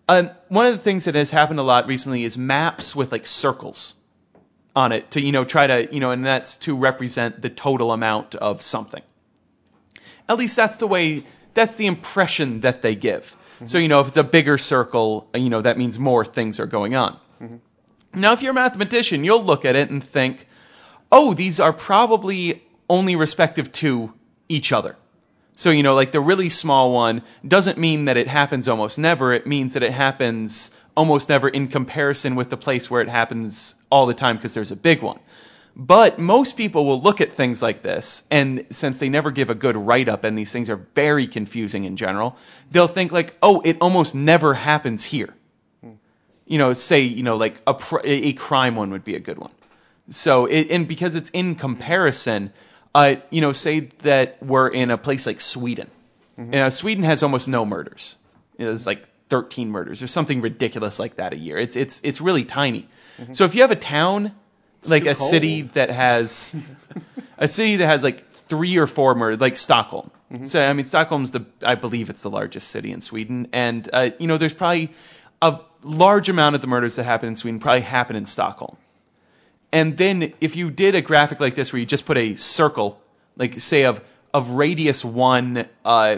um, 0.09 0.31
one 0.47 0.65
of 0.65 0.71
the 0.71 0.79
things 0.79 1.05
that 1.05 1.15
has 1.15 1.31
happened 1.31 1.59
a 1.59 1.63
lot 1.63 1.87
recently 1.87 2.23
is 2.23 2.37
maps 2.37 2.95
with 2.95 3.11
like 3.11 3.27
circles 3.27 3.95
on 4.75 4.91
it 4.91 5.11
to 5.11 5.21
you 5.21 5.31
know 5.31 5.43
try 5.43 5.67
to 5.67 5.93
you 5.93 5.99
know, 5.99 6.11
and 6.11 6.25
that's 6.25 6.55
to 6.57 6.75
represent 6.75 7.41
the 7.41 7.49
total 7.49 7.91
amount 7.91 8.35
of 8.35 8.61
something. 8.61 9.03
At 10.29 10.37
least 10.37 10.55
that's 10.55 10.77
the 10.77 10.87
way. 10.87 11.23
That's 11.53 11.77
the 11.77 11.87
impression 11.87 12.61
that 12.61 12.81
they 12.81 12.95
give. 12.95 13.35
So 13.65 13.79
you 13.79 13.87
know, 13.87 14.01
if 14.01 14.09
it's 14.09 14.17
a 14.17 14.23
bigger 14.23 14.57
circle, 14.57 15.29
you 15.33 15.49
know 15.49 15.61
that 15.61 15.77
means 15.77 15.97
more 15.97 16.23
things 16.23 16.59
are 16.59 16.67
going 16.67 16.95
on. 16.95 17.19
Now, 18.13 18.33
if 18.33 18.41
you're 18.41 18.51
a 18.51 18.55
mathematician, 18.55 19.23
you'll 19.23 19.43
look 19.43 19.65
at 19.65 19.75
it 19.75 19.89
and 19.89 20.03
think, 20.03 20.47
oh, 21.11 21.33
these 21.33 21.59
are 21.59 21.73
probably 21.73 22.63
only 22.89 23.15
respective 23.15 23.71
to 23.73 24.13
each 24.49 24.71
other. 24.71 24.95
So, 25.57 25.71
you 25.71 25.83
know, 25.83 25.93
like 25.93 26.13
the 26.13 26.21
really 26.21 26.47
small 26.47 26.93
one 26.93 27.21
doesn't 27.45 27.77
mean 27.77 28.05
that 28.05 28.15
it 28.15 28.29
happens 28.29 28.69
almost 28.69 28.97
never. 28.97 29.33
It 29.33 29.45
means 29.45 29.73
that 29.73 29.83
it 29.83 29.91
happens 29.91 30.71
almost 30.95 31.27
never 31.27 31.49
in 31.49 31.67
comparison 31.67 32.35
with 32.35 32.49
the 32.49 32.57
place 32.57 32.89
where 32.89 33.01
it 33.01 33.09
happens 33.09 33.75
all 33.91 34.05
the 34.05 34.13
time 34.13 34.37
because 34.37 34.53
there's 34.53 34.71
a 34.71 34.75
big 34.75 35.01
one. 35.01 35.19
But 35.75 36.17
most 36.17 36.55
people 36.55 36.85
will 36.85 37.01
look 37.01 37.19
at 37.19 37.33
things 37.33 37.61
like 37.61 37.81
this, 37.83 38.23
and 38.31 38.65
since 38.71 38.99
they 38.99 39.09
never 39.09 39.29
give 39.29 39.51
a 39.51 39.55
good 39.55 39.75
write 39.75 40.09
up 40.09 40.23
and 40.23 40.35
these 40.35 40.51
things 40.51 40.71
are 40.71 40.87
very 40.95 41.27
confusing 41.27 41.83
in 41.83 41.97
general, 41.97 42.37
they'll 42.71 42.87
think 42.87 43.11
like, 43.11 43.35
oh, 43.43 43.61
it 43.61 43.77
almost 43.81 44.15
never 44.15 44.55
happens 44.55 45.03
here 45.05 45.35
you 46.47 46.57
know, 46.57 46.73
say, 46.73 47.01
you 47.01 47.23
know, 47.23 47.35
like 47.35 47.61
a, 47.67 47.73
pr- 47.73 47.99
a 48.03 48.33
crime 48.33 48.75
one 48.75 48.89
would 48.91 49.03
be 49.03 49.15
a 49.15 49.19
good 49.19 49.37
one. 49.37 49.51
So, 50.09 50.45
it, 50.45 50.71
and 50.71 50.87
because 50.87 51.15
it's 51.15 51.29
in 51.29 51.55
comparison, 51.55 52.53
uh, 52.95 53.15
you 53.29 53.41
know, 53.41 53.51
say 53.51 53.81
that 53.99 54.41
we're 54.41 54.67
in 54.67 54.91
a 54.91 54.97
place 54.97 55.25
like 55.25 55.41
Sweden. 55.41 55.89
You 56.37 56.59
know, 56.59 56.69
Sweden 56.69 57.03
has 57.03 57.23
almost 57.23 57.47
no 57.47 57.65
murders. 57.65 58.15
You 58.57 58.65
know, 58.65 58.71
There's 58.71 58.85
like 58.85 59.07
13 59.29 59.69
murders 59.69 60.03
or 60.03 60.07
something 60.07 60.41
ridiculous 60.41 60.99
like 60.99 61.15
that 61.15 61.33
a 61.33 61.37
year. 61.37 61.57
It's, 61.57 61.75
it's, 61.75 61.99
it's 62.03 62.21
really 62.21 62.45
tiny. 62.45 62.87
So 63.31 63.45
if 63.45 63.55
you 63.55 63.61
have 63.61 63.71
a 63.71 63.75
town, 63.75 64.33
like 64.87 65.03
too 65.03 65.09
a 65.09 65.15
city 65.15 65.63
that 65.63 65.89
has, 65.89 66.55
a 67.37 67.47
city 67.47 67.77
that 67.77 67.87
has 67.87 68.03
like 68.03 68.27
three 68.27 68.77
or 68.77 68.85
four 68.85 69.15
murders, 69.15 69.39
like 69.39 69.57
Stockholm. 69.57 70.11
So 70.43 70.61
I 70.61 70.73
mean, 70.73 70.85
Stockholm's 70.85 71.31
the 71.31 71.45
I 71.63 71.75
believe 71.75 72.09
it's 72.09 72.21
the 72.21 72.29
largest 72.29 72.67
city 72.67 72.91
in 72.91 72.99
Sweden, 73.01 73.47
and 73.53 73.89
uh, 73.93 74.09
you 74.19 74.27
know, 74.27 74.37
there's 74.37 74.53
probably 74.53 74.91
a 75.41 75.59
large 75.83 76.27
amount 76.29 76.55
of 76.55 76.61
the 76.61 76.67
murders 76.67 76.95
that 76.97 77.05
happen 77.05 77.29
in 77.29 77.35
Sweden 77.35 77.59
probably 77.59 77.81
happen 77.81 78.15
in 78.15 78.25
Stockholm. 78.25 78.75
And 79.71 79.97
then 79.97 80.33
if 80.39 80.55
you 80.55 80.71
did 80.71 80.95
a 80.95 81.01
graphic 81.01 81.39
like 81.39 81.55
this 81.55 81.73
where 81.73 81.79
you 81.79 81.85
just 81.85 82.05
put 82.05 82.17
a 82.17 82.35
circle, 82.35 83.01
like 83.35 83.59
say 83.59 83.85
of 83.85 84.01
of 84.33 84.51
radius 84.51 85.03
one, 85.03 85.67
uh, 85.83 86.17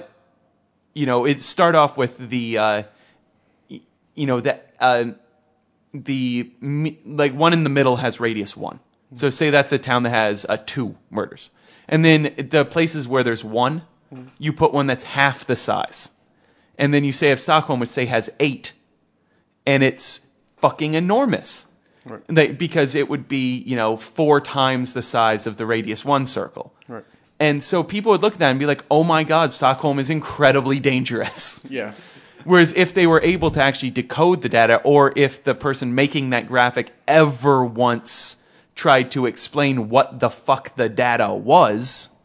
you 0.94 1.06
know, 1.06 1.26
it 1.26 1.40
start 1.40 1.76
off 1.76 1.98
with 1.98 2.18
the, 2.18 2.58
uh, 2.58 2.84
you 3.70 4.26
know, 4.26 4.40
that 4.40 4.74
uh, 4.80 5.06
the 5.94 6.52
like 7.06 7.34
one 7.34 7.54
in 7.54 7.64
the 7.64 7.70
middle 7.70 7.96
has 7.98 8.20
radius 8.20 8.56
one. 8.56 8.80
So 9.14 9.30
say 9.30 9.50
that's 9.50 9.72
a 9.72 9.80
town 9.80 10.04
that 10.04 10.12
has 10.12 10.46
uh, 10.48 10.58
two 10.66 10.96
murders, 11.10 11.50
and 11.88 12.06
then 12.06 12.34
the 12.38 12.64
places 12.64 13.08
where 13.08 13.24
there's 13.24 13.44
one, 13.44 13.82
you 14.38 14.54
put 14.54 14.72
one 14.72 14.86
that's 14.86 15.04
half 15.04 15.46
the 15.46 15.56
size, 15.56 16.12
and 16.78 16.94
then 16.94 17.04
you 17.04 17.12
say 17.12 17.32
if 17.32 17.40
Stockholm 17.40 17.80
would 17.80 17.90
say 17.90 18.06
has 18.06 18.30
eight, 18.40 18.74
and 19.66 19.82
it's 19.82 20.28
fucking 20.58 20.94
enormous. 20.94 21.69
Right. 22.06 22.22
They, 22.28 22.52
because 22.52 22.96
it 22.96 23.10
would 23.10 23.28
be, 23.28 23.58
you 23.58 23.76
know, 23.76 23.98
four 23.98 24.42
times 24.42 24.94
the 24.94 25.04
size 25.04 25.48
of 25.48 25.58
the 25.58 25.66
radius 25.66 26.06
one 26.06 26.26
circle. 26.26 26.74
Right. 26.88 27.04
And 27.40 27.64
so 27.64 27.84
people 27.84 28.12
would 28.12 28.22
look 28.22 28.34
at 28.34 28.40
that 28.40 28.50
and 28.50 28.60
be 28.60 28.66
like, 28.66 28.84
oh 28.92 29.04
my 29.04 29.24
God, 29.24 29.52
Stockholm 29.52 30.00
is 30.00 30.10
incredibly 30.10 30.80
dangerous. 30.80 31.66
Yeah. 31.70 31.94
Whereas 32.46 32.74
if 32.74 32.94
they 32.94 33.06
were 33.06 33.22
able 33.22 33.52
to 33.52 33.62
actually 33.62 33.90
decode 33.90 34.42
the 34.42 34.48
data, 34.48 34.82
or 34.86 35.12
if 35.18 35.44
the 35.44 35.54
person 35.54 35.94
making 35.94 36.30
that 36.30 36.48
graphic 36.48 36.90
ever 37.06 37.66
once 37.66 38.48
tried 38.76 39.12
to 39.12 39.26
explain 39.26 39.90
what 39.90 40.22
the 40.22 40.30
fuck 40.30 40.74
the 40.78 40.88
data 40.88 41.34
was, 41.34 42.16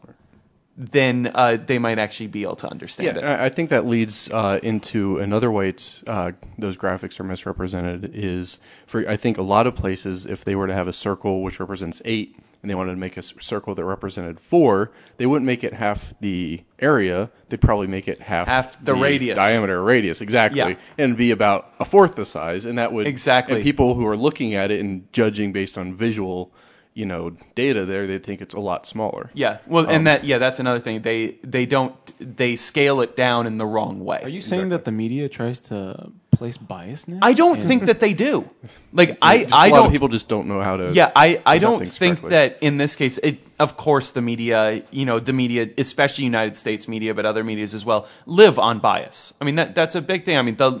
then 0.77 1.31
uh, 1.33 1.57
they 1.65 1.79
might 1.79 1.99
actually 1.99 2.27
be 2.27 2.43
able 2.43 2.57
to 2.57 2.69
understand 2.69 3.17
it. 3.17 3.23
Yeah, 3.23 3.41
I 3.41 3.45
I 3.45 3.49
think 3.49 3.69
that 3.69 3.85
leads 3.85 4.29
uh, 4.31 4.59
into 4.61 5.19
another 5.19 5.49
way 5.51 5.69
it's, 5.69 6.03
uh, 6.07 6.31
those 6.57 6.75
graphics 6.77 7.19
are 7.19 7.23
misrepresented 7.23 8.11
is 8.13 8.59
for 8.85 9.07
I 9.07 9.15
think 9.15 9.37
a 9.37 9.41
lot 9.41 9.67
of 9.67 9.75
places 9.75 10.25
if 10.25 10.43
they 10.43 10.55
were 10.55 10.67
to 10.67 10.73
have 10.73 10.87
a 10.87 10.93
circle 10.93 11.43
which 11.43 11.59
represents 11.59 12.01
eight 12.03 12.37
and 12.61 12.69
they 12.69 12.75
wanted 12.75 12.91
to 12.91 12.97
make 12.97 13.15
a 13.15 13.21
circle 13.21 13.75
that 13.75 13.85
represented 13.85 14.39
four, 14.39 14.91
they 15.17 15.27
wouldn't 15.27 15.45
make 15.45 15.63
it 15.63 15.71
half 15.71 16.13
the 16.19 16.61
area. 16.79 17.29
They'd 17.49 17.61
probably 17.61 17.85
make 17.87 18.07
it 18.07 18.19
half 18.19 18.47
Half 18.47 18.83
the 18.83 18.95
radius. 18.95 19.37
diameter 19.37 19.81
radius 19.83 20.19
exactly, 20.19 20.59
Yeah. 20.59 20.75
and 20.97 21.15
be 21.15 21.29
about 21.31 21.71
a 21.79 21.85
fourth 21.85 22.15
the 22.15 22.25
size, 22.25 22.65
and 22.65 22.77
that 22.79 22.91
would 22.91 23.05
Exactly. 23.07 23.55
And 23.55 23.63
people 23.63 23.93
who 23.93 24.05
are 24.07 24.17
looking 24.17 24.55
at 24.55 24.71
it 24.71 24.81
and 24.81 25.07
judging 25.13 25.53
based 25.53 25.77
on 25.77 25.93
visual, 25.93 26.51
you 26.95 27.05
know, 27.05 27.35
data 27.55 27.85
there, 27.85 28.07
they 28.07 28.17
think 28.17 28.41
it's 28.41 28.53
a 28.55 28.59
lot 28.59 28.87
smaller. 28.87 29.29
Yeah, 29.33 29.57
well, 29.67 29.83
Um, 29.85 29.91
and 29.95 30.07
that 30.07 30.23
yeah, 30.23 30.37
that's 30.39 30.59
another 30.59 30.79
thing. 30.79 31.01
They 31.01 31.37
they 31.43 31.65
don't 31.67 31.93
they 32.19 32.55
scale 32.55 33.01
it 33.01 33.15
down 33.17 33.45
in 33.47 33.57
the 33.57 33.65
wrong 33.65 34.03
way. 34.03 34.21
Are 34.23 34.29
you 34.29 34.41
saying 34.41 34.69
that 34.69 34.85
the 34.85 34.91
media 34.93 35.27
tries 35.27 35.59
to 35.71 36.09
place 36.31 36.57
biasness? 36.57 37.19
I 37.21 37.33
don't 37.33 37.59
in- 37.59 37.67
think 37.67 37.85
that 37.85 37.99
they 37.99 38.13
do. 38.13 38.45
Like 38.93 39.17
I 39.21 39.43
Just 39.43 39.53
I 39.53 39.67
a 39.67 39.69
don't 39.71 39.85
of 39.87 39.91
people 39.91 40.07
just 40.07 40.29
don't 40.29 40.47
know 40.47 40.61
how 40.61 40.77
to. 40.77 40.93
Yeah, 40.93 41.11
I, 41.15 41.41
I 41.45 41.57
don't 41.57 41.85
think 41.85 42.21
correctly. 42.21 42.29
that 42.29 42.57
in 42.61 42.77
this 42.77 42.95
case, 42.95 43.17
it, 43.17 43.39
of 43.59 43.75
course, 43.75 44.11
the 44.11 44.21
media, 44.21 44.81
you 44.91 45.03
know, 45.05 45.19
the 45.19 45.33
media, 45.33 45.69
especially 45.77 46.23
United 46.23 46.55
States 46.55 46.87
media, 46.87 47.13
but 47.13 47.25
other 47.25 47.43
medias 47.43 47.73
as 47.73 47.83
well, 47.83 48.07
live 48.25 48.57
on 48.57 48.79
bias. 48.79 49.33
I 49.41 49.43
mean, 49.43 49.55
that 49.55 49.75
that's 49.75 49.95
a 49.95 50.01
big 50.01 50.23
thing. 50.23 50.37
I 50.37 50.41
mean, 50.43 50.55
the 50.55 50.71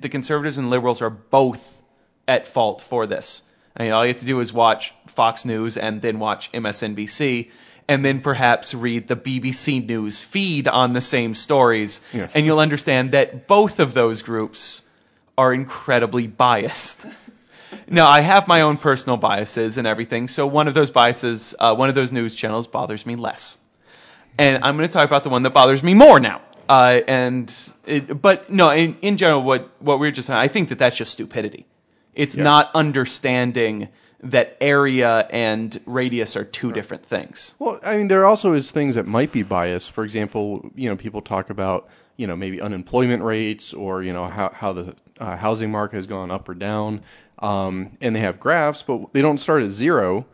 the 0.00 0.08
conservatives 0.08 0.56
and 0.56 0.70
liberals 0.70 1.02
are 1.02 1.10
both 1.10 1.82
at 2.28 2.46
fault 2.46 2.80
for 2.80 3.06
this. 3.08 3.42
I 3.76 3.84
mean, 3.84 3.92
all 3.92 4.04
you 4.04 4.08
have 4.12 4.18
to 4.20 4.26
do 4.26 4.40
is 4.40 4.52
watch 4.52 4.94
Fox 5.08 5.44
News 5.44 5.76
and 5.76 6.00
then 6.00 6.18
watch 6.18 6.50
MSNBC. 6.52 7.50
And 7.86 8.02
then 8.02 8.22
perhaps 8.22 8.72
read 8.74 9.08
the 9.08 9.16
BBC 9.16 9.86
News 9.86 10.18
feed 10.18 10.68
on 10.68 10.94
the 10.94 11.02
same 11.02 11.34
stories, 11.34 12.00
Yes. 12.14 12.34
and 12.34 12.46
you'll 12.46 12.58
understand 12.60 13.12
that 13.12 13.46
both 13.46 13.78
of 13.78 13.92
those 13.92 14.22
groups 14.22 14.88
are 15.36 15.52
incredibly 15.52 16.26
biased. 16.26 17.06
Now, 17.88 18.06
I 18.06 18.20
have 18.20 18.46
my 18.46 18.60
own 18.62 18.76
personal 18.76 19.16
biases 19.16 19.76
and 19.78 19.86
everything, 19.86 20.28
so 20.28 20.46
one 20.46 20.68
of 20.68 20.74
those 20.74 20.90
biases, 20.90 21.54
uh, 21.58 21.74
one 21.74 21.88
of 21.88 21.94
those 21.96 22.12
news 22.12 22.34
channels 22.34 22.68
bothers 22.68 23.04
me 23.04 23.16
less. 23.16 23.58
And 24.38 24.62
I'm 24.64 24.76
going 24.76 24.88
to 24.88 24.92
talk 24.92 25.06
about 25.06 25.24
the 25.24 25.28
one 25.28 25.42
that 25.42 25.50
bothers 25.50 25.82
me 25.82 25.92
more 25.92 26.20
now. 26.20 26.40
Uh, 26.68 27.00
and 27.08 27.52
it, 27.84 28.22
but 28.22 28.48
no, 28.48 28.70
in, 28.70 28.96
in 29.02 29.16
general, 29.16 29.42
what, 29.42 29.70
what 29.82 29.98
we're 29.98 30.12
just 30.12 30.28
saying, 30.28 30.38
I 30.38 30.46
think 30.48 30.68
that 30.70 30.78
that's 30.78 30.96
just 30.96 31.12
stupidity. 31.12 31.66
It's 32.14 32.36
not 32.36 32.70
understanding 32.74 33.88
that 34.24 34.56
area 34.60 35.26
and 35.30 35.78
radius 35.84 36.34
are 36.36 36.44
two 36.44 36.72
different 36.72 37.04
things. 37.04 37.54
Well, 37.58 37.78
I 37.84 37.98
mean, 37.98 38.08
there 38.08 38.24
also 38.24 38.54
is 38.54 38.70
things 38.70 38.94
that 38.94 39.06
might 39.06 39.32
be 39.32 39.42
biased. 39.42 39.90
For 39.90 40.02
example, 40.02 40.70
you 40.74 40.88
know, 40.88 40.96
people 40.96 41.20
talk 41.20 41.50
about 41.50 41.88
you 42.16 42.26
know 42.26 42.36
maybe 42.36 42.60
unemployment 42.60 43.22
rates 43.22 43.74
or 43.74 44.02
you 44.02 44.12
know 44.12 44.26
how 44.26 44.50
how 44.50 44.72
the 44.72 44.94
uh, 45.20 45.36
housing 45.36 45.70
market 45.70 45.96
has 45.96 46.06
gone 46.06 46.30
up 46.30 46.48
or 46.48 46.54
down, 46.54 47.02
um, 47.40 47.90
and 48.00 48.16
they 48.16 48.20
have 48.20 48.40
graphs, 48.40 48.82
but 48.82 49.12
they 49.12 49.22
don't 49.22 49.38
start 49.38 49.62
at 49.62 49.70
zero. 49.70 50.26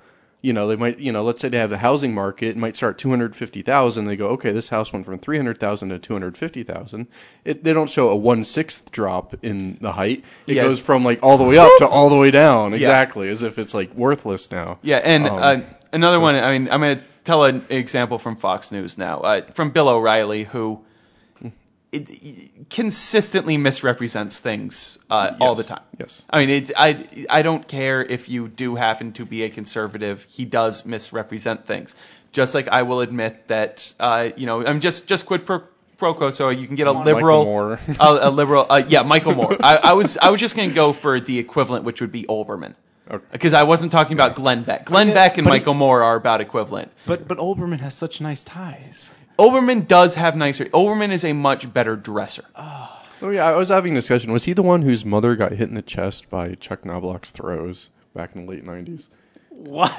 You 0.42 0.54
know, 0.54 0.66
they 0.68 0.76
might 0.76 0.98
you 0.98 1.12
know 1.12 1.22
let's 1.22 1.42
say 1.42 1.48
they 1.50 1.58
have 1.58 1.68
the 1.70 1.76
housing 1.78 2.14
market 2.14 2.48
it 2.48 2.56
might 2.56 2.74
start 2.74 2.96
two 2.96 3.10
hundred 3.10 3.36
fifty 3.36 3.60
thousand. 3.62 4.06
They 4.06 4.16
go, 4.16 4.28
okay, 4.28 4.52
this 4.52 4.70
house 4.70 4.92
went 4.92 5.04
from 5.04 5.18
three 5.18 5.36
hundred 5.36 5.58
thousand 5.58 5.90
to 5.90 5.98
two 5.98 6.14
hundred 6.14 6.38
fifty 6.38 6.62
thousand. 6.62 7.08
It 7.44 7.62
they 7.62 7.72
don't 7.74 7.90
show 7.90 8.08
a 8.08 8.16
one 8.16 8.42
sixth 8.44 8.90
drop 8.90 9.34
in 9.44 9.74
the 9.76 9.92
height. 9.92 10.24
It 10.46 10.54
Yeah. 10.56 10.62
goes 10.64 10.80
from 10.80 11.04
like 11.04 11.18
all 11.22 11.36
the 11.36 11.44
way 11.44 11.58
up 11.58 11.70
to 11.78 11.86
all 11.86 12.08
the 12.08 12.16
way 12.16 12.30
down. 12.30 12.72
Exactly, 12.72 13.28
as 13.28 13.42
if 13.42 13.58
it's 13.58 13.74
like 13.74 13.92
worthless 13.94 14.50
now. 14.50 14.78
Yeah, 14.82 14.98
and 15.04 15.26
Um, 15.28 15.38
uh, 15.42 15.60
another 15.92 16.18
one. 16.20 16.34
I 16.36 16.58
mean, 16.58 16.70
I'm 16.70 16.80
going 16.80 16.98
to 16.98 17.04
tell 17.24 17.44
an 17.44 17.62
example 17.68 18.18
from 18.18 18.36
Fox 18.36 18.72
News 18.72 18.96
now, 18.96 19.18
uh, 19.20 19.42
from 19.52 19.70
Bill 19.72 19.88
O'Reilly, 19.90 20.44
who 20.44 20.80
it 21.92 22.70
consistently 22.70 23.56
misrepresents 23.56 24.38
things 24.38 24.98
uh, 25.10 25.36
all 25.40 25.54
the 25.54 25.64
time. 25.64 25.82
Yes. 25.98 26.24
I 26.30 26.40
mean, 26.40 26.50
it's, 26.50 26.70
I 26.76 27.04
I 27.28 27.42
don't 27.42 27.66
care 27.66 28.02
if 28.04 28.28
you 28.28 28.48
do 28.48 28.76
happen 28.76 29.12
to 29.14 29.24
be 29.24 29.42
a 29.42 29.50
conservative. 29.50 30.24
He 30.28 30.44
does 30.44 30.86
misrepresent 30.86 31.66
things. 31.66 31.94
Just 32.32 32.54
like 32.54 32.68
I 32.68 32.82
will 32.82 33.00
admit 33.00 33.48
that, 33.48 33.92
uh, 33.98 34.30
you 34.36 34.46
know, 34.46 34.64
I'm 34.64 34.78
just 34.78 35.08
just 35.08 35.26
quid 35.26 35.44
pro, 35.44 35.62
pro 35.98 36.14
quo, 36.14 36.30
so 36.30 36.50
you 36.50 36.66
can 36.68 36.76
get 36.76 36.86
a 36.86 36.92
liberal, 36.92 37.44
Moore. 37.44 37.80
a, 37.98 38.18
a 38.22 38.30
liberal, 38.30 38.66
uh, 38.70 38.82
yeah, 38.86 39.02
Michael 39.02 39.34
Moore. 39.34 39.56
I, 39.60 39.76
I 39.78 39.92
was 39.94 40.16
I 40.16 40.30
was 40.30 40.38
just 40.40 40.54
going 40.54 40.68
to 40.68 40.74
go 40.74 40.92
for 40.92 41.18
the 41.18 41.38
equivalent, 41.40 41.84
which 41.84 42.00
would 42.00 42.12
be 42.12 42.22
Olbermann, 42.24 42.74
Okay. 43.10 43.24
because 43.32 43.52
I 43.52 43.64
wasn't 43.64 43.90
talking 43.90 44.12
about 44.16 44.36
Glenn 44.36 44.62
Beck. 44.62 44.84
Glenn 44.86 45.08
yeah, 45.08 45.14
Beck 45.14 45.38
and 45.38 45.44
but 45.44 45.54
he- 45.54 45.58
Michael 45.58 45.74
Moore 45.74 46.04
are 46.04 46.14
about 46.14 46.40
equivalent. 46.40 46.92
But 47.04 47.26
but 47.26 47.38
Olbermann 47.38 47.80
has 47.80 47.94
such 47.96 48.20
nice 48.20 48.44
ties. 48.44 49.12
Olbermann 49.40 49.88
does 49.88 50.14
have 50.16 50.36
nicer. 50.36 50.66
Olbermann 50.66 51.10
is 51.10 51.24
a 51.24 51.32
much 51.32 51.72
better 51.72 51.96
dresser. 51.96 52.44
Oh 53.22 53.30
yeah, 53.30 53.46
I 53.46 53.56
was 53.56 53.70
having 53.70 53.92
a 53.92 53.96
discussion. 53.96 54.32
Was 54.32 54.44
he 54.44 54.52
the 54.52 54.62
one 54.62 54.82
whose 54.82 55.04
mother 55.04 55.34
got 55.34 55.52
hit 55.52 55.68
in 55.68 55.74
the 55.74 55.82
chest 55.82 56.28
by 56.30 56.54
Chuck 56.56 56.84
Knobloch's 56.84 57.30
throws 57.30 57.90
back 58.14 58.34
in 58.36 58.44
the 58.44 58.50
late 58.50 58.64
nineties? 58.64 59.10
What? 59.48 59.98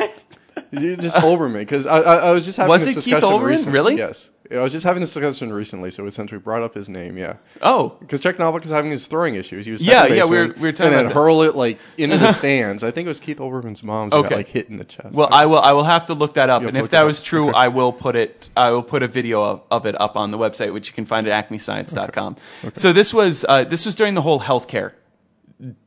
Just 0.73 1.17
Olbermann, 1.17 1.59
because 1.59 1.85
I, 1.85 1.99
I, 1.99 2.15
I 2.17 2.31
was 2.31 2.45
just 2.45 2.57
having 2.57 2.69
Was 2.71 2.85
this 2.85 2.97
it 2.97 2.99
Keith 3.09 3.15
discussion 3.15 3.29
Olbermann? 3.29 3.45
recently. 3.45 3.73
Really? 3.73 3.97
Yes, 3.97 4.31
I 4.51 4.61
was 4.61 4.71
just 4.71 4.83
having 4.85 4.99
this 5.01 5.13
discussion 5.13 5.53
recently. 5.53 5.91
So 5.91 6.07
since 6.09 6.31
we 6.31 6.37
brought 6.37 6.61
up 6.61 6.73
his 6.73 6.89
name, 6.89 7.17
yeah, 7.17 7.35
Oh, 7.61 7.95
because 7.99 8.19
Chuck 8.19 8.37
Knobloch 8.37 8.61
was 8.63 8.71
having 8.71 8.91
his 8.91 9.07
throwing 9.07 9.35
issues. 9.35 9.65
He 9.65 9.71
was 9.71 9.85
Yeah, 9.85 10.05
yeah, 10.07 10.25
we 10.25 10.37
were- 10.37 10.47
we 10.53 10.61
were 10.61 10.71
talking 10.71 10.93
and 10.93 11.07
then 11.07 11.13
hurl 11.13 11.41
it 11.43 11.55
like 11.55 11.79
into 11.97 12.17
the 12.17 12.27
stands. 12.33 12.83
I 12.83 12.91
think 12.91 13.05
it 13.05 13.09
was 13.09 13.19
Keith 13.19 13.37
Olbermann's 13.37 13.83
mom's 13.83 14.13
Okay. 14.13 14.29
got 14.29 14.35
like 14.35 14.49
hit 14.49 14.69
in 14.69 14.77
the 14.77 14.83
chest. 14.83 15.13
Well, 15.13 15.29
I 15.31 15.45
will. 15.45 15.59
I 15.59 15.71
will 15.73 15.83
have 15.85 16.05
to 16.07 16.13
look 16.13 16.33
that 16.33 16.49
up, 16.49 16.61
You'll 16.61 16.69
and 16.69 16.77
if 16.77 16.89
that 16.89 17.03
was 17.05 17.21
true, 17.21 17.49
Okay. 17.49 17.57
I 17.57 17.67
will 17.69 17.93
put 17.93 18.15
it. 18.15 18.49
I 18.57 18.71
will 18.71 18.83
put 18.83 19.03
a 19.03 19.07
video 19.07 19.43
of, 19.43 19.61
of 19.71 19.85
it 19.85 19.99
up 19.99 20.15
on 20.17 20.31
the 20.31 20.37
website, 20.37 20.73
which 20.73 20.87
you 20.89 20.93
can 20.93 21.05
find 21.05 21.27
at 21.27 21.49
acmescience.com. 21.49 22.35
So 22.73 22.93
this 22.93 23.13
was 23.13 23.45
uh, 23.47 23.63
this 23.63 23.85
was 23.85 23.95
during 23.95 24.15
the 24.15 24.21
whole 24.21 24.39
healthcare 24.39 24.93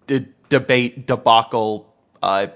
d- 0.06 0.26
debate 0.48 1.06
debacle, 1.06 1.92
uh, 2.22 2.46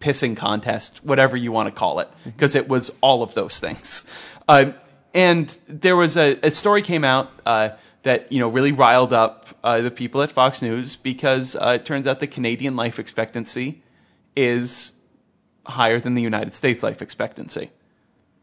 pissing 0.00 0.36
contest, 0.36 1.04
whatever 1.04 1.36
you 1.36 1.52
want 1.52 1.68
to 1.68 1.72
call 1.72 2.00
it, 2.00 2.08
because 2.24 2.54
it 2.54 2.68
was 2.68 2.96
all 3.00 3.22
of 3.22 3.34
those 3.34 3.58
things. 3.58 4.08
Uh, 4.48 4.72
and 5.14 5.56
there 5.66 5.96
was 5.96 6.16
a, 6.16 6.38
a 6.42 6.50
story 6.50 6.82
came 6.82 7.04
out 7.04 7.30
uh, 7.46 7.70
that 8.02 8.30
you 8.32 8.38
know 8.38 8.48
really 8.48 8.72
riled 8.72 9.12
up 9.12 9.46
uh, 9.64 9.80
the 9.80 9.90
people 9.90 10.22
at 10.22 10.30
Fox 10.30 10.62
News 10.62 10.96
because 10.96 11.56
uh, 11.56 11.78
it 11.80 11.84
turns 11.84 12.06
out 12.06 12.20
the 12.20 12.26
Canadian 12.26 12.76
life 12.76 12.98
expectancy 12.98 13.82
is 14.36 14.98
higher 15.66 16.00
than 16.00 16.14
the 16.14 16.22
United 16.22 16.54
States 16.54 16.82
life 16.82 17.02
expectancy. 17.02 17.70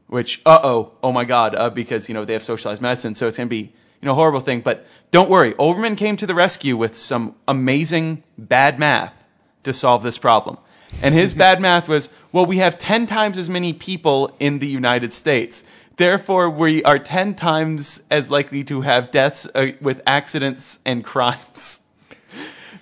Which, 0.08 0.42
uh 0.46 0.60
oh, 0.64 0.92
oh 1.02 1.12
my 1.12 1.26
God, 1.26 1.56
uh, 1.56 1.72
because 1.72 2.08
you 2.08 2.14
know 2.14 2.26
they 2.26 2.34
have 2.34 2.44
socialized 2.44 2.82
medicine, 2.82 3.16
so 3.16 3.28
it's 3.28 3.38
gonna 3.38 3.50
be 3.50 3.58
you 4.02 4.06
know 4.06 4.12
a 4.12 4.16
horrible 4.16 4.40
thing. 4.40 4.62
But 4.62 4.86
don't 5.10 5.30
worry, 5.30 5.54
Olbermann 5.54 5.98
came 5.98 6.16
to 6.18 6.28
the 6.28 6.36
rescue 6.36 6.78
with 6.78 6.96
some 6.96 7.36
amazing 7.48 8.24
bad 8.38 8.78
math 8.78 9.26
to 9.64 9.74
solve 9.74 10.04
this 10.04 10.20
problem. 10.20 10.60
And 11.02 11.16
his 11.16 11.34
bad 11.46 11.60
math 11.60 11.88
was, 11.88 12.10
well, 12.32 12.46
we 12.46 12.58
have 12.58 12.78
ten 12.78 13.08
times 13.08 13.40
as 13.40 13.50
many 13.50 13.74
people 13.74 14.36
in 14.40 14.60
the 14.60 14.68
United 14.68 15.12
States. 15.12 15.64
Therefore, 15.98 16.50
we 16.50 16.84
are 16.84 17.00
ten 17.00 17.36
times 17.36 18.06
as 18.12 18.30
likely 18.30 18.64
to 18.66 18.82
have 18.82 19.12
deaths 19.12 19.48
uh, 19.56 19.72
with 19.82 20.02
accidents 20.06 20.80
and 20.86 21.04
crimes. 21.04 21.82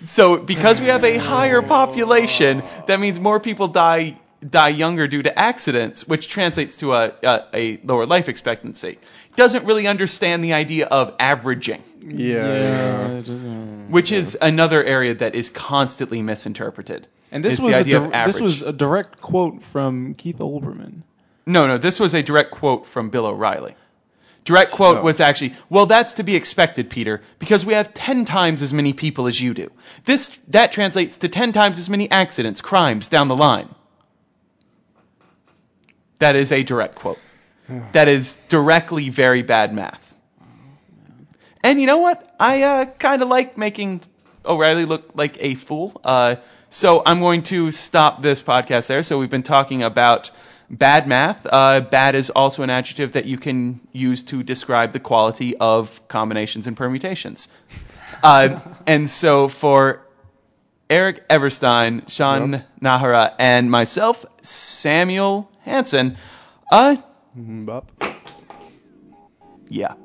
So 0.01 0.38
because 0.38 0.82
we 0.82 0.88
have 0.88 1.03
a 1.05 1.18
higher 1.18 1.61
population, 1.61 2.61
that 2.88 2.99
means 2.99 3.20
more 3.20 3.39
people 3.39 3.68
die 3.70 4.20
die 4.49 4.68
younger 4.68 5.07
due 5.07 5.24
to 5.24 5.39
accidents, 5.39 6.05
which 6.07 6.28
translates 6.28 6.76
to 6.78 6.93
a 6.93 7.14
a, 7.24 7.45
a 7.53 7.78
lower 7.86 8.05
life 8.05 8.28
expectancy. 8.28 8.99
Doesn't 9.36 9.66
really 9.66 9.88
understand 9.88 10.43
the 10.43 10.53
idea 10.53 10.88
of 10.88 11.16
averaging, 11.20 11.84
yeah, 12.05 13.22
which 13.89 14.11
is 14.11 14.38
another 14.41 14.84
area 14.84 15.14
that 15.16 15.36
is 15.36 15.49
constantly 15.49 16.22
misinterpreted. 16.22 17.07
And 17.32 17.43
this 17.43 17.53
It's 17.53 17.61
was 17.61 17.74
the 17.74 17.78
a 17.78 17.82
idea 17.82 17.97
of 17.97 18.11
dir- 18.11 18.26
this 18.26 18.41
was 18.41 18.61
a 18.61 18.74
direct 18.74 19.22
quote 19.22 19.64
from 19.64 20.14
Keith 20.16 20.39
Olbermann. 20.39 21.03
No, 21.45 21.67
no, 21.67 21.77
this 21.77 21.99
was 21.99 22.13
a 22.13 22.23
direct 22.23 22.51
quote 22.51 22.85
from 22.85 23.09
Bill 23.09 23.25
O'Reilly. 23.25 23.75
Direct 24.45 24.71
quote 24.71 25.03
was 25.03 25.21
actually, 25.21 25.53
well, 25.69 25.85
that's 25.85 26.13
to 26.13 26.23
be 26.23 26.35
expected, 26.35 26.89
Peter, 26.89 27.21
because 27.39 27.65
we 27.65 27.73
have 27.73 27.93
10 27.93 28.25
times 28.25 28.61
as 28.61 28.73
many 28.73 28.91
people 28.91 29.27
as 29.27 29.41
you 29.41 29.53
do. 29.53 29.71
This, 30.03 30.35
that 30.49 30.73
translates 30.73 31.17
to 31.19 31.29
10 31.29 31.53
times 31.53 31.79
as 31.79 31.89
many 31.89 32.11
accidents, 32.11 32.59
crimes 32.59 33.07
down 33.07 33.29
the 33.29 33.37
line. 33.37 33.73
That 36.19 36.35
is 36.35 36.51
a 36.51 36.63
direct 36.63 36.95
quote. 36.95 37.19
That 37.93 38.09
is 38.09 38.35
directly 38.49 39.09
very 39.09 39.41
bad 39.41 39.73
math. 39.73 40.13
And 41.63 41.79
you 41.79 41.87
know 41.87 41.99
what? 41.99 42.35
I 42.37 42.61
uh, 42.61 42.85
kind 42.85 43.21
of 43.21 43.29
like 43.29 43.57
making 43.57 44.01
O'Reilly 44.45 44.83
look 44.83 45.11
like 45.15 45.37
a 45.39 45.55
fool. 45.55 45.99
Uh, 46.03 46.35
so 46.69 47.01
I'm 47.05 47.21
going 47.21 47.43
to 47.43 47.71
stop 47.71 48.21
this 48.21 48.41
podcast 48.41 48.87
there. 48.87 49.01
So 49.01 49.17
we've 49.17 49.29
been 49.29 49.43
talking 49.43 49.81
about 49.81 50.29
bad 50.78 51.07
math. 51.07 51.45
Uh, 51.49 51.82
bad 51.82 52.15
is 52.15 52.30
also 52.30 52.63
an 52.63 52.69
adjective 52.69 53.13
that 53.13 53.26
you 53.26 53.38
can 53.38 53.80
use 53.91 54.24
to 54.24 54.43
describe 54.43 54.91
the 54.91 54.99
quality 54.99 55.55
of 55.57 56.05
combinations 56.07 56.67
and 56.67 56.76
permutations. 56.78 57.47
Uh, 58.21 58.57
and 58.88 59.09
so 59.09 59.49
for 59.49 60.07
Eric 60.89 61.28
Everstine, 61.28 62.09
Sean 62.09 62.63
Najera, 62.82 63.36
and 63.38 63.69
myself, 63.69 64.26
Samuel 64.41 65.51
Hansen, 65.59 66.15
uh, 66.71 66.95
Bop. 67.36 67.91
yeah. 69.67 69.95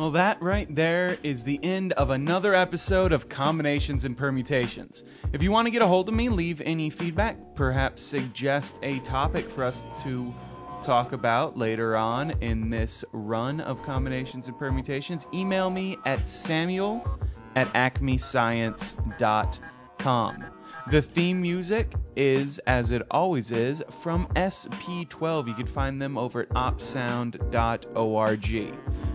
Well, 0.00 0.10
that 0.12 0.40
right 0.40 0.72
there 0.74 1.18
is 1.22 1.44
the 1.44 1.60
end 1.62 1.92
of 1.92 2.08
another 2.08 2.54
episode 2.54 3.12
of 3.12 3.28
Combinations 3.28 4.06
and 4.06 4.16
Permutations. 4.16 5.04
If 5.34 5.42
you 5.42 5.50
want 5.50 5.66
to 5.66 5.70
get 5.70 5.82
a 5.82 5.86
hold 5.86 6.08
of 6.08 6.14
me, 6.14 6.30
leave 6.30 6.62
any 6.62 6.88
feedback, 6.88 7.36
perhaps 7.54 8.00
suggest 8.00 8.78
a 8.82 9.00
topic 9.00 9.46
for 9.50 9.62
us 9.62 9.84
to 10.02 10.34
talk 10.82 11.12
about 11.12 11.58
later 11.58 11.98
on 11.98 12.30
in 12.40 12.70
this 12.70 13.04
run 13.12 13.60
of 13.60 13.82
Combinations 13.82 14.48
and 14.48 14.58
Permutations, 14.58 15.26
email 15.34 15.68
me 15.68 15.98
at 16.06 16.26
samuel 16.26 17.06
at 17.54 17.66
acmescience.com. 17.74 20.44
The 20.90 21.02
theme 21.02 21.42
music 21.42 21.92
is, 22.16 22.58
as 22.60 22.90
it 22.90 23.02
always 23.10 23.50
is, 23.50 23.82
from 24.00 24.28
SP12. 24.28 25.46
You 25.46 25.52
can 25.52 25.66
find 25.66 26.00
them 26.00 26.16
over 26.16 26.40
at 26.40 26.48
opsound.org. 26.48 28.40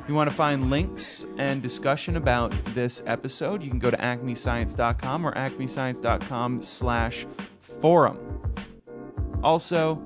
You 0.07 0.13
want 0.13 0.29
to 0.29 0.35
find 0.35 0.69
links 0.69 1.25
and 1.37 1.63
discussion 1.63 2.15
about 2.15 2.51
this 2.75 3.01
episode, 3.07 3.63
you 3.63 3.71
can 3.71 3.79
go 3.79 3.89
to 3.89 3.97
acmescience.com 3.97 5.25
or 5.25 5.33
acmescience.com 5.33 6.61
slash 6.61 7.25
forum. 7.81 8.19
Also, 9.41 9.99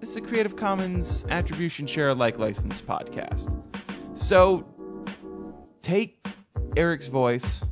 this 0.00 0.10
is 0.10 0.16
a 0.16 0.20
Creative 0.20 0.56
Commons 0.56 1.24
Attribution 1.30 1.86
Share 1.86 2.08
Alike 2.08 2.38
license 2.38 2.82
podcast. 2.82 3.52
So 4.14 4.64
take 5.82 6.26
Eric's 6.76 7.06
voice 7.06 7.64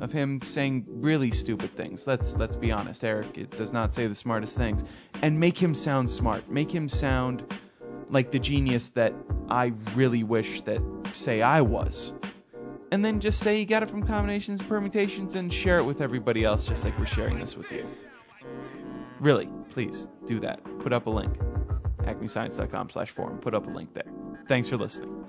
of 0.00 0.12
him 0.12 0.40
saying 0.42 0.84
really 0.88 1.32
stupid 1.32 1.70
things. 1.76 2.06
Let's 2.06 2.34
let's 2.34 2.54
be 2.54 2.70
honest, 2.70 3.02
Eric 3.02 3.36
it 3.36 3.50
does 3.50 3.72
not 3.72 3.92
say 3.92 4.06
the 4.06 4.14
smartest 4.14 4.56
things, 4.56 4.84
and 5.22 5.38
make 5.40 5.58
him 5.58 5.74
sound 5.74 6.08
smart. 6.08 6.48
Make 6.48 6.70
him 6.70 6.88
sound 6.88 7.44
like 8.10 8.30
the 8.30 8.38
genius 8.38 8.90
that 8.90 9.12
I 9.48 9.72
really 9.94 10.22
wish 10.22 10.60
that 10.62 10.80
say 11.12 11.42
I 11.42 11.60
was. 11.60 12.12
And 12.92 13.04
then 13.04 13.20
just 13.20 13.40
say 13.40 13.58
you 13.58 13.66
got 13.66 13.82
it 13.82 13.90
from 13.90 14.06
combinations 14.06 14.60
and 14.60 14.68
permutations 14.68 15.34
and 15.34 15.52
share 15.52 15.78
it 15.78 15.84
with 15.84 16.00
everybody 16.00 16.44
else 16.44 16.66
just 16.66 16.84
like 16.84 16.96
we're 16.98 17.06
sharing 17.06 17.38
this 17.38 17.56
with 17.56 17.70
you. 17.72 17.86
Really, 19.18 19.48
please 19.70 20.08
do 20.26 20.38
that. 20.40 20.60
Put 20.80 20.92
up 20.92 21.06
a 21.06 21.10
link. 21.10 21.36
acmescience.com 22.02 22.90
slash 22.90 23.10
forum. 23.10 23.38
Put 23.38 23.54
up 23.54 23.66
a 23.66 23.70
link 23.70 23.92
there. 23.94 24.04
Thanks 24.46 24.68
for 24.68 24.76
listening. 24.76 25.24